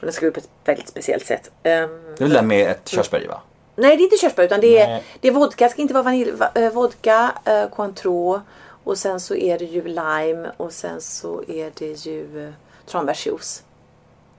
[0.00, 1.50] Och den ska upp på ett väldigt speciellt sätt.
[1.62, 3.40] Ehm, Det är väl den med ett körsbär va?
[3.80, 5.02] Nej det är inte körsbär utan det är, Nej.
[5.20, 5.64] det är vodka.
[5.64, 6.30] Det ska inte vara vanilj.
[6.30, 8.40] va- eh, Vodka, eh, Cointreau
[8.84, 12.52] och sen så är det ju lime och sen så är det ju eh,
[12.86, 13.62] tranbärsjuice.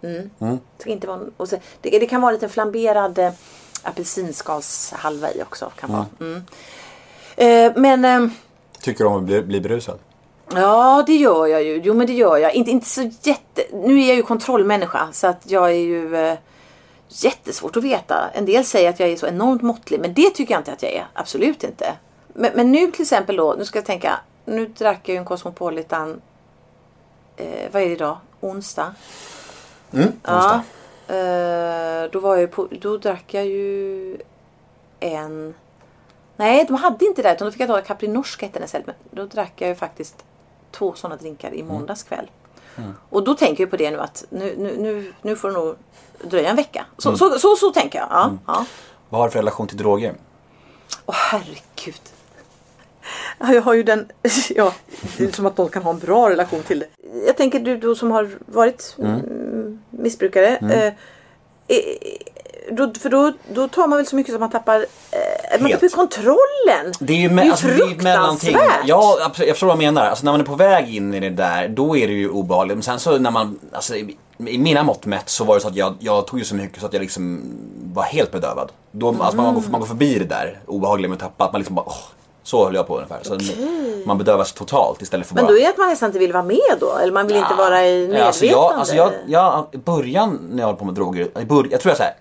[0.03, 0.29] Mm.
[0.39, 3.31] Det, ska inte vara, och sen, det, det kan vara lite flamberad eh,
[3.83, 5.71] apelsinskalshalva i också.
[5.79, 6.05] Kan vara.
[6.19, 6.43] Mm.
[7.35, 8.31] Eh, men ehm,
[8.81, 9.99] Tycker du om att bli, bli berusad?
[10.55, 11.81] Ja, det gör jag ju.
[11.83, 12.53] Jo, men det gör jag.
[12.55, 13.63] Inte, inte så jätte...
[13.73, 16.37] Nu är jag ju kontrollmänniska så att jag är ju eh,
[17.11, 18.29] jättesvårt att veta.
[18.33, 20.83] En del säger att jag är så enormt måttlig, men det tycker jag inte att
[20.83, 21.07] jag är.
[21.13, 21.93] Absolut inte.
[22.27, 24.19] Men, men nu till exempel då, nu ska jag tänka.
[24.45, 26.21] Nu drack jag ju en Cosmopolitan.
[27.37, 28.17] Eh, vad är det idag?
[28.39, 28.95] Onsdag.
[29.93, 30.61] Mm, Ja.
[31.07, 34.17] Eh, då var jag på, då drack jag ju
[34.99, 35.53] en
[36.35, 38.87] Nej, de hade inte det utan då fick jag ta Capri Norsk hette den istället.
[38.87, 40.25] Men då drack jag ju faktiskt
[40.71, 42.29] två sådana drinkar i måndags kväll.
[43.09, 45.75] Och då tänker jag på det nu att nu, nu, nu, nu får det nog
[46.23, 46.85] dröja en vecka.
[46.97, 48.07] Så, så, så, så, tänker jag.
[48.11, 48.65] Ja, ja.
[49.09, 50.15] Vad har du för relation till droger?
[51.05, 52.01] Åh herregud.
[53.39, 54.11] Ja, jag har ju den,
[54.49, 54.73] ja,
[55.17, 56.87] det är som att någon kan ha en bra relation till det.
[57.27, 59.79] Jag tänker du, du som har varit mm.
[59.89, 60.57] missbrukare.
[60.57, 60.93] Eh, eh,
[62.71, 65.87] då, för då, då tar man väl så mycket som man tappar, eh, man tappar
[65.89, 66.93] kontrollen.
[66.99, 68.53] Det är ju, det me- är ju alltså, det är mellanting.
[68.53, 68.85] fruktansvärt.
[68.85, 70.05] Ja, absolut, jag förstår vad du menar.
[70.05, 72.75] Alltså, när man är på väg in i det där, då är det ju obehagligt.
[72.77, 75.67] Men sen så när man, alltså, i, i mina mått mätt så var det så
[75.67, 77.41] att jag, jag tog ju så mycket så att jag liksom
[77.93, 78.71] var helt bedövad.
[78.91, 81.59] Då, alltså, man, går, man går förbi det där obehagliga med att tappa, att man
[81.61, 81.95] liksom bara, åh,
[82.43, 83.19] så höll jag på ungefär.
[83.21, 83.37] Så
[84.05, 86.33] Man bedövas totalt istället för Men bara då är det att man nästan inte vill
[86.33, 86.97] vara med då?
[87.01, 88.25] Eller man vill inte vara i medvetande?
[88.27, 91.67] Alltså jag, alltså jag, jag, I början när jag höll på med droger, i bör,
[91.71, 92.13] jag tror jag så här,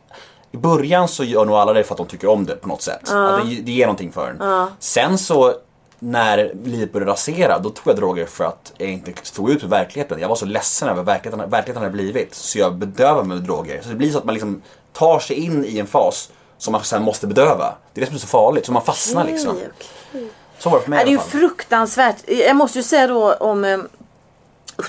[0.53, 2.83] I början så gör nog alla det för att de tycker om det på något
[2.83, 3.11] sätt.
[3.11, 4.67] Att det, det ger någonting för en.
[4.79, 5.55] Sen så
[5.99, 9.71] när livet började rasera, då tog jag droger för att jag inte stod ut med
[9.71, 10.21] verkligheten.
[10.21, 12.35] Jag var så ledsen över verkligheten, verkligheten hade blivit.
[12.35, 13.81] Så jag bedövade mig med droger.
[13.83, 16.85] Så det blir så att man liksom tar sig in i en fas som man
[16.85, 17.75] sen måste bedöva.
[17.95, 19.51] Det är det som är så farligt, så man fastnar liksom.
[19.51, 19.69] Okej,
[20.13, 20.29] okej.
[20.59, 22.17] Så var det för mig Nej, det är ju fruktansvärt.
[22.27, 23.65] Jag måste ju säga då om...
[23.65, 23.79] eh,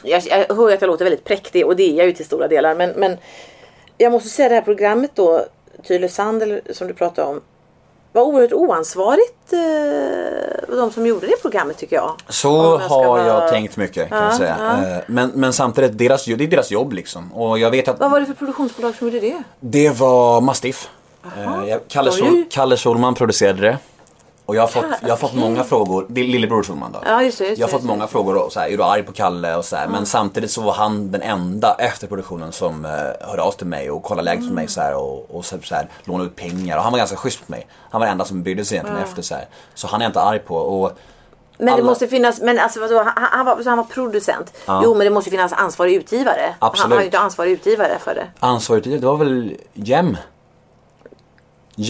[0.04, 2.48] Jag, jag hör att jag låter väldigt präktig och det är jag ju till stora
[2.48, 2.76] delar.
[2.76, 3.18] Men, men
[4.02, 5.46] jag måste säga det här programmet då,
[5.88, 7.42] Tylösand eller som du pratade om.
[8.14, 12.12] Var oerhört oansvarigt eh, de som gjorde det programmet tycker jag.
[12.30, 14.56] Så jag har vara- jag tänkt mycket kan jag säga.
[14.98, 17.34] Eh, Men, men samtidigt, deras, det är deras jobb liksom.
[17.34, 19.44] Och jag vet att Vad var det för produktionsbolag som gjorde det?
[19.60, 20.90] det var Mastiff.
[21.38, 22.12] Eh, jag- Kalle.
[22.12, 23.78] Sol, Kalle Solman producerade det.
[24.52, 27.00] Och jag har fått, Ja, jag har fått många frågor, det är lillebror Solman då.
[27.06, 28.84] Ja, just det, just jag har det, fått många frågor och så här, är du
[28.84, 29.88] arg på Kalle och så här.
[29.88, 32.92] Men samtidigt så var han den enda efter produktionen som uh,
[33.22, 34.50] hörde av sig till mig och kollade läget Mm.
[34.50, 36.78] för mig så här, och, och så, så här, lånade ut pengar.
[36.78, 37.68] Och han var ganska schysst mot mig.
[37.92, 39.36] Han var den enda som brydde sig egentligen efter så.
[39.74, 40.56] Så han är jag inte arg på.
[40.56, 40.92] Och,
[41.58, 44.54] Men det Alla- måste finnas, men alltså vadå, han, han, var, så han var producent.
[44.84, 46.56] Jo men det måste finnas ansvarig utgivare.
[46.60, 46.94] Han Absolut.
[46.94, 48.28] har ju inte ansvarig utgivare för det.
[48.40, 50.18] ansvarigt, det var väl Jem?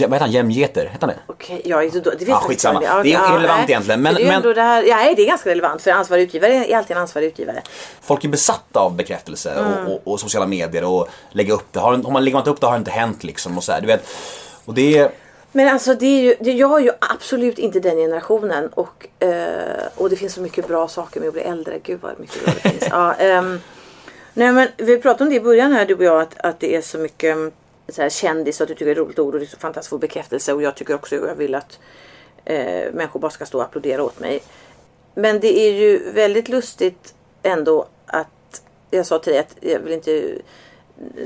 [0.12, 0.30] heter han?
[0.30, 0.80] Jem Geter?
[0.86, 1.16] Heter han det?
[1.26, 2.80] Okej, ja, det, det vet Ja, jag skitsamma.
[2.80, 2.92] inte.
[2.92, 3.70] Ja, Det är ja, irrelevant nej.
[3.70, 6.22] egentligen, men- det är men- ändå det här, ja, det är ganska relevant för ansvarig
[6.22, 7.62] utgivare är alltid en ansvarig utgivare.
[8.02, 9.86] Folk är besatta av bekräftelse Mm.
[9.86, 11.80] och, och, och sociala medier och lägga upp det.
[11.80, 13.56] Har, har man lägger inte upp det har det inte hänt liksom.
[13.58, 14.06] Och så här, du vet.
[14.64, 15.10] Och det är...
[15.54, 19.28] Men alltså det är ju, det, jag är ju absolut inte den generationen och, eh,
[19.96, 21.78] och det finns så mycket bra saker med att bli äldre.
[21.82, 22.84] Gud vad mycket bra det finns.
[22.90, 23.60] Ja, ehm,
[24.34, 26.76] nej men vi pratade om det i början här du och jag att, att det
[26.76, 27.52] är så mycket mm,
[27.92, 29.48] så här, kändis och att du tycker det är ett roligt ord och det är
[29.48, 31.78] så fantastiskt att få bekräftelse och jag tycker också och jag vill att
[32.44, 34.42] eh, människor bara ska stå och applådera åt mig.
[35.14, 39.92] Men det är ju väldigt lustigt ändå att jag sa till dig att jag vill
[39.92, 40.38] inte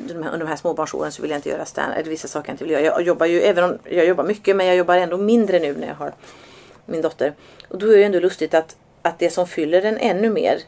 [0.08, 2.48] de här, under de här småbarnsåren så vill jag inte göra stand eller vissa saker
[2.48, 2.82] jag inte vill göra.
[2.82, 5.86] Jag jobbar ju, även om jag jobbar mycket, men jag jobbar ändå mindre nu när
[5.86, 6.14] jag har
[6.86, 7.34] min dotter.
[7.68, 10.60] Och då är det ändå lustigt att, att det som fyller den ännu mer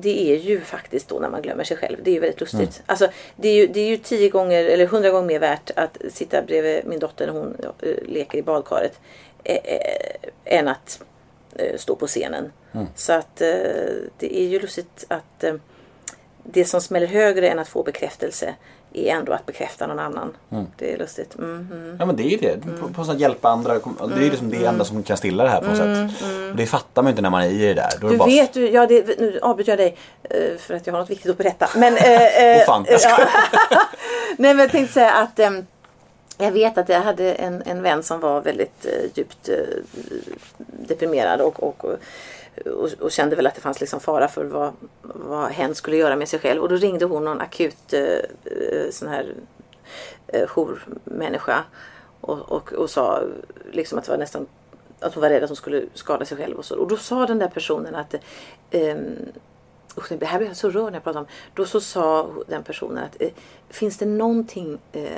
[0.00, 1.98] det är ju faktiskt då när man glömmer sig själv.
[2.02, 2.82] Det är ju väldigt lustigt.
[2.86, 5.98] Alltså, det, är ju, det är ju tio gånger eller hundra gånger mer värt att
[6.10, 9.00] sitta bredvid min dotter när hon eh, leker i badkaret
[9.44, 11.02] eh, eh, än att
[11.54, 12.52] eh, stå på scenen.
[12.94, 13.48] Så att eh,
[14.18, 15.54] det är ju lustigt att eh,
[16.42, 18.54] det som smäller högre än att få bekräftelse
[18.92, 20.36] är ändå att bekräfta någon annan.
[20.76, 21.38] Det är lustigt.
[21.38, 21.96] Mm, mm.
[22.00, 22.60] Ja men det är ju det.
[22.80, 23.74] På, på något sätt hjälpa andra.
[23.74, 26.22] Det är ju liksom det enda som kan stilla det här på något sätt.
[26.50, 27.90] Och det fattar man ju inte när man är i det där.
[28.00, 28.28] Då är det Du bara...
[28.28, 31.30] vet du, ja det, nu avbryter jag dig eh, för att jag har något viktigt
[31.30, 31.68] att berätta.
[31.76, 33.18] Men, eh, eh, Åh, fan, jag ja.
[34.38, 35.66] Nej men jag tänkte säga att ehm,
[36.38, 39.54] jag vet att jag hade en, en vän som var väldigt eh, djupt eh,
[40.88, 41.96] deprimerad och, och, och,
[43.00, 46.28] och kände väl att det fanns liksom fara för vad, vad hen skulle göra med
[46.28, 46.62] sig själv.
[46.62, 49.34] Och då ringde hon någon akut eh, eh, sån här
[50.26, 51.64] eh, jourmänniska
[52.20, 53.22] och, och, och sa
[53.72, 54.46] liksom att det var nästan
[55.00, 56.76] att hon var rädd att hon skulle skada sig själv och så.
[56.76, 58.14] Och då sa den där personen att
[58.70, 58.96] eh,
[59.98, 61.26] Usch, det här blir jag så rörd när jag pratar om.
[61.54, 63.30] Då så sa den personen att eh,
[63.68, 65.10] finns det någonting eh,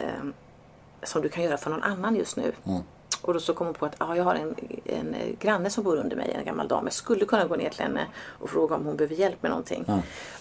[1.02, 2.52] som du kan göra för någon annan just nu?
[2.66, 2.82] Mm.
[3.28, 4.54] Och då så kom hon på att ah, jag har en,
[4.84, 6.84] en eh, granne som bor under mig, en gammal dam.
[6.84, 8.06] Jag skulle kunna gå ner till henne
[8.40, 9.84] och fråga om hon behöver hjälp med någonting.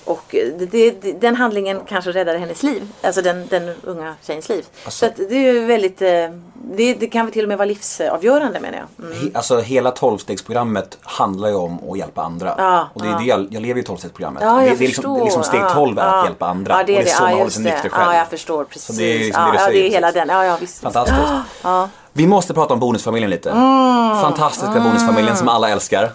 [0.05, 2.87] Och eh, det, det, den handlingen kanske räddade hennes liv.
[3.01, 4.65] Alltså den, den unga tjejens liv.
[4.87, 6.09] Så att det är väldigt, eh,
[6.53, 9.05] det, det kan väl till och med vara livsavgörande menar jag.
[9.05, 9.17] Mm.
[9.17, 12.55] He- Alltså hela tolvstegsprogrammet handlar ju om att hjälpa andra.
[12.57, 13.17] Ja, och det är ja.
[13.17, 14.43] det jag, jag lever ju i tolvstegsprogrammet.
[14.43, 16.19] Ja, det, är liksom, det är liksom steg Ja, 12 är ja.
[16.19, 16.73] att hjälpa andra.
[16.73, 18.11] Ja, det är och det är så man håller sig nykter själv.
[18.11, 18.85] Ja, jag förstår precis.
[18.85, 20.29] Så det är liksom det ja, det är hela den.
[20.29, 20.81] Ja, ja, visst.
[20.81, 21.19] Fantastiskt.
[21.63, 21.89] Ja.
[22.17, 23.49] Vi måste prata om Bonusfamiljen lite.
[23.51, 24.21] Mm.
[24.21, 26.11] Fantastiska Bonusfamiljen som alla älskar.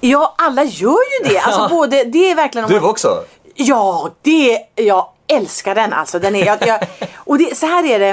[0.00, 0.90] Ja, alla gör
[1.22, 1.38] ju det.
[1.38, 2.68] Alltså både, det är verkligen...
[2.68, 3.24] Du man- också?
[3.54, 6.18] Ja, det, jag älskar den alltså.
[6.18, 6.80] Den är, jag, jag,
[7.16, 8.08] och det, så här är det.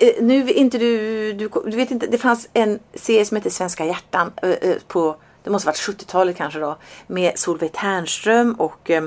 [0.00, 3.50] Eh, Nu är inte du, du, du vet inte, det fanns en serie som heter
[3.50, 6.76] Svenska hjärtan eh, eh, på, det måste varit 70-talet kanske då.
[7.06, 9.02] Med Solveig Ternström och eh,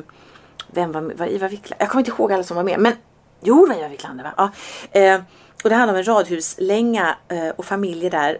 [0.68, 1.78] vem var, var Ivar Wiklander?
[1.80, 2.80] Jag kommer inte ihåg alla som var med.
[2.80, 2.94] Men
[3.44, 4.52] jo, det var Ivar Wiklander va?
[4.94, 5.18] Ja.
[5.64, 8.38] Och det handlar om en radhuslänga eh, och familjer där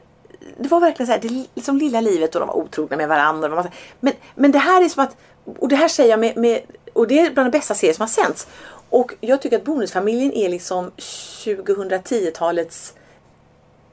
[0.58, 3.70] det var verkligen så här, det liksom lilla livet och de var otrogna med varandra.
[4.00, 5.16] Men, men det här är som att,
[5.60, 6.62] och det här säger jag med, med
[6.94, 8.48] och det är bland de bästa serier som har sänts.
[8.90, 12.94] Och jag tycker att Bonusfamiljen är liksom 2010-talets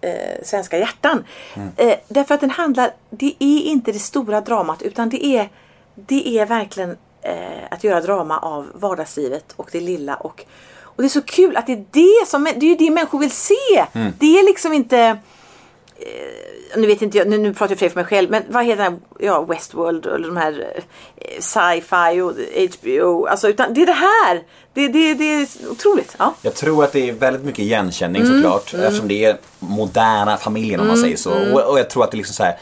[0.00, 1.24] eh, svenska hjärtan.
[1.76, 5.48] Eh, därför att den handlar, det är inte det stora dramat utan det är,
[5.94, 10.16] det är verkligen eh, att göra drama av vardagslivet och det lilla.
[10.16, 10.44] Och,
[10.98, 13.18] och det är så kul att det är det som, det är ju det människor
[13.18, 13.84] vill se.
[14.18, 15.18] Det är liksom inte
[16.76, 18.92] nu vet inte jag, nu, nu pratar jag för mig själv, men vad heter den
[18.92, 20.66] här, ja Westworld eller de här
[21.16, 22.32] eh, sci-fi och
[22.80, 24.42] HBO, alltså utan det är det här.
[24.74, 26.14] Det, det, det är otroligt.
[26.18, 26.34] Ja.
[26.42, 28.74] Jag tror att det är väldigt mycket igenkänning Mm, såklart.
[28.74, 31.34] Eftersom det är moderna familjen om man säger så.
[31.34, 31.54] mm.
[31.54, 32.56] Och, och jag tror att det är liksom så här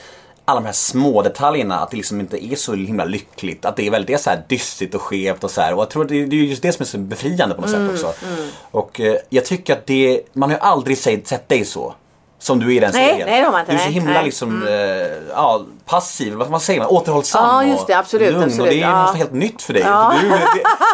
[0.49, 3.64] alla de här små detaljerna, att det liksom inte är så himla lyckligt.
[3.64, 5.74] Att det är väldigt det är så här dystigt och skevt och så här.
[5.74, 7.97] Och jag tror att det, är just det som är så befriande på något Mm,
[7.97, 8.26] sätt också.
[8.70, 11.94] Och eh, jag tycker att det, man har ju aldrig sett dig så.
[12.39, 13.28] Som du är i den Nej, serien.
[13.28, 14.24] nej, det har man inte, Du är så himla nej.
[14.24, 14.74] liksom, eh,
[15.34, 18.43] ja, passiv, vad vad säger man, återhållsam Ja, just det, absolut, och lugn.
[18.43, 19.07] Och absolut, det är ja.
[19.07, 19.82] något helt nytt för dig.
[19.82, 20.37] För du, det,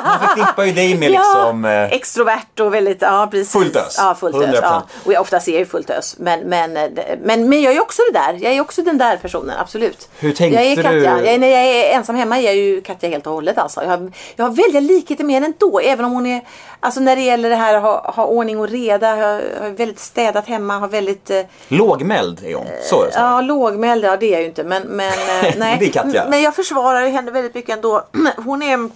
[0.05, 1.65] man förknippar ju dig med liksom...
[1.65, 3.53] ja, eh, extrovert och väldigt, ja precis.
[3.53, 3.95] Fullt ös.
[3.99, 4.43] Ja, fullt ös.
[4.43, 4.59] 100%.
[4.63, 4.83] Ja.
[5.05, 6.17] Och jag ofta ser ju fullt ös.
[6.19, 6.85] Men, men, eh,
[7.23, 8.39] men, men jag är också det där.
[8.41, 10.09] Jag är också den där personen, absolut.
[10.19, 10.91] Hur tänkte jag är Katja.
[10.93, 11.03] du?
[11.05, 13.83] Jag är, när jag är ensam hemma är jag ju Katja helt och hållet alltså.
[13.83, 15.81] Jag har, jag har väldiga likheter med henne ändå.
[15.81, 16.43] Även om hon är,
[16.83, 19.17] alltså när det gäller det här att ha, ha ordning och reda.
[19.17, 19.27] Jag
[19.63, 22.67] har väldigt städat hemma, har väldigt eh, Lågmäld är hon.
[22.83, 23.13] Så är det.
[23.13, 23.19] så.
[23.19, 24.65] Ja, lågmäld, ja det är jag ju inte.
[24.65, 25.77] Men, men, eh, nej.
[25.81, 26.27] Det är Katja.
[26.29, 28.05] men jag försvarar henne väldigt mycket ändå.
[28.37, 28.91] Hon är,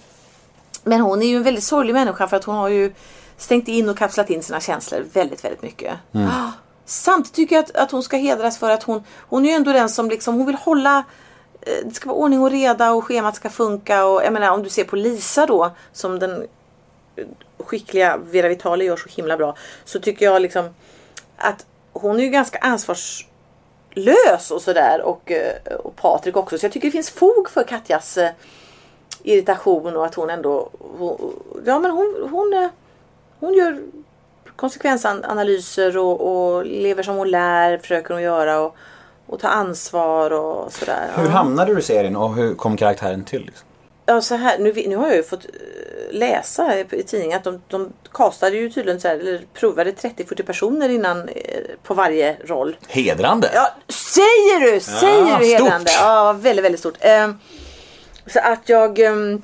[0.83, 2.93] men hon är ju en väldigt sorglig människa för att hon har ju
[3.37, 5.93] stängt in och kapslat in sina känslor väldigt, väldigt mycket.
[6.13, 6.51] Ah,
[6.85, 9.71] Samtidigt tycker jag att, att hon ska hedras för att hon, hon är ju ändå
[9.73, 11.03] den som liksom, hon vill hålla
[11.61, 14.63] eh, det ska vara ordning och reda och schemat ska funka och jag menar om
[14.63, 16.47] du ser på Lisa då som den
[17.57, 19.55] skickliga Vera Vitali gör så himla bra
[19.85, 20.69] så tycker jag liksom
[21.37, 26.71] att hon är ju ganska ansvarslös och sådär och, eh, och Patrik också så jag
[26.71, 28.31] tycker det finns fog för Katjas eh,
[29.23, 31.33] irritation och att hon ändå hon,
[31.65, 32.69] ja men hon, hon, eh,
[33.39, 33.81] hon gör
[34.55, 38.75] konsekvensanalyser och, och lever som hon lär försöker hon göra och,
[39.25, 41.09] och ta ansvar och sådär.
[41.15, 43.45] Hur hamnade du i serien och hur kom karaktären till?
[43.45, 43.66] Liksom?
[44.09, 45.51] Ja, så här, nu, nu har jag ju fått eh,
[46.11, 50.89] läsa i tidningen att de, de castade ju tydligen så här, eller provade 30-40 personer
[50.89, 52.77] innan eh, på varje roll.
[52.87, 53.49] Hedrande.
[53.53, 54.79] Ja, säger du!
[54.79, 55.59] Säger Ja, du stort.
[55.59, 55.91] hedrande?
[55.99, 56.97] Ja, väldigt, väldigt stort.
[56.99, 57.39] Ehm,
[58.33, 59.41] så att jag ehm,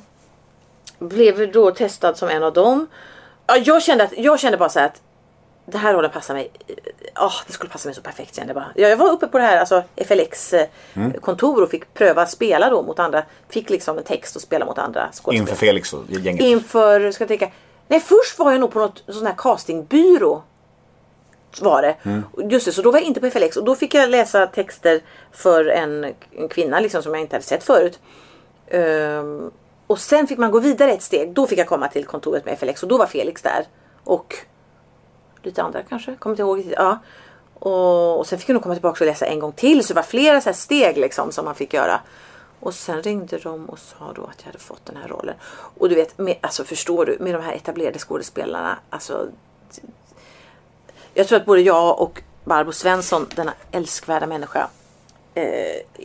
[1.00, 2.88] blev då testad som en av dem.
[3.48, 5.02] Ja, jag, kände att, jag kände bara så här att
[5.66, 6.52] det här rollen passar mig.
[7.16, 8.72] Ja, det skulle passa mig så perfekt kände jag bara.
[8.90, 11.14] Jag var uppe på det här alltså, FLX eh, Mm.
[11.14, 13.24] kontor och fick pröva spela då mot andra.
[13.50, 15.38] Fick liksom en text och spela mot andra skådespelare.
[15.38, 16.42] Inför Felix och gänget.
[16.42, 17.52] Inför, ska jag tänka.
[17.88, 20.44] Nej först var jag nog på något sån här castingbyrå.
[21.62, 21.96] Var det.
[22.04, 22.24] Mm.
[22.50, 25.02] Just det, så då var jag inte på FLX och då fick jag läsa texter
[25.32, 26.04] för en,
[26.38, 28.00] en kvinna liksom som jag inte hade sett förut.
[28.68, 29.52] Ehm,
[29.88, 31.34] och sen fick man gå vidare ett steg.
[31.34, 33.66] Då fick jag komma till kontoret med FLX och då var Felix där.
[34.04, 34.36] och
[35.46, 36.74] lite andra kanske, kommer inte ihåg.
[36.78, 37.00] Ja.
[37.54, 40.04] Och, och sen fick hon komma tillbaka och läsa en gång till så det var
[40.04, 42.00] flera så här steg liksom som man fick göra.
[42.60, 45.36] Och sen ringde de och sa då att jag hade fått den här rollen.
[45.78, 49.28] Och du vet, med, alltså förstår du, med de här etablerade skådespelarna, alltså
[51.14, 54.68] jag tror att både jag och Barbro Svensson, denna älskvärda människa,
[55.34, 55.44] eh,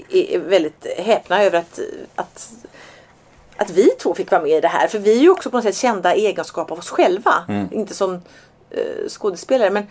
[0.09, 1.81] är väldigt häpna över att,
[2.15, 2.51] att,
[3.57, 4.89] att vi två fick vara med i det här.
[4.89, 7.45] För vi är ju också på något sätt kända i egenskap av oss själva.
[7.73, 8.21] Inte som
[9.09, 9.71] skådespelare.
[9.71, 9.87] Men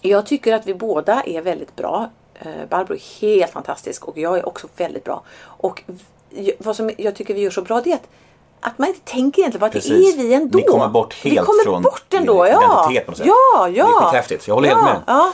[0.00, 2.10] jag tycker att vi båda är väldigt bra.
[2.34, 5.22] Eh, Barbro är helt fantastisk och jag är också väldigt bra.
[5.42, 5.82] Och
[6.58, 8.08] vad som jag tycker vi gör så bra det är att,
[8.60, 10.16] att man inte tänker egentligen på att Precis.
[10.16, 10.58] det är vi ändå.
[10.58, 12.50] Ni kommer bort helt vi kommer från bort ändå, ja.
[12.50, 13.26] identitet på något sätt.
[13.26, 13.68] Ja, ja.
[13.68, 14.48] Det är skithäftigt.
[14.48, 15.02] Jag håller ja, helt med.
[15.06, 15.32] Ja.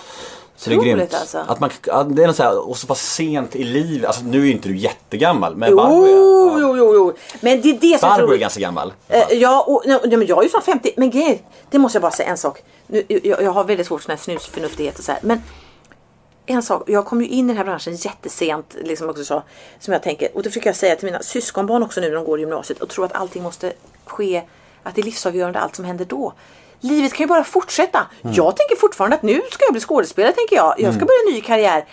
[0.57, 1.15] Så det är grymt.
[1.15, 1.39] alltså.
[1.39, 4.07] Att man, det är något så här, och så pass sent i livet.
[4.07, 5.57] Alltså nu är ju inte du jättegammal.
[5.57, 7.13] Men Jo, Barbro är, jo, jo, jo.
[7.41, 8.93] Men det är det som Barbro är ganska gammal.
[9.09, 10.93] Eh, ja, och, nej, men jag är ju snart 50.
[10.97, 12.63] Men grej, det måste jag bara säga en sak.
[12.87, 15.21] Nu, jag, jag har väldigt svårt för här snusförnuftighet och så här.
[15.23, 15.43] Men
[16.47, 18.77] en sak, jag kom ju in i den här branschen jättesent.
[18.83, 19.43] Liksom också så,
[19.81, 20.29] som jag tänker.
[20.35, 22.83] Och det försöker jag säga till mina syskonbarn också nu när de går i gymnasiet.
[22.83, 23.73] Och tror att allting måste
[24.05, 24.43] ske.
[24.83, 26.33] Att det är livsavgörande allt som händer då.
[26.87, 28.07] Livet kan ju bara fortsätta.
[28.23, 30.33] Jag tänker fortfarande att nu ska jag bli skådespelare.
[30.33, 31.85] tänker Jag Jag ska börja en ny karriär.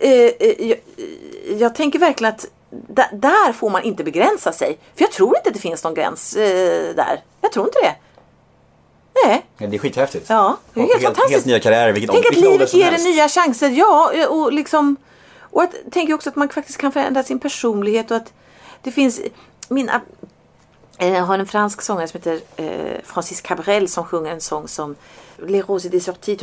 [0.00, 2.46] Eh, eh, jag, eh, jag tänker verkligen att
[3.12, 4.78] där får man inte begränsa sig.
[4.94, 7.22] För jag tror inte att det finns någon gräns eh, där.
[7.40, 7.94] Jag tror inte det.
[9.24, 9.46] Nej.
[9.58, 10.26] Ja, det är skithäftigt.
[10.28, 11.32] Ja, det är helt helt, fantastiskt.
[11.32, 11.92] helt nya karriärer.
[11.92, 13.68] Vilket, Tänk att vilken ålder livet ger en nya chanser.
[13.68, 14.96] Ja, och liksom...
[15.40, 18.32] Och att, tänker också att man faktiskt kan förändra sin personlighet och att
[18.82, 19.20] det finns...
[19.68, 20.00] Mina, eh,
[20.98, 24.96] jag har en fransk sångare som heter eh, Francis Cabrel som sjunger en sång som
[25.38, 26.38] Les roses des sorties.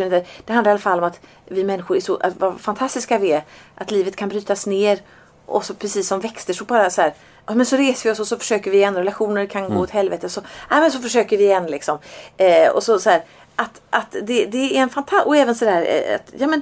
[0.45, 3.31] Det handlar i alla fall om att vi människor är så att vad fantastiska vi
[3.31, 3.43] är.
[3.75, 5.01] Att livet kan brytas ner
[5.45, 7.13] och så precis som växter så bara så här.
[7.45, 8.95] Ja, men så reser vi oss och så försöker vi igen.
[8.95, 10.29] Relationer kan gå åt helvete.
[10.29, 11.97] Så, ja, men så försöker vi igen liksom.
[12.37, 13.23] Eh, och så, så här,
[13.55, 15.27] att, att det, det är en fantastisk...
[15.27, 16.61] Och även sådär eh, att, ja men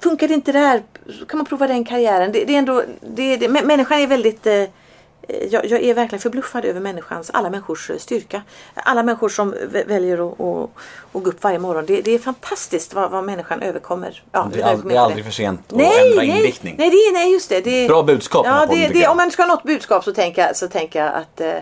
[0.00, 0.82] Funkar det inte där
[1.18, 2.32] så kan man prova den karriären.
[2.32, 4.46] Det, det är ändå, det, det, mä- människan är väldigt...
[4.46, 4.64] Eh,
[5.50, 8.42] jag, jag är verkligen förbluffad över människans, alla människors eh, styrka.
[8.74, 10.70] Alla människor som vä- väljer att, att,
[11.12, 11.86] att gå upp varje morgon.
[11.86, 14.22] Det, det är fantastiskt vad, vad människan överkommer.
[14.32, 16.74] Ja, Det är, all, det är aldrig för sent att Nej, ändra nej, inriktning.
[16.78, 17.60] nej, det är, nej, just det.
[17.60, 20.42] det är, Bra budskap Ja, det, det, om man ska ha något budskap så tänker
[20.46, 21.54] jag, så tänker jag att, eh,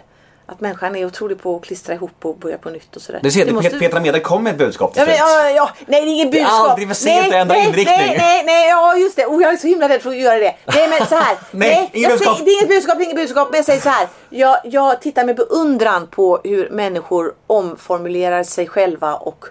[0.52, 3.20] att människan är otrolig på att klistra ihop och börja på nytt och sådär.
[3.22, 5.16] Det ser du, måste- Pet- Petra Mede kom med ett budskap till slut.
[5.18, 6.68] ja, ja, nej det är inget Det är budskap.
[6.70, 7.96] aldrig för sent nej, att ändra nej, inriktning.
[7.98, 9.26] Nej, nej, nej, ja just det.
[9.26, 10.54] Och jag är så himla rädd för att göra det.
[10.66, 11.36] Nej men så här.
[11.50, 12.36] Nej, inget jag budskap.
[12.36, 13.48] säger, det är inget budskap, inget budskap.
[13.50, 14.08] Men jag säger så här.
[14.30, 19.44] Jag, jag tittar med beundran på hur människor omformulerar sig själva och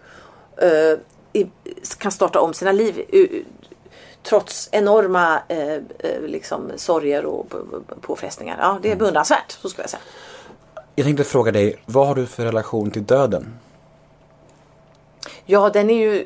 [0.62, 0.98] eh,
[1.34, 1.48] i,
[1.98, 3.06] kan starta om sina liv.
[3.10, 3.44] u-
[4.24, 5.78] Trots enorma eh,
[6.22, 7.46] liksom, sorger och
[8.02, 8.58] påfrestningar.
[8.62, 8.82] Ja, Mm.
[8.82, 10.02] det är beundransvärt, så skulle jag säga.
[10.96, 13.60] Jag tänkte fråga dig, vad har du för relation till döden?
[15.46, 16.26] Ja, den är ju...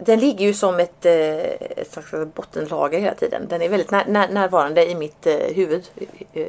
[0.00, 1.36] Den ligger ju som ett, eh,
[1.78, 3.46] ett slags bottenlager hela tiden.
[3.48, 5.90] Den är väldigt när, när, närvarande i mitt eh, huvud
[6.32, 6.46] eh,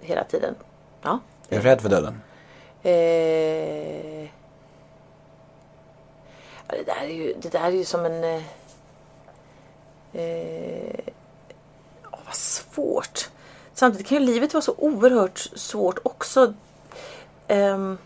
[0.00, 0.54] hela tiden.
[1.02, 1.18] Ja.
[1.48, 2.20] Är du rädd för döden?
[2.82, 4.22] Eh,
[6.66, 8.24] ja, det, där är ju, det där är ju som en...
[10.12, 11.00] Eh,
[12.24, 13.30] vad svårt.
[13.78, 16.54] Samtidigt kan ju livet vara så oerhört svårt också.
[17.48, 17.98] Um,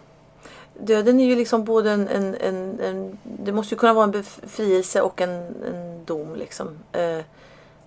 [0.80, 3.18] döden är ju liksom både en, en, en, en...
[3.22, 6.68] Det måste ju kunna vara en befrielse och en, en dom liksom.
[6.68, 7.22] Uh,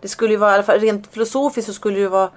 [0.02, 2.30] det skulle ju vara, i alla fall rent filosofiskt så skulle det vara...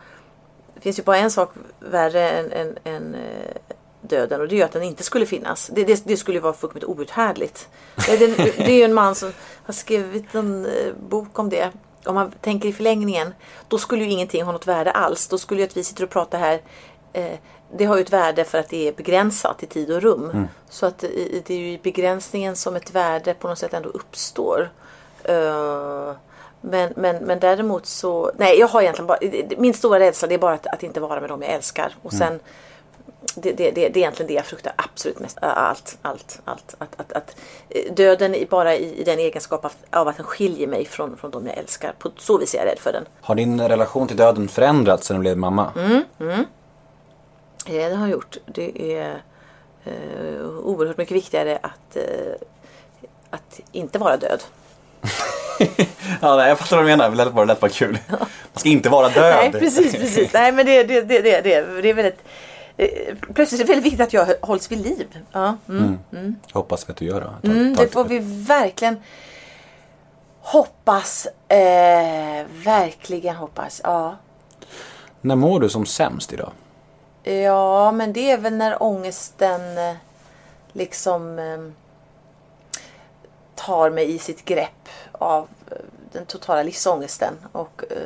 [0.75, 3.57] Det finns ju bara en sak värre än, än, än eh,
[4.01, 5.71] döden och det är ju att den inte skulle finnas.
[5.73, 7.69] Det, det, det skulle ju vara fullkomligt outhärdligt.
[8.07, 9.33] Det, det, är ju en man som
[9.65, 11.73] har skrivit en eh, bok om det.
[12.05, 13.35] Om man tänker i förlängningen,
[13.69, 15.29] då skulle ju ingenting ha något värde alls.
[15.29, 16.61] Då skulle ju att vi sitter och pratar här
[17.13, 17.39] eh,
[17.73, 20.49] det har ju ett värde för att det är begränsat i tid och rum.
[20.69, 24.71] Så att det är ju i begränsningen som ett värde på något sätt ändå uppstår.
[25.25, 26.13] Eh,
[26.61, 29.19] men, men, men däremot så, nej jag har egentligen bara,
[29.59, 31.95] min stora rädsla det är bara att, att inte vara med dem jag älskar.
[32.03, 32.41] Och sen,
[33.35, 35.39] det, det, det, det är egentligen det jag fruktar absolut mest.
[35.41, 36.75] Allt, allt, allt.
[36.79, 37.37] Att, att, att
[37.69, 41.47] eh, döden bara i, i den egenskap av, att den skiljer mig från, från dem
[41.47, 41.93] jag älskar.
[41.99, 43.05] På så vis är jag rädd för den.
[43.21, 45.73] Har din relation till döden förändrats sedan du blev mamma?
[45.77, 46.03] Mm.
[46.21, 46.39] Eh,
[47.67, 48.37] Det har jag gjort.
[48.47, 49.23] Det är
[49.85, 52.03] eh, oerhört mycket viktigare att, eh,
[53.31, 54.43] att inte vara död.
[56.21, 57.11] Ja, nej, jag fattar vad du menar.
[57.11, 57.99] Det lät bara, det lät bara kul.
[58.09, 59.37] Man ska inte vara död.
[59.37, 60.33] Nej, precis, precis.
[60.33, 61.41] Nej, men det, det, det, det,
[61.83, 62.19] det är väldigt...
[62.79, 65.19] eh, Plötsligt är det väldigt viktigt att jag hålls vid liv.
[65.33, 65.99] Ja, mm.
[66.47, 67.27] Jag hoppas att du gör det.
[67.49, 68.97] Ta- Mm, ta- det får vi verkligen
[70.41, 71.27] hoppas.
[71.49, 73.81] Eh, verkligen hoppas.
[73.85, 74.17] Ja.
[75.21, 76.53] När mår du som sämst idag?
[77.23, 79.95] Ja, men det är väl när ångesten eh,
[80.73, 81.59] liksom eh,
[83.55, 85.77] tar mig i sitt grepp av eh,
[86.13, 87.97] den totala livsångesten och eh,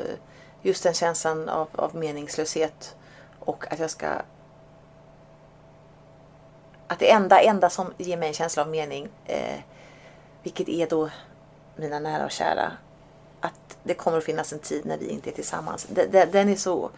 [0.63, 2.95] just den känslan av, av meningslöshet
[3.39, 4.07] och att jag ska
[6.93, 9.61] att det enda, enda som ger mig en känsla av mening eh,
[10.43, 11.11] vilket är då
[11.77, 12.73] mina nära och kära
[13.41, 15.87] att det kommer att finnas en tid när vi inte är tillsammans.
[15.89, 16.91] Den, den, den är så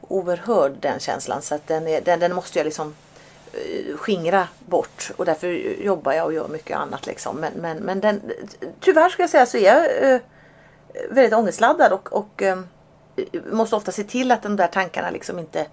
[0.00, 2.94] oerhörd den känslan så att den, är, den, den måste jag liksom
[3.52, 5.48] eh, skingra bort och därför
[5.82, 7.36] jobbar jag och gör mycket annat liksom.
[7.36, 8.32] Men, men, men den,
[8.80, 10.20] tyvärr ska jag säga så är jag eh,
[11.10, 12.60] väldigt ångestladdad och, och eh,
[13.52, 15.66] måste ofta se till att de där tankarna liksom inte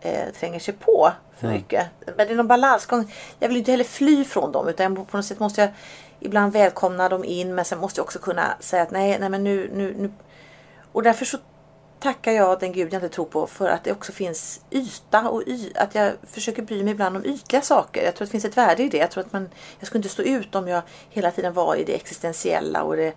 [0.00, 1.86] eh, tränger sig på för mycket.
[2.06, 3.12] Men det är någon balansgång.
[3.38, 5.70] Jag vill inte heller fly från dem utan på något sätt måste jag
[6.20, 9.44] ibland välkomna dem in men sen måste jag också kunna säga att nej, nej men
[9.44, 10.12] nu, nu, nu.
[10.92, 11.38] Och därför så
[12.00, 15.42] tackar jag den gud jag inte tror på för att det också finns yta och
[15.46, 18.04] y att jag försöker bry mig ibland om ytliga saker.
[18.04, 18.98] Jag tror att det finns ett värde i det.
[18.98, 19.48] Jag tror att man,
[19.78, 23.14] jag skulle inte stå ut om jag hela tiden var i det existentiella och det,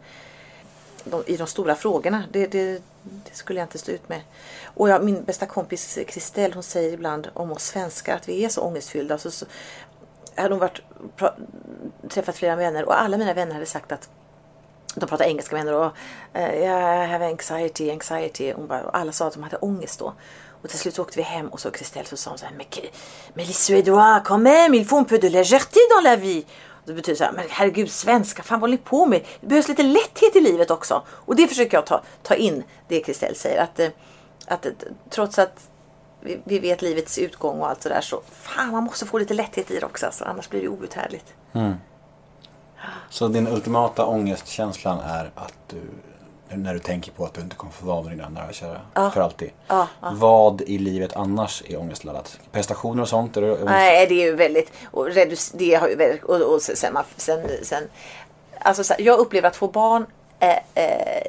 [1.03, 2.23] de, i de stora frågorna.
[2.31, 4.21] Det, det, det skulle jag inte stå ut med.
[4.63, 8.49] Och jag, min bästa kompis Kristel hon säger ibland om oss svenskar att vi är
[8.49, 9.17] så ångestfyllda.
[9.17, 9.45] Så, så,
[10.35, 10.81] hade hon varit,
[11.15, 11.33] pra,
[12.09, 14.09] träffat flera vänner och alla mina vänner hade sagt att
[14.95, 15.91] de pratar engelska vänner och
[16.33, 18.53] eh, I have anxiety, anxiety.
[18.53, 20.13] Hon bara, och alla sa att de hade ångest då.
[20.61, 22.53] Och till slut så åkte vi hem och så Kristel så sa hon så här,
[22.57, 22.67] men,
[23.33, 26.45] mais les Suédois quand même, il faut un peu de légèreté dans la vie.
[26.85, 29.25] Det betyder så här, men herregud svenska, fan vad håller ni på med?
[29.41, 31.01] Det behövs lite lätthet i livet också.
[31.09, 33.63] Och det försöker jag ta, ta in, det Kristel säger.
[33.63, 33.89] Att, eh,
[34.47, 34.71] att eh,
[35.09, 35.69] trots att
[36.21, 39.71] vi, vi vet livets utgång och allt sådär så fan man måste få lite lätthet
[39.71, 40.05] i det också.
[40.05, 41.33] Alltså, annars blir det outhärdligt.
[41.53, 41.73] Mm.
[43.09, 45.81] Så din ultimata ångestkänslan är att du,
[46.57, 49.11] när du tänker på att du inte kommer få vara med dina nära och kära
[49.13, 49.51] för alltid.
[49.99, 52.39] Vad i livet annars är ångestladdat?
[52.51, 53.37] Prestationer och sånt?
[53.37, 53.65] Är det ångest?
[53.65, 54.71] Nej, det är ju väldigt...
[54.91, 57.83] Och, reduc- det har ju väldigt och, och sen, sen, sen,
[58.59, 60.05] alltså så jag upplever att få barn,
[60.39, 61.23] eh, eh,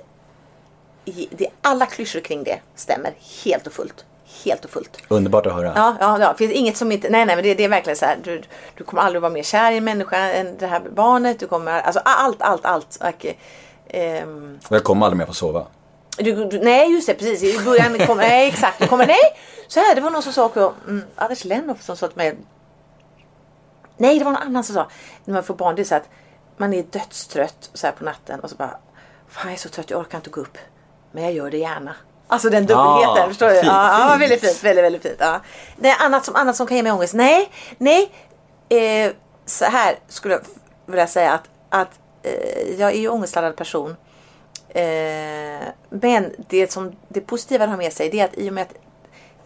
[1.30, 3.12] det, alla klyschor kring det stämmer
[3.44, 4.04] helt och fullt.
[4.44, 4.96] Helt och fullt.
[5.08, 5.72] Underbart att höra.
[5.76, 6.32] Ja, ja, ja.
[6.32, 7.10] Det finns inget som inte...
[7.10, 8.18] Nej, nej, men det, det är verkligen så här.
[8.24, 8.42] Du,
[8.74, 11.38] du kommer aldrig vara mer kär i en människa än det här barnet.
[11.40, 11.80] Du kommer...
[11.80, 12.98] Alltså allt, allt, allt.
[13.00, 13.26] Och,
[13.92, 15.66] ehm, Och jag kommer aldrig mer få sova.
[16.16, 17.42] du, du, nej, just det, precis.
[17.42, 18.22] I början kommer...
[18.28, 18.78] Nej, exakt.
[18.78, 19.06] Du kommer...
[19.06, 19.36] Nej!
[19.68, 20.74] Så här, det var någon som sa också...
[20.88, 22.36] Mm, Anders Lennoff som sa till mig...
[23.96, 24.88] Nej, det var någon annan som sa.
[25.24, 26.08] När man får barn, det är så att
[26.56, 28.76] man är dödstrött så här på natten och så bara...
[29.28, 30.58] Fan, jag är så trött, jag orkar inte gå upp.
[31.12, 31.94] Men jag gör det gärna.
[32.28, 33.52] Alltså den dubbelheten, Ah, förstår du?
[33.54, 34.64] fint, ja, ja, väldigt fint.
[34.64, 35.16] Väldigt, väldigt fint.
[35.18, 35.40] Ja.
[35.76, 37.14] Det är annat som, annat som kan ge mig ångest.
[37.14, 38.12] Nej, nej.
[38.68, 39.12] Eh,
[39.46, 40.40] så här skulle jag
[40.86, 41.88] vilja säga att, att
[42.78, 43.96] jag är ju ångestladdad person.
[44.68, 48.54] Eh, men det, som, det positiva det har med sig det är att i och
[48.54, 48.74] med att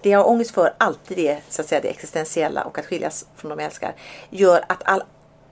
[0.03, 3.27] det jag har ångest för alltid är så att säga, det existentiella och att skiljas
[3.37, 3.95] från de jag älskar
[4.31, 5.03] gör att all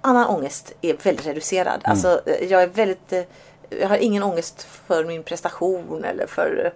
[0.01, 1.81] annan ångest är väldigt reducerad.
[1.85, 3.23] Alltså, eh, jag är väldigt eh,
[3.69, 6.73] jag har ingen ångest för min prestation eller för eh,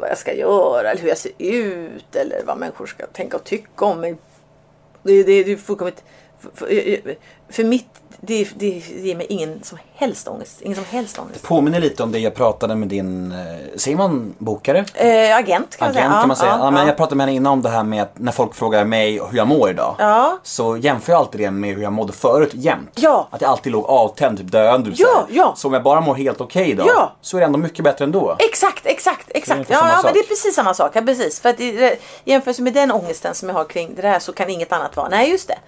[0.00, 3.44] vad jag ska göra eller hur jag ser ut eller vad människor ska tänka och
[3.44, 4.16] tycka om mig.
[5.02, 6.04] Det, det, det är fullkomligt...
[6.40, 7.14] För, för,
[7.50, 7.86] för mitt...
[8.20, 10.60] Det, det ger mig ingen som helst ångest.
[10.62, 11.42] Ingen som helst ångest.
[11.42, 13.38] Påminner lite om det jag pratade med din, eh,
[13.76, 14.84] säger man bokare?
[14.94, 16.20] Eh, agent kan man Agent säga.
[16.20, 16.50] kan man säga.
[16.50, 16.86] Ja, Ja, men ja.
[16.88, 19.36] jag pratade med henne innan om det här med att när folk frågar mig hur
[19.38, 19.94] jag mår idag.
[19.98, 20.38] Ja.
[20.42, 22.90] Så jämför jag alltid det med hur jag mådde förut jämt.
[22.94, 23.28] Ja.
[23.30, 24.90] Att jag alltid låg avtänd, typ döende.
[24.94, 25.26] Ja, så här.
[25.28, 25.54] ja.
[25.56, 26.86] Så om jag bara mår helt okej idag.
[26.88, 27.12] Ja.
[27.20, 28.36] Så är det ändå mycket bättre ändå.
[28.38, 29.70] Exakt, exakt, Det exakt.
[29.70, 30.90] Ja, ja men det är precis samma sak.
[30.94, 31.40] Ja, precis.
[31.40, 34.50] För att i jämförelse med den ångesten som jag har kring det där så kan
[34.50, 35.08] inget annat vara.
[35.08, 35.58] Nej, just det.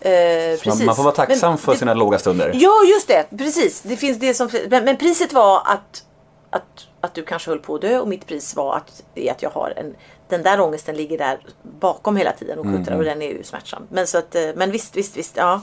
[0.00, 2.50] Eh, Man, man får vara tacksam Men för det- sina låga stunder.
[2.54, 3.26] Ja, just det.
[3.38, 3.80] Precis.
[3.80, 6.04] Det finns det som, men, men priset var att,
[6.50, 9.50] att, att du kanske höll på att dö och mitt pris var att, att jag
[9.50, 9.94] har en
[10.28, 13.82] den där ångesten ligger där bakom hela tiden och kuttrar och den är ju smärtsam.
[13.88, 15.36] Men, så att, eh, men visst, visst, visst.
[15.36, 15.60] Ja.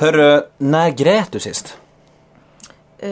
[0.00, 1.76] Hörru, när grät du sist?
[2.98, 3.10] Eh,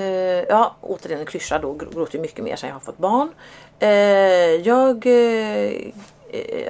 [0.49, 1.73] ja, återigen en klyscha då.
[1.75, 3.29] Gr- Gråter ju mycket mer sen jag har fått barn.
[3.79, 3.89] Eh,
[4.69, 5.07] jag...
[5.07, 5.73] Eh,
[6.33, 6.69] eh,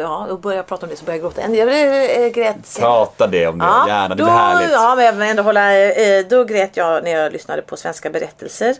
[0.00, 1.42] ja, och börjar jag prata om det så börjar jag gråta.
[1.42, 1.54] än.
[1.54, 4.08] Jag eh, grät Prata det om det, gärna.
[4.08, 4.72] Det då, blir härligt.
[4.72, 8.10] Ja, men jag vill ändå hålla, eh, då grät jag när jag lyssnade på Svenska
[8.10, 8.76] berättelser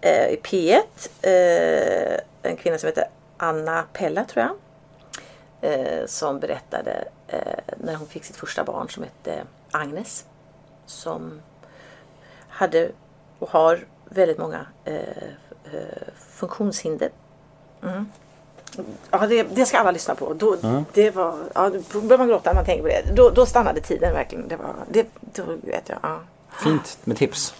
[0.00, 0.80] eh, i P1.
[1.22, 3.04] Eh, en kvinna som heter
[3.36, 4.54] Anna Pella tror jag.
[5.60, 7.38] Eh, som berättade eh,
[7.76, 10.24] när hon fick sitt första barn som hette Agnes.
[10.86, 11.40] Som
[12.48, 12.90] hade
[13.38, 14.94] och har väldigt många eh,
[15.72, 17.10] eh, funktionshinder.
[17.82, 18.06] Mm.
[19.10, 20.34] Ja, det, det ska alla lyssna på.
[20.34, 20.56] Då,
[20.92, 23.02] det var, ja, då börjar man gråta när man tänker på det.
[23.14, 24.48] Då, då stannade tiden verkligen.
[24.48, 25.98] Det var, det, då vet jag.
[26.02, 26.20] Ja.
[26.64, 27.54] Fint med tips.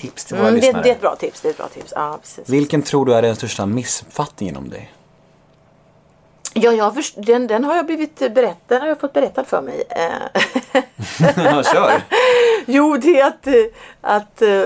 [0.00, 0.82] Tips till våra Mm, det, lyssnare.
[0.82, 1.40] det är ett bra tips.
[1.40, 1.92] Det är ett bra tips.
[1.96, 2.48] Ja, precis.
[2.48, 4.92] Vilken tror du är den största missuppfattningen om dig?
[6.54, 9.62] Ja, jag först, den, den har jag blivit berättad, den har jag fått berättad för
[9.62, 9.82] mig.
[9.90, 12.02] Eh, Kör!
[12.66, 13.46] Jo, det är att,
[14.00, 14.62] att eh,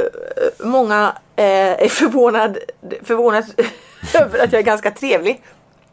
[0.59, 1.45] många eh,
[1.85, 2.59] är förvånad,
[3.03, 3.45] förvånad
[4.15, 5.43] över att jag är ganska trevlig.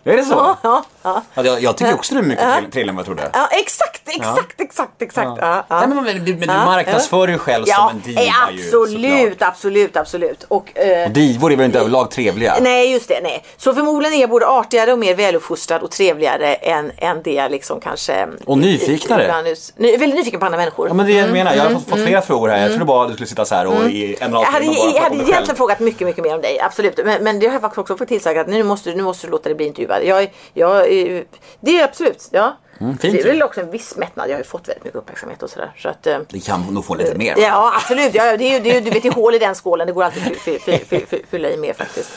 [0.04, 0.34] Är det så?
[0.34, 1.22] Ja, ja, ja.
[1.34, 3.30] Ja, jag, jag tycker också du är mycket trevlig- trevligare än vad jag trodde.
[3.34, 5.30] ja exakt, exakt, exakt, exakt.
[5.42, 5.66] Ja.
[5.68, 8.22] Ja, Nej, men, men, du, men du Ja, marknadsför dig själv som Ja, en diva
[8.22, 8.32] eh, ju,
[8.66, 10.44] absolut, absolut, absolut.
[10.48, 12.56] Och, eh, Och divor är väl inte överlag trevliga?
[12.62, 13.20] Nej, just det.
[13.24, 13.44] Nej.
[13.58, 17.52] Så förmodligen är jag både artigare och mer väluppfostrad och trevligare än, än det jag
[17.52, 18.28] liksom kanske...
[18.46, 19.22] Och nyfiknare.
[19.24, 20.88] ibland är- Ny, väldigt nyfiken på andra människor.
[20.88, 22.58] Ja men det är det jag menar, jag har fått, fått flera frågor här.
[22.62, 25.02] Jag trodde bara du skulle sitta så här och i en och Jag hade, jag
[25.02, 26.60] hade egentligen frågat mycket, mycket mer om dig.
[26.60, 27.00] Absolut.
[27.06, 29.32] Men, men det har jag faktiskt också fått tillsagt att nu måste, nu måste du
[29.32, 29.66] låta dig bli
[30.00, 30.24] intervjuad.
[30.54, 31.26] Jag, jag,
[31.60, 32.58] det är absolut, ja.
[32.80, 34.30] Mm, det är väl också en viss mättnad.
[34.30, 35.72] Jag har ju fått väldigt mycket uppmärksamhet och sådär.
[35.78, 37.36] Så att, eh, Vi kan nog få lite mer.
[37.38, 39.40] Ja absolut, ja, det är ju, det är, ju- du vet det är hål i
[39.40, 39.88] den skålen.
[39.88, 42.10] Det går alltid att fy- fy- fy- fy- fylla i mer faktiskt.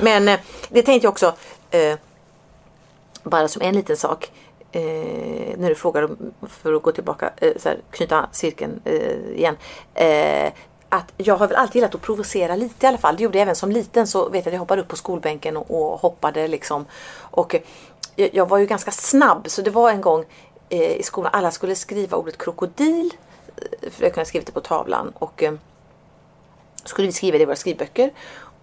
[0.00, 0.38] Men eh,
[0.68, 1.34] det tänkte jag också,
[1.70, 1.94] eh,
[3.22, 4.30] bara som en liten sak.
[4.72, 4.80] Eh,
[5.56, 6.08] när du frågar
[6.62, 9.56] för att gå tillbaka, eh, så här, knyta cirkeln eh, igen.
[10.88, 13.16] Att jag har väl alltid gillat att provocera lite i alla fall.
[13.16, 15.56] Det gjorde jag även som liten så vet jag att jag hoppade upp på skolbänken
[15.56, 16.86] och, och hoppade liksom.
[17.18, 17.60] Och eh,
[18.16, 20.24] jag, jag var ju ganska snabb så det var en gång
[20.68, 23.10] eh, i skolan alla skulle skriva ordet krokodil.
[23.56, 25.52] Eh, för jag kunde skriva det på tavlan och eh,
[26.84, 28.10] skulle vi skriva det i våra skrivböcker.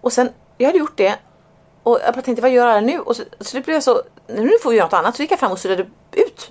[0.00, 0.28] Och sen,
[0.58, 1.18] jag hade gjort det
[1.82, 2.98] och jag tänkte vad gör alla nu?
[2.98, 5.16] Och så, så det blev så, nu får vi göra något annat.
[5.16, 6.50] Så gick jag fram och suddade ut.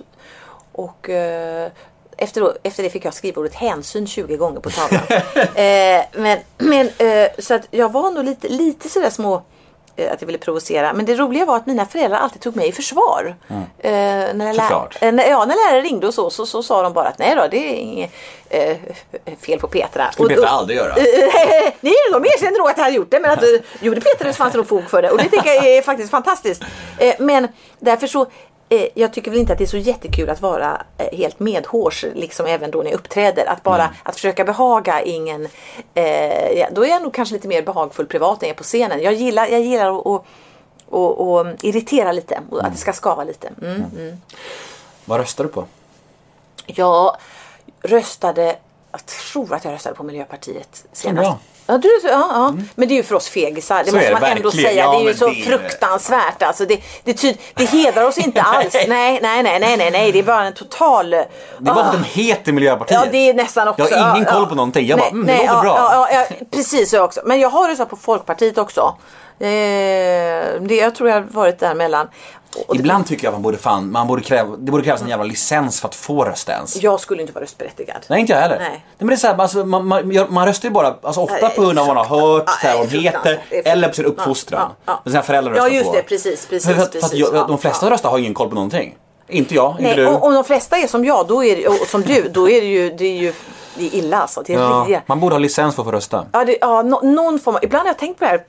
[0.72, 1.70] Och eh,
[2.16, 5.02] efter, efter det fick jag skriva ordet hänsyn 20 gånger på tavlan.
[5.54, 9.42] eh, men men eh, så att jag var nog lite, lite sådär små
[9.96, 10.92] eh, att jag ville provocera.
[10.92, 13.36] Men det roliga var att mina föräldrar alltid tog mig i försvar.
[13.78, 13.90] Eh,
[14.34, 16.92] när jag lär, eh, när, ja, när lärare ringde och så, så, så sa de
[16.92, 18.10] bara att nej då, det är inget
[18.48, 18.76] eh,
[19.40, 20.12] fel på Petra.
[20.12, 20.94] skulle Och- Petra aldrig göra.
[21.80, 23.20] Nej, de erkände nog att jag hade gjort det.
[23.20, 23.44] Men att
[23.80, 25.10] gjorde Peter det så fanns det nog fog för det.
[25.10, 26.62] Och det tycker jag är faktiskt fantastiskt.
[27.18, 27.48] Men
[27.80, 28.26] därför så
[28.94, 32.46] jag tycker väl inte att det är så jättekul att vara eh, helt medhårs, liksom
[32.46, 33.46] även då när jag uppträder.
[33.46, 35.48] Att bara att försöka behaga ingen,
[35.94, 38.64] eh, ja, då är jag nog kanske lite mer behagfull privat än jag är på
[38.64, 39.02] scenen.
[39.02, 40.24] Jag gillar, jag gillar att, att,
[40.92, 43.48] att, att irritera lite och att det ska skava lite.
[43.62, 44.20] Mm, mm.
[45.04, 45.64] Vad röstar du på?
[46.66, 47.16] Jag
[47.82, 48.56] röstade,
[48.92, 51.28] jag tror att jag röstade på Miljöpartiet senast.
[51.28, 51.38] bra.
[51.66, 52.54] Ja, du, ja, ja.
[52.74, 54.72] Men det är ju för oss fegisar, det Så måste är det man ändå säga.
[54.72, 56.42] Ja, det är ju så det är- fruktansvärt.
[56.42, 58.74] Alltså, det, det, tyd, det hedrar oss inte alls.
[58.74, 60.12] nej, nej, nej, nej, nej, nej.
[60.12, 61.10] Det är bara en total...
[61.10, 61.26] Det är
[61.60, 63.00] bara för att de heter Miljöpartiet.
[63.04, 63.88] Ja, det är nästan också.
[63.90, 64.48] Jag har ingen ja, koll ja.
[64.48, 64.86] på någonting.
[64.86, 66.08] Jag bara, nej, mm, det nej, låter ja, bra.
[66.10, 67.20] Ja, ja, precis så jag också.
[67.24, 68.96] Men jag har röstat på Folkpartiet också.
[69.38, 69.46] Eh,
[70.60, 72.08] det, jag tror jag har varit däremellan.
[72.66, 75.02] Och det- Ibland tycker jag att man borde fan, man borde kräva, det borde krävas
[75.02, 76.82] en jävla licens för att få rösta ens.
[76.82, 77.96] Jag skulle inte vara röstberättigad.
[78.08, 78.58] Nej inte jag heller.
[78.58, 78.68] Nej.
[78.70, 78.82] Nej.
[78.98, 81.50] men det är så här, alltså, man, man, man röstar ju bara, alltså ofta Nej,
[81.56, 83.40] på grund av vad man har hört, Ja, vad det de heter.
[83.50, 84.60] Det eller på sin uppfostran.
[84.70, 85.00] Ja, ja.
[85.04, 85.96] Men sina föräldrar Ja, röstar just på.
[85.96, 86.02] det.
[86.02, 86.66] Precis, precis.
[86.68, 87.12] För, för, för att precis.
[87.18, 87.90] jag, Ja, de flesta ja.
[87.92, 88.96] röstar har ingen koll på någonting.
[89.28, 90.06] Inte jag, inte Nej, du.
[90.06, 92.66] om de flesta är som jag då är det, och som du, då är det
[92.66, 93.32] ju, det är ju
[93.78, 94.42] det är illa alltså.
[94.46, 95.00] Det är ja, ja.
[95.06, 96.26] man borde ha licens för att få rösta.
[96.32, 98.40] Ja, det, ja nå, någon form av, ibland har jag tänkt på det här.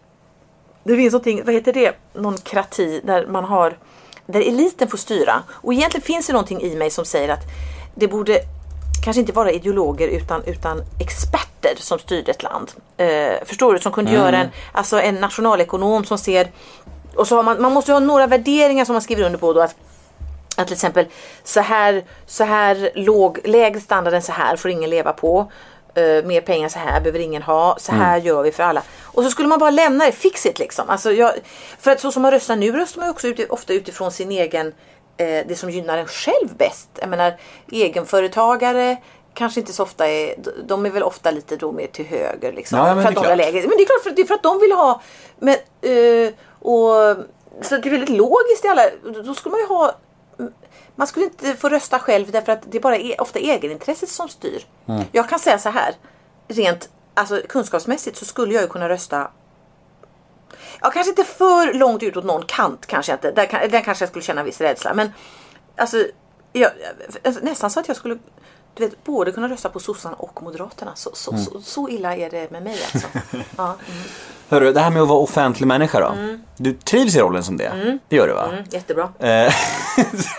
[0.88, 3.77] Det finns någonting, vad heter det, någon krati där man har,
[4.26, 5.43] där eliten får styra.
[5.49, 7.43] Och egentligen finns det någonting i mig som säger att
[7.95, 8.39] det borde
[9.03, 12.72] kanske inte vara ideologer utan, utan experter som styrde ett land.
[12.97, 13.80] Eh, förstår du?
[13.80, 16.51] Som kunde göra en, alltså en nationalekonom som ser
[17.15, 19.61] och så har man, man måste ha några värderingar som man skriver under på då.
[19.61, 19.76] Att
[20.57, 21.05] att till exempel
[21.43, 25.51] så här, så här låg, lägre standard än så här får ingen leva på.
[25.95, 27.77] Eh, mer pengar så här behöver ingen ha.
[27.80, 28.84] Så här gör vi för alla.
[29.03, 30.89] Och så skulle man bara lämna det, fix it liksom.
[30.89, 31.34] Alltså jag,
[31.80, 34.31] för att så som man röstar nu röstar man ju också ut, ofta utifrån sin
[34.31, 34.68] egen,
[35.18, 36.89] eh, det som gynnar en själv bäst.
[36.99, 37.34] Jag menar
[37.72, 38.97] egenföretagare
[39.34, 42.80] kanske inte så ofta är, de är väl ofta lite då mer till höger liksom.
[42.80, 43.68] Ja, men för att de är lägre.
[43.68, 45.01] Men det är klart för, det är för att de vill ha,
[45.39, 47.15] men, eh, och,
[47.61, 48.81] så det är väldigt logiskt i alla,
[49.26, 49.95] då skulle man ju ha
[50.98, 54.30] man skulle inte få rösta själv därför att det är bara är ofta egenintresset som
[54.30, 54.65] styr.
[54.86, 55.03] Mm.
[55.11, 55.95] Jag kan säga så här,
[56.48, 59.32] rent alltså, kunskapsmässigt så skulle jag ju kunna rösta
[60.82, 63.32] Ja, kanske inte för långt ut åt någon kant kanske inte.
[63.32, 64.94] Där, där kanske jag skulle känna viss rädsla.
[64.94, 65.11] Men
[65.76, 66.06] alltså,
[66.53, 66.72] jag,
[67.24, 68.18] alltså, nästan så att jag skulle
[68.74, 70.95] du vet, både kunna rösta på sossarna och moderaterna.
[70.95, 71.44] Så, så, Mm.
[71.44, 73.07] så, så illa är det med mig alltså.
[73.57, 74.03] Ja, mm,
[74.49, 76.15] Hörru, det här med att vara offentlig människa då.
[76.57, 77.99] Du trivs i rollen som det?
[78.10, 78.48] Det gör du va?
[78.52, 79.10] mm, jättebra.
[79.19, 79.30] Eh,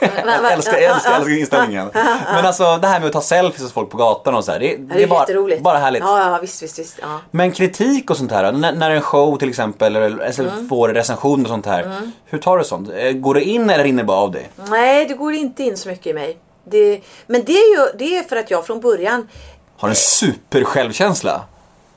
[0.01, 1.91] jag älskar, jag älskar, älskar inställningen.
[2.35, 4.59] Men alltså det här med att ta selfies hos folk på gatan och så här,
[4.59, 5.27] det, det, Det är, bara,
[5.61, 6.03] bara härligt.
[6.03, 6.99] Ja, ja visst, visst, visst.
[7.03, 7.21] Ja.
[7.31, 10.69] Men kritik och sånt här, när, när en show till exempel eller, eller Mm.
[10.69, 12.01] får recensioner och sånt här.
[12.25, 12.91] Hur tar du sånt?
[12.97, 14.49] Eh, Går det in eller rinner det bara av dig?
[14.69, 16.39] Nej, det går inte in så mycket i mig.
[16.65, 19.29] Det, men det är ju det är för att jag från början
[19.77, 21.41] Har en super självkänsla.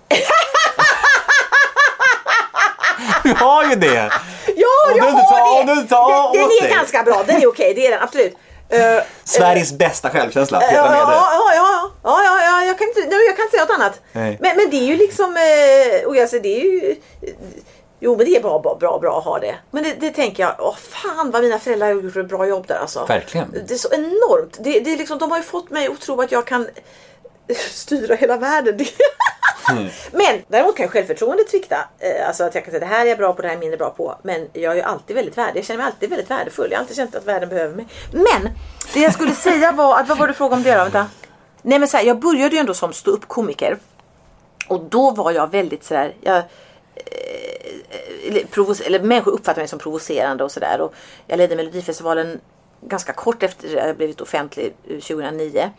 [3.40, 4.12] Du har ju det!
[4.56, 5.62] Ja, Om jag har tar- det!
[5.62, 6.72] om du inte tar den, den är dig.
[6.72, 8.34] ganska bra, den är okej, det är den absolut.
[8.70, 13.00] Eh, Sveriges bästa självkänsla, Ja, Petra ja, ja, ja, ja, ja, ja, jag kan inte,
[13.00, 14.00] nej, jag kan inte säga något annat.
[14.12, 14.38] Nej.
[14.42, 15.38] Men, men det är ju liksom,
[16.08, 16.96] och jag säger, det är ju,
[18.00, 19.56] jo men det är bra, bra, bra, bra att ha det.
[19.72, 22.68] Men det, det tänker jag, åh fan vad mina föräldrar har gjort ett bra jobb
[22.68, 23.06] där alltså.
[23.08, 23.52] Verkligen.
[23.68, 24.58] Det är så enormt.
[24.60, 26.68] Det, det är liksom, de har ju fått mig att tro att jag kan
[27.72, 28.80] styra hela världen.
[29.72, 29.90] Mm.
[30.12, 31.78] Men däremot kan självförtroendet svikta.
[32.00, 33.58] Eh, Alltså att jag kan säga det här är jag bra på, det här är
[33.58, 34.16] jag mindre bra på.
[34.24, 35.52] Men jag är ju alltid väldigt värd.
[35.56, 36.68] Jag känner mig alltid väldigt värdefull.
[36.72, 37.88] Jag har alltid känt att världen behöver mig.
[38.12, 38.50] Men
[38.94, 40.84] det jag skulle säga var, att, vad var det fråga om det då?
[40.84, 41.08] Vänta.
[41.62, 43.78] Nej men så här, jag började ju ändå som ståuppkomiker.
[44.68, 49.80] Och då var jag väldigt sådär, jag, eh, eller, provoc- eller människor uppfattade mig som
[49.80, 50.90] provocerande och sådär.
[51.28, 52.40] Jag ledde Melodifestivalen
[52.82, 55.72] ganska kort efter att jag blivit offentlig eh, 2009.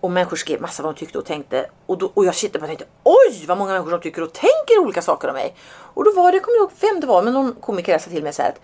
[0.00, 1.66] Och människor skrev massa vad de tyckte och tänkte.
[1.86, 4.32] Och, då, och jag sitter bara och tänkte oj vad många människor som tycker och
[4.32, 5.54] tänker olika saker om mig.
[5.94, 8.22] Och då var det, jag kommer ihåg vem det var, men någon komiker sa till
[8.22, 8.60] mig så här att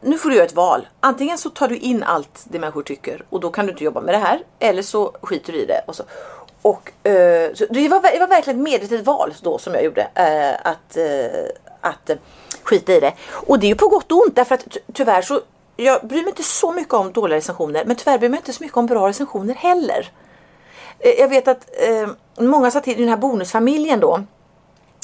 [0.00, 0.88] nu får du göra ett val.
[1.00, 4.00] Antingen så tar du in allt det människor tycker och då kan du inte jobba
[4.00, 4.42] med det här.
[4.58, 5.84] Eller så skiter du i det.
[5.86, 6.02] Och så.
[6.62, 10.08] Och, eh, så det, var, det var verkligen ett medvetet val då som jag gjorde.
[10.14, 11.50] eh, att eh,
[11.80, 12.16] att eh,
[12.62, 13.12] skita i det.
[13.46, 15.40] Och det är ju på gott och ont därför att ty- tyvärr så
[15.76, 18.52] jag bryr mig inte så mycket om dåliga recensioner men tyvärr bryr jag mig inte
[18.52, 20.10] så mycket om bra recensioner heller.
[20.98, 22.08] Eh, Jag vet att eh,
[22.44, 24.22] många sa till den här bonusfamiljen då.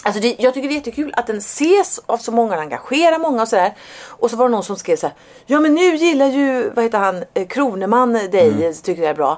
[0.05, 3.19] Alltså det, jag tycker det är jättekul att den ses av så många, den engagerar
[3.19, 3.75] många och sådär.
[4.07, 5.17] Och så var det någon som skrev så här.
[5.47, 8.75] Ja men nu gillar ju, vad heter han, eh, Kroneman dig, Mm.
[8.75, 9.37] tycker jag är bå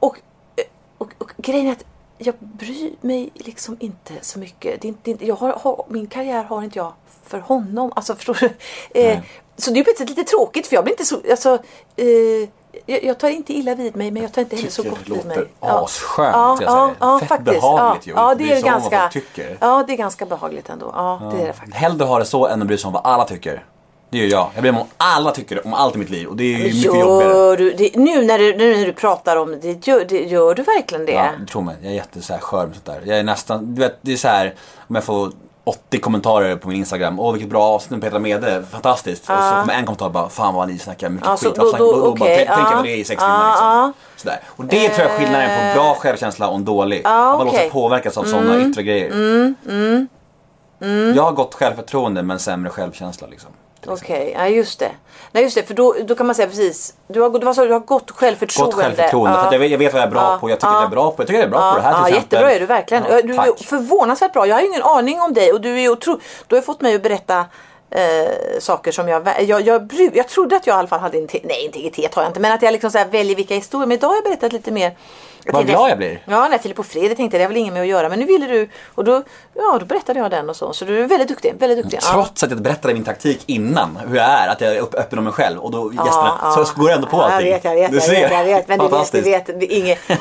[0.00, 0.18] Och,
[0.56, 0.64] eh,
[0.98, 1.84] och, och grejen är att
[2.18, 4.82] jag bryr mig liksom inte så mycket.
[4.82, 6.92] Det det är inte, jag har, har, min karriär har inte jag
[7.26, 7.92] för honom.
[7.96, 8.50] Alltså förstår du?
[9.00, 9.18] Eh,
[9.58, 11.58] så det är på ett sätt lite tråkigt för jag blir inte så, alltså,
[11.96, 12.06] eh,
[12.86, 15.06] jag, jag tar inte illa vid mig men jag tar inte heller så Tycker gott
[15.06, 15.36] det vid mig.
[15.36, 15.84] låter Ja.
[15.84, 17.60] asskönt, Ja, ja, ja, Fett faktiskt.
[17.60, 19.56] behagligt ju, ja, att ja, det är vad ganska, folk tycker.
[19.60, 20.90] Ja, det är ganska behagligt ändå.
[20.94, 21.76] Ja, det är det faktiskt.
[21.76, 23.64] Hellre ha det så än att bry sig om vad alla tycker.
[24.10, 24.50] Det gör jag.
[24.54, 26.84] Jag mig om alla tycker om allt i mitt liv och det är ju mycket
[26.84, 27.32] jobbigare.
[27.34, 30.54] Gör du, det, nu när du, nu när du pratar om det, gör, det, gör
[30.54, 31.12] du verkligen det?
[31.12, 33.02] Ja, tro mig, jag är jätte så här skör med sånt där.
[33.04, 34.54] Jag är nästan, du vet, det är så här
[34.88, 35.32] om jag får
[35.66, 37.20] 80 kommentarer på min Instagram.
[37.20, 39.22] Åh vilket bra avsnitt med Petra Mede, fantastiskt.
[39.22, 41.54] Och så kommer en kommentar bara, fan vad ni snackar mycket Ja, så skit.
[41.60, 42.72] då- då- då, bara, okej, tänk, ja.
[42.74, 43.66] vad det är i sex timmar liksom.
[43.66, 43.92] ja.
[44.16, 44.40] Sådär.
[44.46, 46.98] Och det tror jag är skillnaden på bra självkänsla och en dålig.
[47.06, 49.10] att man låter sig påverkas av sådana yttre grejer.
[51.16, 53.50] Jag har gott självförtroende men sämre självkänsla liksom.
[53.88, 54.90] Okej, ja just det.
[55.32, 56.94] Nej just det, för då, då kan man säga precis.
[57.08, 58.76] Du har, du, vad sa du, du har gott självförtroende.
[58.76, 59.36] Gott självförtroende.
[59.38, 59.44] Ja.
[59.44, 60.38] För jag, vet, jag vet vad jag är bra Ja.
[60.40, 60.50] på.
[60.50, 60.74] Jag tycker Ja.
[60.74, 61.22] jag är bra på.
[61.22, 62.36] Jag tycker jag är bra på det här till ja, exempel.
[62.38, 63.04] jättebra är du verkligen.
[63.10, 64.46] Ja, du är förvånansvärt bra.
[64.46, 66.20] Jag har ju ingen aning om dig och du är otro...
[66.46, 67.44] Du har fått mig att berätta
[67.90, 68.28] eh,
[68.60, 71.64] saker som jag, jag, jag, jag trodde att jag i alla fall hade inte, nej
[71.64, 73.86] integritet har jag inte men att jag liksom så väljer vilka historier.
[73.86, 74.96] Men idag har jag berättat lite mer.
[75.52, 76.22] Vad tänkte- glad jag blir.
[76.26, 78.18] Ja, när Filip och Fredrik tänkte jag, det har väl inget med att göra men
[78.18, 79.22] nu ville du och då,
[79.54, 80.72] ja, då berättade jag den och så.
[80.72, 81.54] Så du är väldigt duktig.
[81.58, 81.98] Väldigt duktig.
[82.02, 82.12] Ja.
[82.12, 85.24] Trots att jag berättade min taktik innan, hur jag är, att jag är öppen om
[85.24, 87.48] mig själv och då gästerna, Ja, så går jag ändå på ja, allting.
[87.50, 88.12] Jag vet, jag vet, Du jag ser.
[88.12, 88.68] vet, jag vet.
[88.68, 89.20] Men du vet, du
[89.60, 90.16] vet, inget, eh,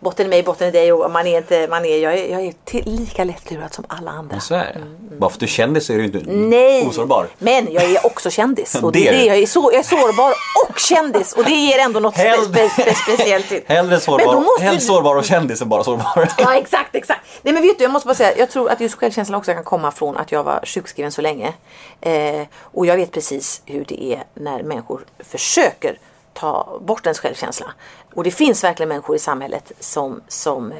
[0.00, 2.40] botten är mig, botten är dig och man är inte, man är, jag är, jag
[2.46, 4.40] är till, lika lättlurad som alla andra.
[4.40, 5.16] Så är det.
[5.16, 7.26] Bara för att du känner så är du inte Nej, osårbar.
[7.38, 8.74] men jag är också kändis.
[8.82, 9.24] Och det är är det.
[9.24, 10.32] Jag, är så, jag är sårbar
[10.68, 13.52] och kändis och det ger ändå något spe, spe, spe, speciellt.
[13.66, 16.28] Hellre då sårbar, måste helst sårbar och än bara sårbar.
[16.38, 17.20] Ja exakt, exakt.
[17.42, 19.64] Nej men vet du, jag måste bara säga, jag tror att just självkänslan också kan
[19.64, 21.52] komma från att jag var sjukskriven så länge.
[22.00, 25.98] Eh, och jag vet precis hur det är när människor försöker
[26.32, 27.66] ta bort ens självkänsla.
[28.14, 30.72] Och det finns verkligen människor i samhället som, som,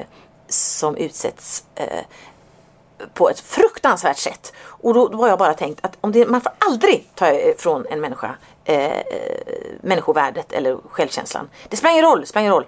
[0.47, 2.03] som utsätts eh,
[3.13, 4.53] på ett fruktansvärt sätt.
[4.65, 7.85] Och då, då har jag bara tänkt att om det, man får aldrig ta ifrån
[7.89, 8.35] en människa
[8.65, 9.01] eh, eh,
[9.81, 11.49] människovärdet eller självkänslan.
[11.69, 12.65] Det spelar ingen roll, det spelar ingen roll.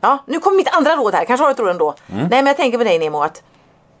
[0.00, 1.24] Ja, nu kommer mitt andra råd här.
[1.24, 1.94] Kanske har du ett råd ändå.
[2.06, 3.42] Nej, men jag tänker på dig Nemo att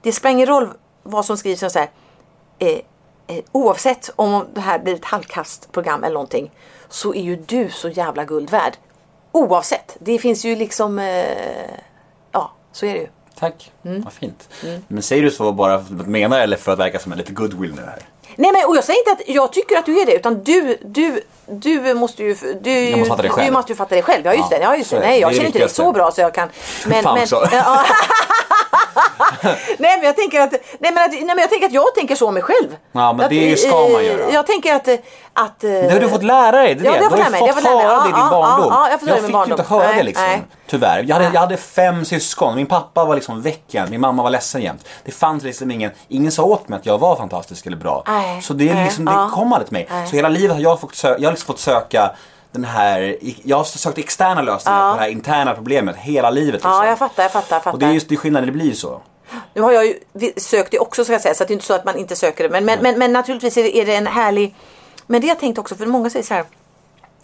[0.02, 0.68] det spelar ingen roll
[1.02, 1.90] vad som skrivs och så här.
[2.58, 2.68] Eh,
[3.26, 6.50] eh, oavsett om det här blir ett halvkastprogram eller någonting
[6.88, 8.72] så är ju du så jävla guld värd.
[9.32, 9.96] Oavsett.
[10.00, 10.98] Det finns ju liksom...
[10.98, 11.70] Eh,
[12.32, 13.08] ja, så är det ju.
[13.38, 14.02] Tack, Mm.
[14.02, 14.48] vad fint.
[14.88, 17.32] Men säger du så bara för att mena eller för att verka som en lite
[17.32, 18.02] goodwill nu här?
[18.40, 20.78] Nej men och jag säger inte att jag tycker att du är det utan du,
[20.84, 22.34] du, du måste ju...
[22.62, 23.46] Du, Jag måste fatta det själv.
[23.46, 24.26] Du måste ju fatta det själv.
[24.26, 24.64] Ja just Ja, det.
[24.64, 25.00] Ja, just det.
[25.00, 26.48] Nej jag känner inte dig så bra så jag kan...
[26.86, 27.26] Men, Fan men.
[29.78, 32.14] nej men jag tänker att, nej, men att, nej, men jag tänker att jag tänker
[32.14, 32.76] så om mig själv.
[32.92, 34.30] Ja, men Att, det ska man eh, göra.
[34.32, 34.88] Jag tänker att...
[34.88, 34.94] eh,
[35.32, 36.74] att eh, Det har du fått lära dig.
[36.74, 36.98] Det Ja, det.
[36.98, 38.68] det har du fått mig, det har fått höra det i din Ja, barndom.
[38.70, 39.60] ja, jag det fick ju inte barndom.
[39.68, 40.24] höra det Nej, liksom.
[40.24, 40.42] nej.
[40.66, 41.04] Tyvärr.
[41.08, 42.54] Jag hade, jag hade fem syskon.
[42.56, 43.90] Min pappa var liksom väcken.
[43.90, 44.88] Min mamma var ledsen jämt.
[45.04, 48.02] Det fanns liksom ingen, ingen sa åt mig att jag var fantastisk eller bra.
[48.06, 50.06] Nej, Så det, liksom, det kom aldrig till mig.
[50.10, 52.10] Så hela livet har jag fått, sö- jag har liksom fått söka
[52.52, 56.52] den här, jag har sökt externa lösningar på det här interna problemet hela livet.
[56.54, 56.70] Liksom.
[56.70, 57.72] Ja, jag fattar, jag fattar, jag fattar.
[57.72, 59.00] Och det är just det skillnaden, det blir ju så.
[59.54, 59.94] Nu har jag ju
[60.36, 62.44] sökt det också ska jag säga så det är inte så att man inte söker
[62.44, 62.50] det.
[62.50, 64.54] Men, men, men, men naturligtvis är det, en härlig...
[65.06, 66.44] Men det jag tänkt också, för många säger så här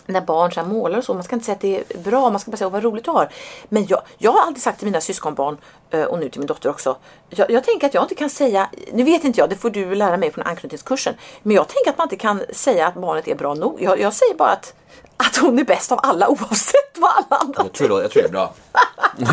[0.07, 2.41] när barn så målar och så, man ska inte säga att det är bra, man
[2.41, 3.29] ska bara säga "Åh, vad roligt du har.
[3.69, 5.59] Men jag, jag har alltid sagt till mina syskonbarn
[5.91, 6.97] eh, och nu till min dotter också.
[7.29, 9.95] Jag, jag tänker att jag inte kan säga, nu vet inte jag, det får du
[9.95, 11.15] lära mig från anknytningskursen.
[11.43, 13.83] Men jag tänker att man inte kan säga att barnet är bra nog.
[13.83, 14.75] Jag, jag säger bara att,
[15.17, 18.29] att hon är bäst av alla oavsett vad alla andra Jag tror, jag tror det
[18.29, 18.55] är bra.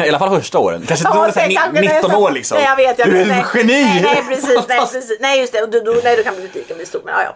[0.05, 0.83] I alla fall första åren.
[0.88, 2.57] Kanske Ja, är det sen så kanske här, ni- 19 nästan- år liksom.
[2.57, 2.99] Nej jag vet.
[2.99, 3.83] Jag du är ett geni!
[3.83, 5.17] Nej, nej precis, nej precis.
[5.21, 5.65] Nej just det.
[5.65, 7.01] Då, då, nej, då kan butiken bli stor.
[7.05, 7.35] Men ja, ja.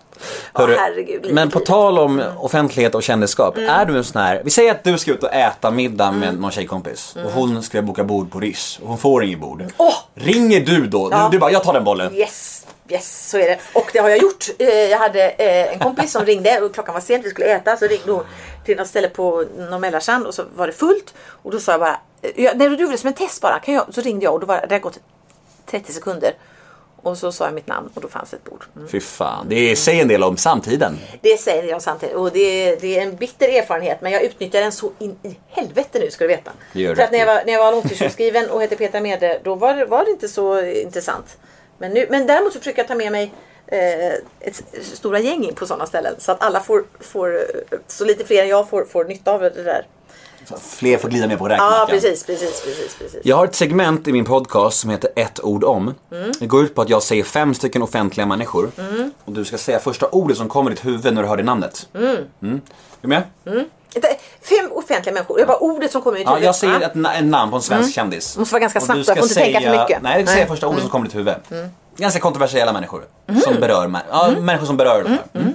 [0.53, 1.21] ja Hörru, herregud.
[1.21, 3.57] livet, men på tal om offentlighet och kändisskap.
[3.57, 6.39] Är du en sån här, vi säger att du ska ut och äta middag med
[6.39, 7.15] någon tjejkompis.
[7.25, 8.79] Och hon ska boka bord på Rish.
[8.81, 9.63] Och hon får inget bord.
[9.77, 9.93] Åh!
[10.15, 11.09] Ringer du då?
[11.11, 11.29] Ja.
[11.31, 12.15] Du bara, jag tar den bollen.
[12.15, 12.54] Yes,
[12.89, 13.59] yes så är det.
[13.73, 14.45] Och det har jag gjort.
[14.59, 17.77] Eh, Jag hade eh, en kompis som ringde och klockan var sent, vi skulle äta.
[17.77, 18.23] Så ringde hon
[18.65, 19.45] till något ställe på
[19.79, 21.13] Mälarsand och så var det fullt.
[21.43, 23.59] Och då sa jag bara, eh, jag, nej du gjorde det som en test bara.
[23.59, 23.85] Kan jag?
[23.93, 24.99] Så ringde jag och då var det hade gått
[25.65, 26.33] 30 sekunder.
[27.01, 28.63] Och så sa jag mitt namn och då fanns ett bord.
[28.75, 28.87] Mm.
[28.87, 30.99] Fy fan, det säger en del om samtiden.
[31.21, 32.39] Det säger jag samtidigt och det
[32.69, 36.11] är, det är en bitter erfarenhet men jag utnyttjar den så in i helvete nu
[36.11, 36.51] ska du veta.
[36.73, 39.85] För att när jag var, när jag var långtidssjukskriven och hette Petra Mede då var
[39.85, 41.37] var det inte så intressant.
[41.77, 43.33] Men, nu, men däremot så försöker jag ta med mig
[43.67, 47.39] eh, ett stora gäng in på sådana ställen så att alla får, får
[47.87, 49.85] så lite fler än jag får, får nytta av det där.
[50.49, 51.73] Så Fler får glida med på räkmackan.
[51.79, 53.19] Ja precis, precis, precis, precis.
[53.23, 55.93] Jag har ett segment i min podcast som heter ett ord om.
[56.11, 56.31] Mm.
[56.39, 58.71] Det går ut på att jag säger fem stycken offentliga människor.
[59.25, 61.43] Och du ska säga första ordet som kommer i ditt huvud när du hör det
[61.43, 61.87] namnet.
[61.93, 62.15] Mm.
[62.41, 62.59] Är
[63.01, 63.23] du med?
[63.47, 63.65] Inte-
[64.41, 67.13] Fem offentliga människor, det bara ordet som kommer i mitt Ja, jag säger ett, na-
[67.13, 68.37] en namn på en svensk kändis.
[68.37, 70.01] Måste vara ganska snabbt, du jag får inte tänka för mycket.
[70.01, 70.43] Nej, du ska säga.
[70.45, 70.53] Mm.
[70.55, 71.35] första ordet som kommer i ditt huvud.
[71.97, 73.03] Ganska kontroversiella människor.
[73.43, 75.17] Som berör, mä- ja, människor som berör mm.
[75.33, 75.53] mm.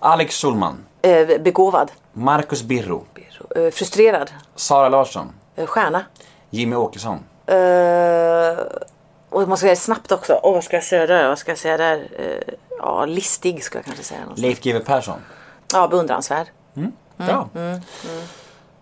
[0.00, 0.76] Alex Schulman.
[1.02, 3.04] Eh, begåvad, Marcus Birro.
[3.56, 5.32] eh, frustrerad, Sara Larsson.
[5.56, 6.04] eh, stjärna.
[6.50, 7.18] Jimmy Åkesson.
[7.50, 8.58] Uh,
[9.30, 10.40] och man ska säga snabbt också.
[10.42, 11.28] Åh, vad ska jag säga där?
[11.28, 12.08] Vad ska jag säga där?
[12.18, 14.20] Eh, ja, listig ska jag kanske säga.
[14.20, 14.42] någonstans.
[14.42, 15.18] Leif GW Persson.
[15.72, 16.46] Ja, beundransvärd.
[17.26, 17.48] Bra.
[17.54, 17.80] Mm,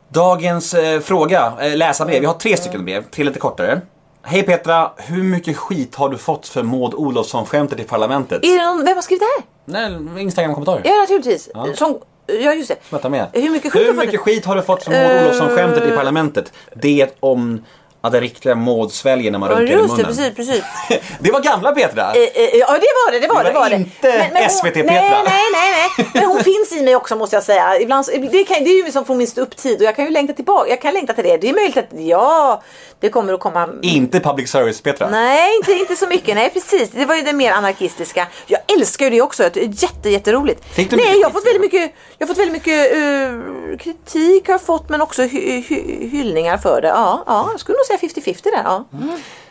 [0.08, 2.20] Dagens eh, fråga, eh, läsarbrev.
[2.20, 3.80] Vi har tre stycken brev, tre lite kortare.
[4.22, 8.44] Hej Petra, hur mycket skit har du fått för Maud Olofsson-skämtet i Parlamentet?
[8.44, 9.42] Är det någon, vem har skrivit det
[9.74, 9.90] här?
[9.90, 10.80] Nej, Instagram-kommentar.
[10.84, 11.48] Ja, naturligtvis.
[11.74, 12.76] Som, ja, just det.
[12.90, 13.26] Vänta med.
[13.32, 14.06] Hur mycket skit hur har du fått?
[14.06, 16.52] mycket skit har du fått för Maud Eh, Olofsson-skämtet i Parlamentet?
[16.74, 17.64] Det om
[18.10, 20.04] det riktiga Maud sväljer när man Ja, runkar i munnen.
[20.06, 20.62] precis, precis.
[21.20, 22.02] det var gamla Petra.
[22.14, 23.18] Eh, eh, Ja, det var det.
[23.20, 23.76] Det var Det var det.
[23.76, 24.84] inte SVT-Petra.
[24.92, 26.06] Nej, nej, nej, nej.
[26.14, 27.80] Men hon finns i mig också måste jag säga.
[27.80, 30.32] Ibland, det, kan, det är ju som från min upp-tid och jag kan ju längta
[30.32, 30.70] tillbaka.
[30.70, 31.36] Jag kan längta till det.
[31.36, 32.62] Det är möjligt att ja,
[33.00, 35.10] det kommer att komma Inte public service Petra.
[35.10, 36.34] Nej, inte, inte så mycket.
[36.34, 36.90] Nej, precis.
[36.90, 38.26] Det var ju det mer anarkistiska.
[38.46, 39.50] Jag älskar ju det också.
[39.52, 40.64] Det är jätte, jätteroligt.
[40.64, 44.46] Fick du Nej, jag har fått väldigt mycket, jag har fått väldigt mycket eh, kritik
[44.46, 46.88] har jag fått, men också hy, hy, hyllningar för det.
[46.88, 48.62] Ja, ja, jag skulle nog säga 50-50 där.
[48.64, 48.84] Ja.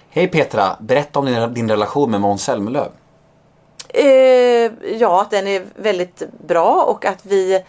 [0.09, 2.89] Hej Petra, berätta om din, din relation med Måns Zelmerlöw.
[3.89, 7.61] Eh, ja, att den är väldigt bra och att vi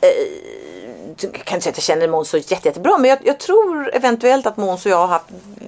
[0.00, 0.10] jag
[1.16, 4.46] kan inte säga att jag känner Måns så jätte, jättebra men jag, jag tror eventuellt
[4.46, 5.24] att Måns och jag har haft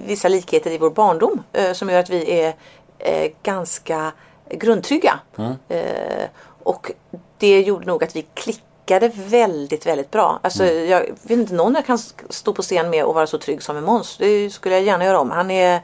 [0.07, 2.55] vissa likheter i vår barndom eh, som gör att vi är
[2.99, 4.13] eh, ganska
[4.51, 5.21] grundtrygga.
[5.69, 6.25] Eh,
[6.63, 6.93] och
[7.39, 10.41] det gjorde nog att vi klickade väldigt, väldigt bra.
[10.43, 11.99] Alltså, Jag vet inte någon jag kan
[12.29, 14.17] stå på scen med och vara så trygg som med Måns.
[14.17, 15.31] Det skulle jag gärna göra om.
[15.31, 15.81] Han är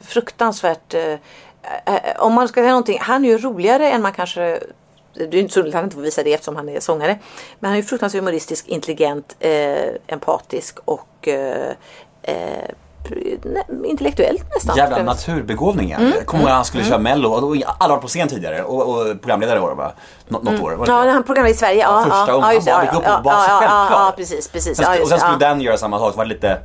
[0.00, 0.94] fruktansvärt...
[0.94, 4.60] Eh, eh, om man ska säga någonting, han är ju roligare än man kanske...
[5.14, 7.18] Det är inte så roligt att han inte får visa det eftersom han är sångare.
[7.60, 9.52] Men han är ju fruktansvärt humoristisk, intelligent, eh,
[10.06, 11.70] empatisk och eh,
[12.22, 12.70] eh,
[13.84, 14.76] intellektuellt nästan.
[14.76, 16.12] Jävla naturbegåvning Mm.
[16.16, 18.88] Jag kommer ihåg när han skulle köra mello och alla var på scen tidigare och,
[18.88, 19.92] och programledare var det va?
[20.28, 20.72] Nå, något år.
[20.72, 21.80] Var det Ja, han programmerade i Sverige.
[21.80, 22.40] Ja, Ja, första ja, gången.
[22.40, 24.06] ja, Han ja, bara gick upp ja, och var så ja, ja, självklar.
[24.06, 24.76] Ja, precis, precis.
[24.76, 25.48] Sen, Ja, och sen skulle ja.
[25.48, 26.58] den göra samma sak, så var det lite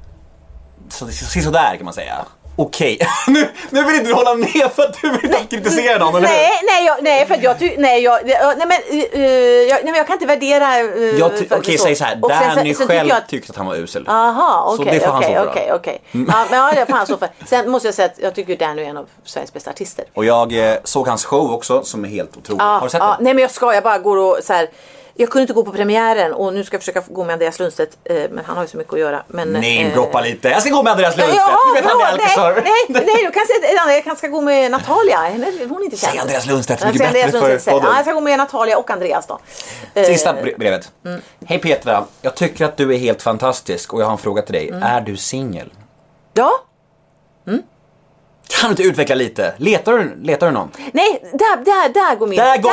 [0.90, 2.26] så, så, sådär kan man säga.
[2.58, 6.16] Okej, nu, nu vill inte du hålla med för att du vill inte kritisera någon,
[6.16, 6.34] eller hur?
[6.36, 9.84] Nej, nej, jag, nej, för att jag tycker, nej, jag, nej, men, uh, jag, nej,
[9.84, 10.84] men jag kan inte värdera.
[10.84, 13.76] Uh, Okej, säg såhär, Och sen- Danny sen tycker själv jag tyckte att han var
[13.76, 14.08] usel.
[14.08, 16.02] Aha, Så okej, han okej, okej, okej.
[16.12, 17.30] Ja, men ja, det får han stå för.
[17.46, 20.06] Sen måste jag säga att jag tycker Danny är en av Sveriges bästa artister.
[20.14, 22.62] Och jag eh, såg hans show också som är helt otrolig.
[22.62, 23.24] Ja, Har du sett ja, den?
[23.24, 24.68] nej men jag ska, jag bara går och så här.
[25.18, 27.98] Jag kunde inte gå på premiären och nu ska jag försöka gå med Andreas Lundstedt
[28.04, 29.24] eh, men han har ju så mycket att göra.
[29.28, 30.50] Men, Namedroppa eh, lite.
[30.50, 31.42] Jag ska gå med Andreas Lundstedt.
[31.48, 32.54] ja, du vet han är alkisar.
[32.56, 35.18] nej, nej, nej, du kan säga jag kanske ska gå med Natalia.
[35.18, 36.12] Henne- Hon är inte känd.
[36.12, 37.90] Säg Andreas Lundstedt, mycket säg Andreas bättre för podden.
[37.92, 39.40] Ja, jag ska gå med Natalia och Andreas då.
[39.94, 40.92] Eh, Sista bre- brevet.
[41.46, 44.54] Hej Petra, jag tycker att du är helt fantastisk och jag har en fråga till
[44.54, 44.70] dig.
[44.70, 44.84] Mm.
[44.84, 45.74] Är du singel?
[46.34, 46.52] Ja,
[48.48, 49.54] Kan du inte utveckla lite?
[49.58, 50.72] Letar du, letar du någon?
[50.94, 52.38] nej, där, där, där går min...
[52.40, 52.72] Där går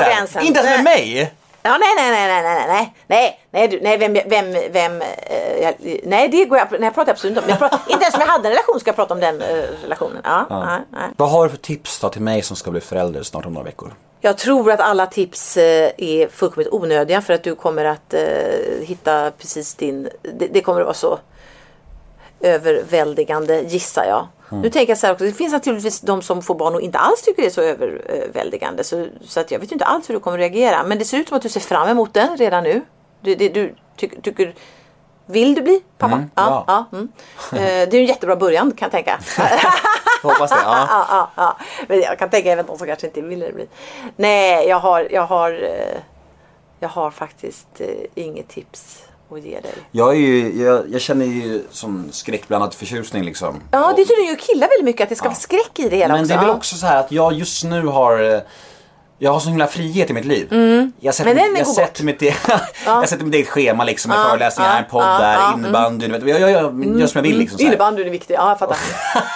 [0.00, 0.42] gränsen!
[0.46, 1.32] Inte ens med mig!
[1.66, 5.62] Ja, nej, nej, nej, nej, nej, nej, nej, nej, du, nej, vem, vem, vem, eh,
[5.62, 7.50] jag, nej, det går jag, nej, jag pratar absolut inte om.
[7.50, 9.64] Jag pratar, inte ens om jag hade en relation ska jag prata om den eh,
[9.82, 10.22] relationen.
[10.24, 11.10] Ja, Nej, nej.
[11.16, 13.64] Vad har du för tips då till mig som ska bli förälder snart om några
[13.64, 13.94] veckor?
[14.20, 18.22] Jag tror att alla tips eh, är fullkomligt onödiga för att du kommer att eh,
[18.82, 21.18] hitta precis din, det, det kommer att vara så
[22.40, 24.26] överväldigande gissar jag.
[24.48, 26.98] Nu tänker jag så här också, det finns naturligtvis de som får barn och inte
[26.98, 28.84] alls tycker det är så överväldigande.
[28.84, 30.82] Så, så att jag vet inte alls hur du kommer reagera.
[30.82, 32.82] Men det ser ut som att du ser fram emot den redan nu.
[33.20, 34.54] Du, det, du tycker, tycker,
[35.26, 36.14] vill du bli pappa?
[36.14, 36.64] Mm, ja.
[36.66, 37.08] ja, mm.
[37.52, 39.20] Eh, Det är en jättebra början kan jag tänka.
[40.22, 40.56] Hoppas det.
[40.64, 40.86] Ja.
[40.90, 41.56] ja, ja, ja.
[41.88, 43.68] Men jag kan tänka även de som kanske inte vill det bli.
[44.16, 46.00] Nej, jag har, jag har, eh,
[46.80, 49.72] jag har faktiskt eh, inget tips att ge dig.
[49.90, 53.60] Jag, är ju, jag, jag känner ju som skräckblandad förtjusning liksom.
[53.70, 55.96] Ja, Och- det tydligen ju killar väldigt mycket att det ska vara skräck i det
[55.96, 56.28] hela Men också.
[56.28, 56.54] det är väl Ja.
[56.54, 58.40] också så här att jag just nu har eh,
[59.18, 60.48] jag har sån himla frihet i mitt liv.
[61.00, 61.42] Jag sätter, Mm.
[61.42, 62.34] Men mitt, jag sätter mitt, e-
[62.86, 65.60] jag sätter mitt eget schema liksom med föreläsningar, ja, en podd ja, där, ja, mm.
[65.60, 66.06] innebandy.
[66.06, 66.62] Jag, jag, jag gör
[67.06, 67.58] som jag vill liksom.
[67.58, 67.70] så här.
[67.72, 68.76] Innebandyn är viktig, ja jag fattar.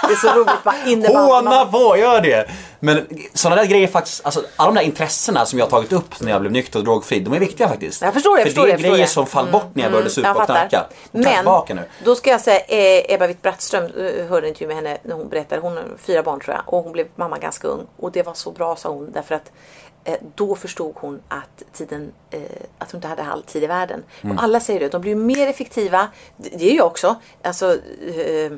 [0.08, 1.48] Det är så roligt bara innebandy.
[1.48, 2.48] Håna på, gör det!
[2.80, 6.20] Men sådana där grejer faktiskt, alltså alla de där intressena som jag har tagit upp
[6.20, 8.02] när jag blev nykter och drogfri, de är viktiga faktiskt.
[8.02, 9.12] Jag förstår det, För förstår det det, är förstår grejer det.
[9.12, 10.86] som fall bort när jag började supa Jag och knarka.
[11.10, 11.82] Men tillbaka nu.
[12.04, 15.28] då ska jag säga, eh, Ebba Witt-Brattström eh, hörde en intervju med henne när hon
[15.28, 18.22] berättade, hon har fyra barn tror jag och hon blev mamma ganska ung och det
[18.22, 19.52] var så bra sa hon därför att
[20.04, 22.40] eh, då förstod hon att tiden, eh,
[22.78, 24.02] att hon inte hade all tid i världen.
[24.22, 24.38] Mm.
[24.38, 27.16] Alla säger det, de blir ju mer effektiva, det det är jag också.
[27.42, 27.76] Alltså,
[28.08, 28.52] eh, eh,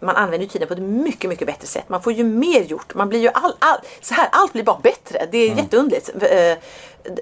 [0.00, 1.88] man använder tiden på ett mycket, mycket bättre sätt.
[1.88, 2.94] Man får ju mer gjort.
[2.94, 5.28] Man blir ju all, all, så här, allt blir bara bättre.
[5.30, 6.10] Det är jätteunderligt.
[6.22, 6.64] Eh,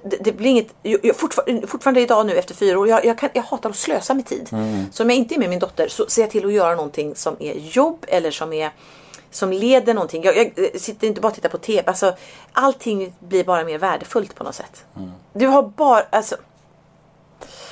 [0.04, 3.30] Det, det blir inget, jag, jag, fortfarande, idag nu efter fyra år, jag, jag, kan,
[3.32, 4.48] jag hatar att slösa med tid.
[4.92, 7.14] Så om jag inte är med min dotter så ser jag till att göra någonting
[7.16, 8.70] som är jobb eller som är
[9.30, 10.24] som leder någonting.
[10.24, 11.82] Jag, jag eh, sitter inte bara och tittar på TV.
[11.86, 12.16] Alltså,
[12.52, 14.84] allting blir bara mer värdefullt på något sätt.
[15.32, 16.36] Du har bara, alltså,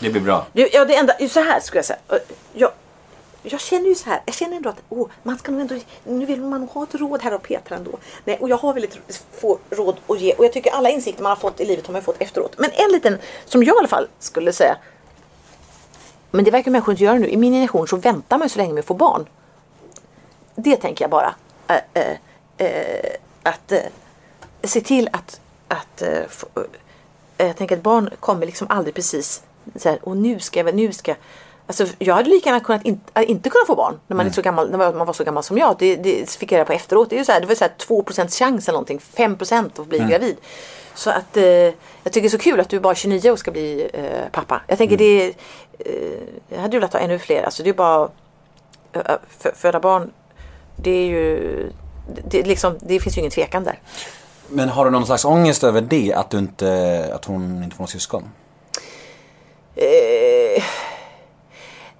[0.00, 0.46] Det blir bra.
[0.52, 1.98] du, ja, det enda, så här skulle jag säga.
[2.08, 2.16] Eh,
[2.52, 2.70] Jag,
[3.44, 4.22] jag känner ju så här.
[4.26, 7.22] Jag känner ändå att oh, man ska nog ändå, nu vill man ha ett råd
[7.22, 7.98] här av Petra ändå.
[8.24, 8.98] Nej, och jag har väldigt
[9.32, 10.32] få råd att ge.
[10.32, 12.54] Och jag tycker alla insikter man har fått i livet har man fått efteråt.
[12.58, 14.76] Men en liten, som jag i alla fall skulle säga.
[16.30, 17.28] Men det verkar människor inte göra nu.
[17.28, 19.26] I min generation så väntar man ju så länge med att få barn.
[20.54, 21.34] Det tänker jag bara.
[21.68, 22.16] Äh, äh,
[22.56, 23.72] äh, att
[24.62, 26.46] se till att, att få,
[27.36, 29.42] jag tänker att barn kommer liksom aldrig precis
[29.76, 31.18] så här, och nu ska jag, nu ska jag.
[31.66, 34.30] Alltså, jag hade lika gärna kunnat in, äh, inte kunna få barn när man, är
[34.30, 35.76] så gammal, när man var så gammal som jag.
[35.78, 37.10] Det, det fick jag reda på efteråt.
[37.10, 39.86] Det, är ju så här, det var så här 2% chans eller någonting, 5% att
[39.86, 40.36] bli gravid.
[40.94, 41.72] Så att eh, jag
[42.04, 44.60] tycker det är så kul att du är bara 29 och ska bli eh, pappa.
[44.66, 45.32] Jag tänker det är,
[45.78, 45.94] eh,
[46.48, 47.42] jag hade ju velat ha ännu fler.
[47.42, 48.08] Alltså det är bara
[49.38, 50.10] för, föda barn.
[50.76, 51.36] Det är ju,
[52.14, 53.78] det, det, liksom, det finns ju ingen tvekan där.
[54.48, 56.14] Men har du någon slags ångest över det?
[56.14, 58.30] Att, du inte, att hon inte får några syskon?
[59.76, 60.62] Eh,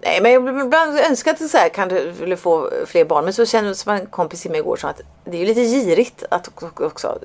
[0.05, 3.25] nej men ibland önskar att så här, kan du ville få fler barn.
[3.25, 5.47] Men så känner jag som en kompis till mig igår sa att det är ju
[5.47, 6.51] lite girigt att
[6.81, 7.19] också.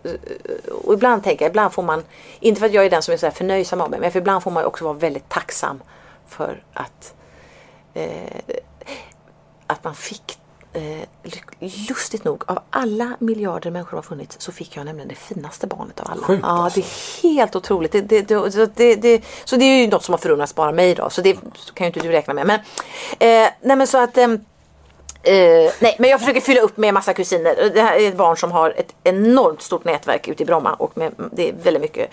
[0.84, 2.04] Och ibland tänker jag, ibland får man,
[2.40, 4.20] inte för att jag är den som är så här förnöjsam av mig, men för
[4.20, 5.82] ibland får man också vara väldigt tacksam
[6.28, 7.14] för att
[7.94, 8.56] eh,
[9.68, 10.49] att man fick det
[11.90, 15.68] lustigt nog av alla miljarder människor som har funnits så fick jag nämligen det finaste
[15.68, 16.22] barnet av alla.
[16.22, 16.80] Sjukt, ja, alltså.
[16.80, 16.86] det
[17.28, 17.92] är helt otroligt.
[17.92, 20.96] Det, det, det, så, det, så det är ju något som har förunnats bara mig
[20.96, 21.10] då.
[21.10, 21.34] Så det
[21.74, 22.48] kan ju inte du räkna med.
[22.48, 22.60] Men,
[23.20, 24.40] eh, nej men så att ehm,
[25.24, 27.72] Eh, nej, men jag försöker fylla upp med massa kusiner.
[27.74, 30.98] Det här är ett barn som har ett enormt stort nätverk ute i Bromma och
[30.98, 32.12] med, det är väldigt mycket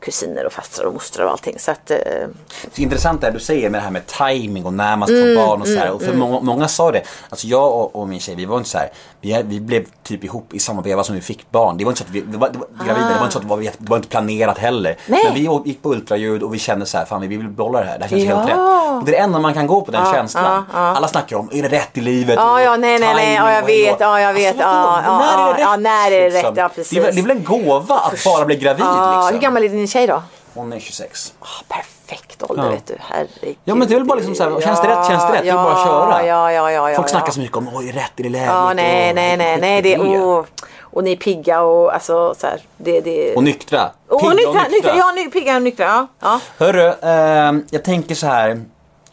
[0.00, 1.58] kusiner och fastrar och mostrar och allting.
[1.58, 2.28] Så att, eh, Det
[2.76, 5.36] är intressant det du säger med det här med timing och när man ska Mm,
[5.36, 5.90] få barn och så här.
[5.90, 7.02] Och för många, många sa det.
[7.30, 8.90] Alltså jag och, och min tjej, vi var inte så här.
[9.20, 11.76] Vi, vi blev typ ihop i samma veva som vi fick barn.
[11.76, 13.38] Det var inte så att vi, det var, det var, gravida, det var inte så
[13.38, 14.90] att det var, det var inte planerat heller.
[14.90, 15.02] Ah.
[15.06, 15.20] Nej.
[15.24, 17.86] Men vi gick på ultraljud och vi kände så här, fan vi vill behålla det
[17.86, 17.98] här.
[17.98, 18.36] Det här känns Ja.
[18.36, 18.58] helt rätt.
[18.98, 20.44] Och det är det enda man kan gå på den känslan.
[20.44, 20.96] ja, ja.
[20.96, 22.34] Alla snackar om, är det rätt i livet?
[22.36, 25.00] Ja, ja, nej, nej, nej, ja, jag vet, ja, jag vet, Alltså, vadå?
[25.04, 25.80] ja, när ja, är det ja, rätt?
[25.80, 26.54] när är det rätt, liksom?
[26.56, 26.90] ja, precis.
[26.90, 29.34] Det är, väl- det är väl en gåva att bara bli gravid ja, liksom.
[29.34, 30.22] Hur gammal är din tjej då?
[30.54, 31.34] Hon är 26.
[31.40, 32.70] Ah, perfekt ålder Ja.
[32.70, 32.96] vet du.
[33.00, 33.56] Herregud.
[33.64, 35.42] Ja men det är väl bara liksom så här, känns det rätt, känns det rätt?
[35.42, 36.26] Det är bara att köra.
[36.26, 37.10] Ja, ja, ja, ja, Folk ja.
[37.10, 38.46] snackar så mycket om, oj är rätt i det läget?
[38.48, 39.82] Ja, nej, och- nej, nej, nej.
[39.82, 40.46] Det, och,
[40.80, 42.60] och ni är pigga och alltså så här.
[42.76, 43.34] Det, det...
[43.36, 43.90] Och nyktra.
[44.08, 44.96] och Pigga nyktra, nyktra.
[44.96, 45.84] Ja, ny, pigga och nyktra.
[45.86, 46.06] Ja.
[46.20, 46.40] ja.
[46.58, 48.62] Hörru, ehm, jag tänker så här.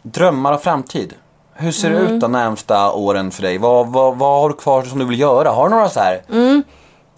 [0.02, 1.14] Drömmar och framtid.
[1.54, 2.04] Hur ser Mm.
[2.06, 3.58] det ut de närmsta åren för dig?
[3.58, 5.50] Vad, vad, vad har du kvar som du vill göra?
[5.50, 6.22] Har du några så här?
[6.30, 6.62] Mm.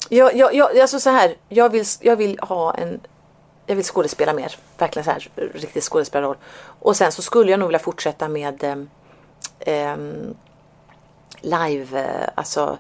[0.09, 3.01] Jag, jag, jag, alltså så här, jag vill, jag vill ha en
[3.69, 4.57] jag vill skådespela mer.
[4.79, 6.37] Verkligen så här riktigt skådespelarroll.
[6.81, 8.91] Och sen så skulle jag nog vilja fortsätta med ehm,
[9.61, 10.35] ehm,
[11.43, 12.79] eh, live, alltså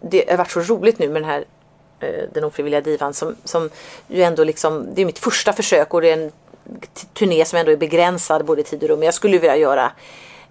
[0.00, 1.44] det har varit så roligt nu med den här
[2.00, 3.70] eh, Den ofrivilliga divan som, som
[4.08, 6.32] ju ändå liksom, det är mitt första försök och det är en
[7.14, 8.98] turné som ändå är begränsad både i tid och rum.
[8.98, 9.92] Men jag skulle vilja göra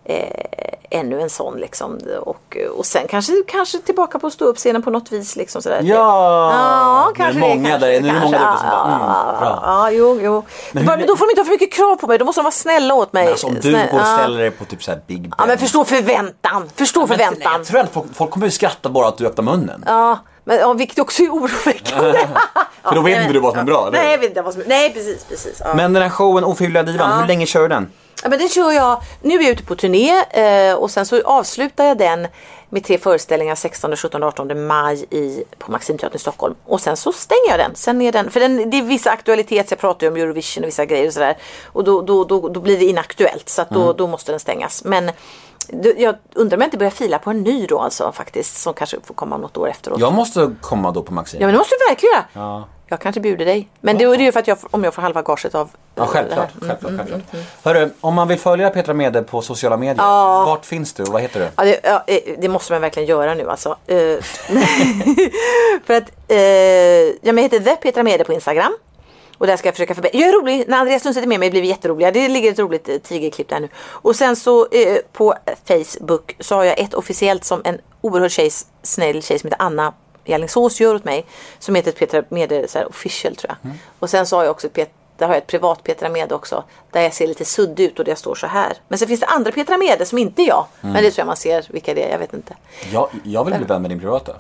[0.06, 2.00] eh, ännu en sån liksom.
[2.22, 5.82] Och, och sen kanske, kanske tillbaka på ståuppscenen på något vis liksom sådär.
[5.84, 5.96] Ja!
[5.96, 9.38] Ja, Det är kanske många kanske, där- nu är det många där bara, mm, ja,
[9.40, 9.60] bra.
[9.66, 10.44] ja, jo, jo.
[10.72, 12.18] Men, hur- då får de inte ha för mycket krav på mig.
[12.18, 13.24] Då måste de vara snälla åt mig.
[13.24, 14.18] Men alltså om du Snäll- går och ja.
[14.18, 15.32] ställer dig på typ såhär Big Ben.
[15.38, 16.70] Ja men förstå förväntan.
[16.76, 17.52] Förstå Men förväntan.
[17.54, 19.84] Jag tror att folk, folk kommer ju skratta bara att du öppnar munnen.
[19.88, 22.28] Ja, men ja, vilket också är oroväckande.
[22.84, 23.98] För då vet inte du vad som är bra, eller?
[23.98, 25.62] Nej, jag vet inte vad som är Nej, precis, precis.
[25.66, 25.74] Ja.
[25.74, 27.16] Men den här showen Ofrivilliga Divan, Ja.
[27.18, 27.92] hur länge kör du den?
[28.26, 29.02] Ja, men det kör jag.
[29.22, 32.28] Nu är jag ute på turné eh, och sen så avslutar jag den
[32.70, 36.56] med tre föreställningar 16, 17, 18 maj i, på Maximteatern i Stockholm.
[36.66, 37.76] Och sen så stänger jag den.
[37.76, 40.68] Sen är den för den, det är vissa aktualitet, jag pratar ju om Eurovision och
[40.68, 41.38] vissa grejer och sådär.
[41.66, 43.96] Och då, då, då, då blir det inaktuellt så att då, Mm.
[43.98, 44.84] då måste den stängas.
[44.84, 45.12] Men
[45.98, 48.58] jag undrar om jag inte börjar fila på en ny då alltså faktiskt.
[48.58, 50.00] Som kanske får komma om något år efteråt.
[50.00, 51.42] Jag måste komma då på Maxim.
[51.42, 52.24] Ja men det måste du verkligen.
[52.34, 52.68] Ja.
[52.88, 53.70] Jag kanske bjuder dig.
[53.82, 56.10] Men det är ju för att jag, om jag får halva gaget av Ja, eh,
[56.10, 56.50] självklart.
[56.60, 56.78] det här.
[56.82, 57.46] självklart, självklart.
[57.64, 60.06] Hörru, om man vill följa Petra Mede på sociala medier,
[60.46, 61.04] vart finns du?
[61.04, 61.48] Vad heter du?
[61.56, 63.78] Ja, det, ja, eh, det måste man verkligen göra nu alltså.
[63.88, 63.96] Eh,
[65.86, 66.12] för att
[67.22, 68.74] ja, men jag heter The Petra Mede på Instagram.
[69.38, 70.20] Och där ska jag försöka förbättra.
[70.20, 70.64] Jag är rolig.
[70.68, 72.12] När Andreas Lundstedt är med mig blir vi jätteroliga.
[72.12, 73.70] Det ligger ett roligt eh, tigerklipp där nu.
[73.78, 75.36] Och sen så eh, på
[75.68, 78.50] Facebook så har jag ett officiellt som en oerhört tjej,
[78.84, 79.94] snäll tjej som heter Anna
[80.26, 81.26] i Alingsås gör åt mig.
[81.60, 83.72] Som heter Petra Mede så här, official tror jag.
[84.00, 86.36] Och sen så har jag också ett Pet- där har jag ett privat Petra Mede
[86.36, 86.64] också.
[86.92, 88.74] Där jag ser lite suddig ut och där jag står så här.
[88.88, 90.66] Men sen finns det andra Petra Mede som inte är jag.
[90.82, 92.12] Men det tror jag man ser vilka det är.
[92.12, 92.56] Jag vet inte.
[92.92, 94.36] Jag, jag vill bli vän med din privata.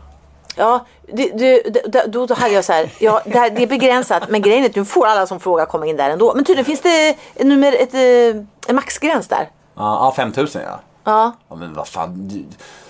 [0.56, 1.62] Ja, det, det,
[2.08, 4.70] då, då hade jag så här, ja, det, här, det är begränsat men grejen är
[4.70, 6.34] att nu får alla som frågar komma in där ändå.
[6.36, 7.16] Men tydligen finns det
[7.46, 9.50] nummer, ett, eh, en maxgräns där.
[9.76, 10.80] Ja, ja 5000 ja.
[11.04, 11.32] Ja.
[11.50, 11.56] ja.
[11.56, 12.46] Men vad fan, du,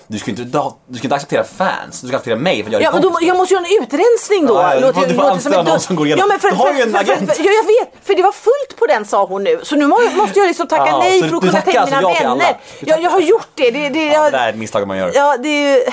[0.06, 2.72] du ska inte, du, du ska inte acceptera fans, du ska acceptera mig för att
[2.72, 4.54] jag är Ja men då, jag måste göra en utrensning då.
[4.54, 6.20] Ja, ja, du får- du får låter anställa någon som går igenom.
[6.20, 7.32] Ja, men för, Du har ju en för, för, agent.
[7.36, 9.60] För, ja jag vet, för det var fullt på den sa hon nu.
[9.62, 11.76] Så nu må, måste jag liksom tacka Ja, nej för att du kunna ta in
[11.84, 12.34] mina alltså till alla?
[12.36, 12.56] vänner.
[12.80, 13.70] Du Jag, jag har gjort det.
[13.70, 15.12] det, det, Ja, jag, det där är ett misstag man gör.
[15.14, 15.84] ja, det är ju...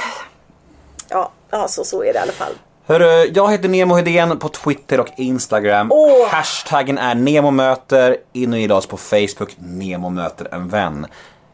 [1.09, 2.53] Ja, ja så, så är det i alla fall.
[2.85, 5.91] Hörru, jag heter Nemo Hedén på Twitter och Instagram.
[5.91, 6.27] Åh.
[6.27, 8.17] Hashtaggen är NEMOMÖTER.
[8.33, 11.07] In och gilla oss på Facebook, Nemo möter en vän.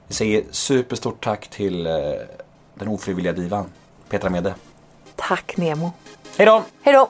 [0.08, 1.94] Vi säger superstort tack till eh,
[2.74, 3.66] den ofrivilliga divan,
[4.10, 4.54] Petra Mede.
[5.16, 5.92] Tack Nemo.
[6.38, 6.64] Hej då!
[6.84, 7.10] Hej då.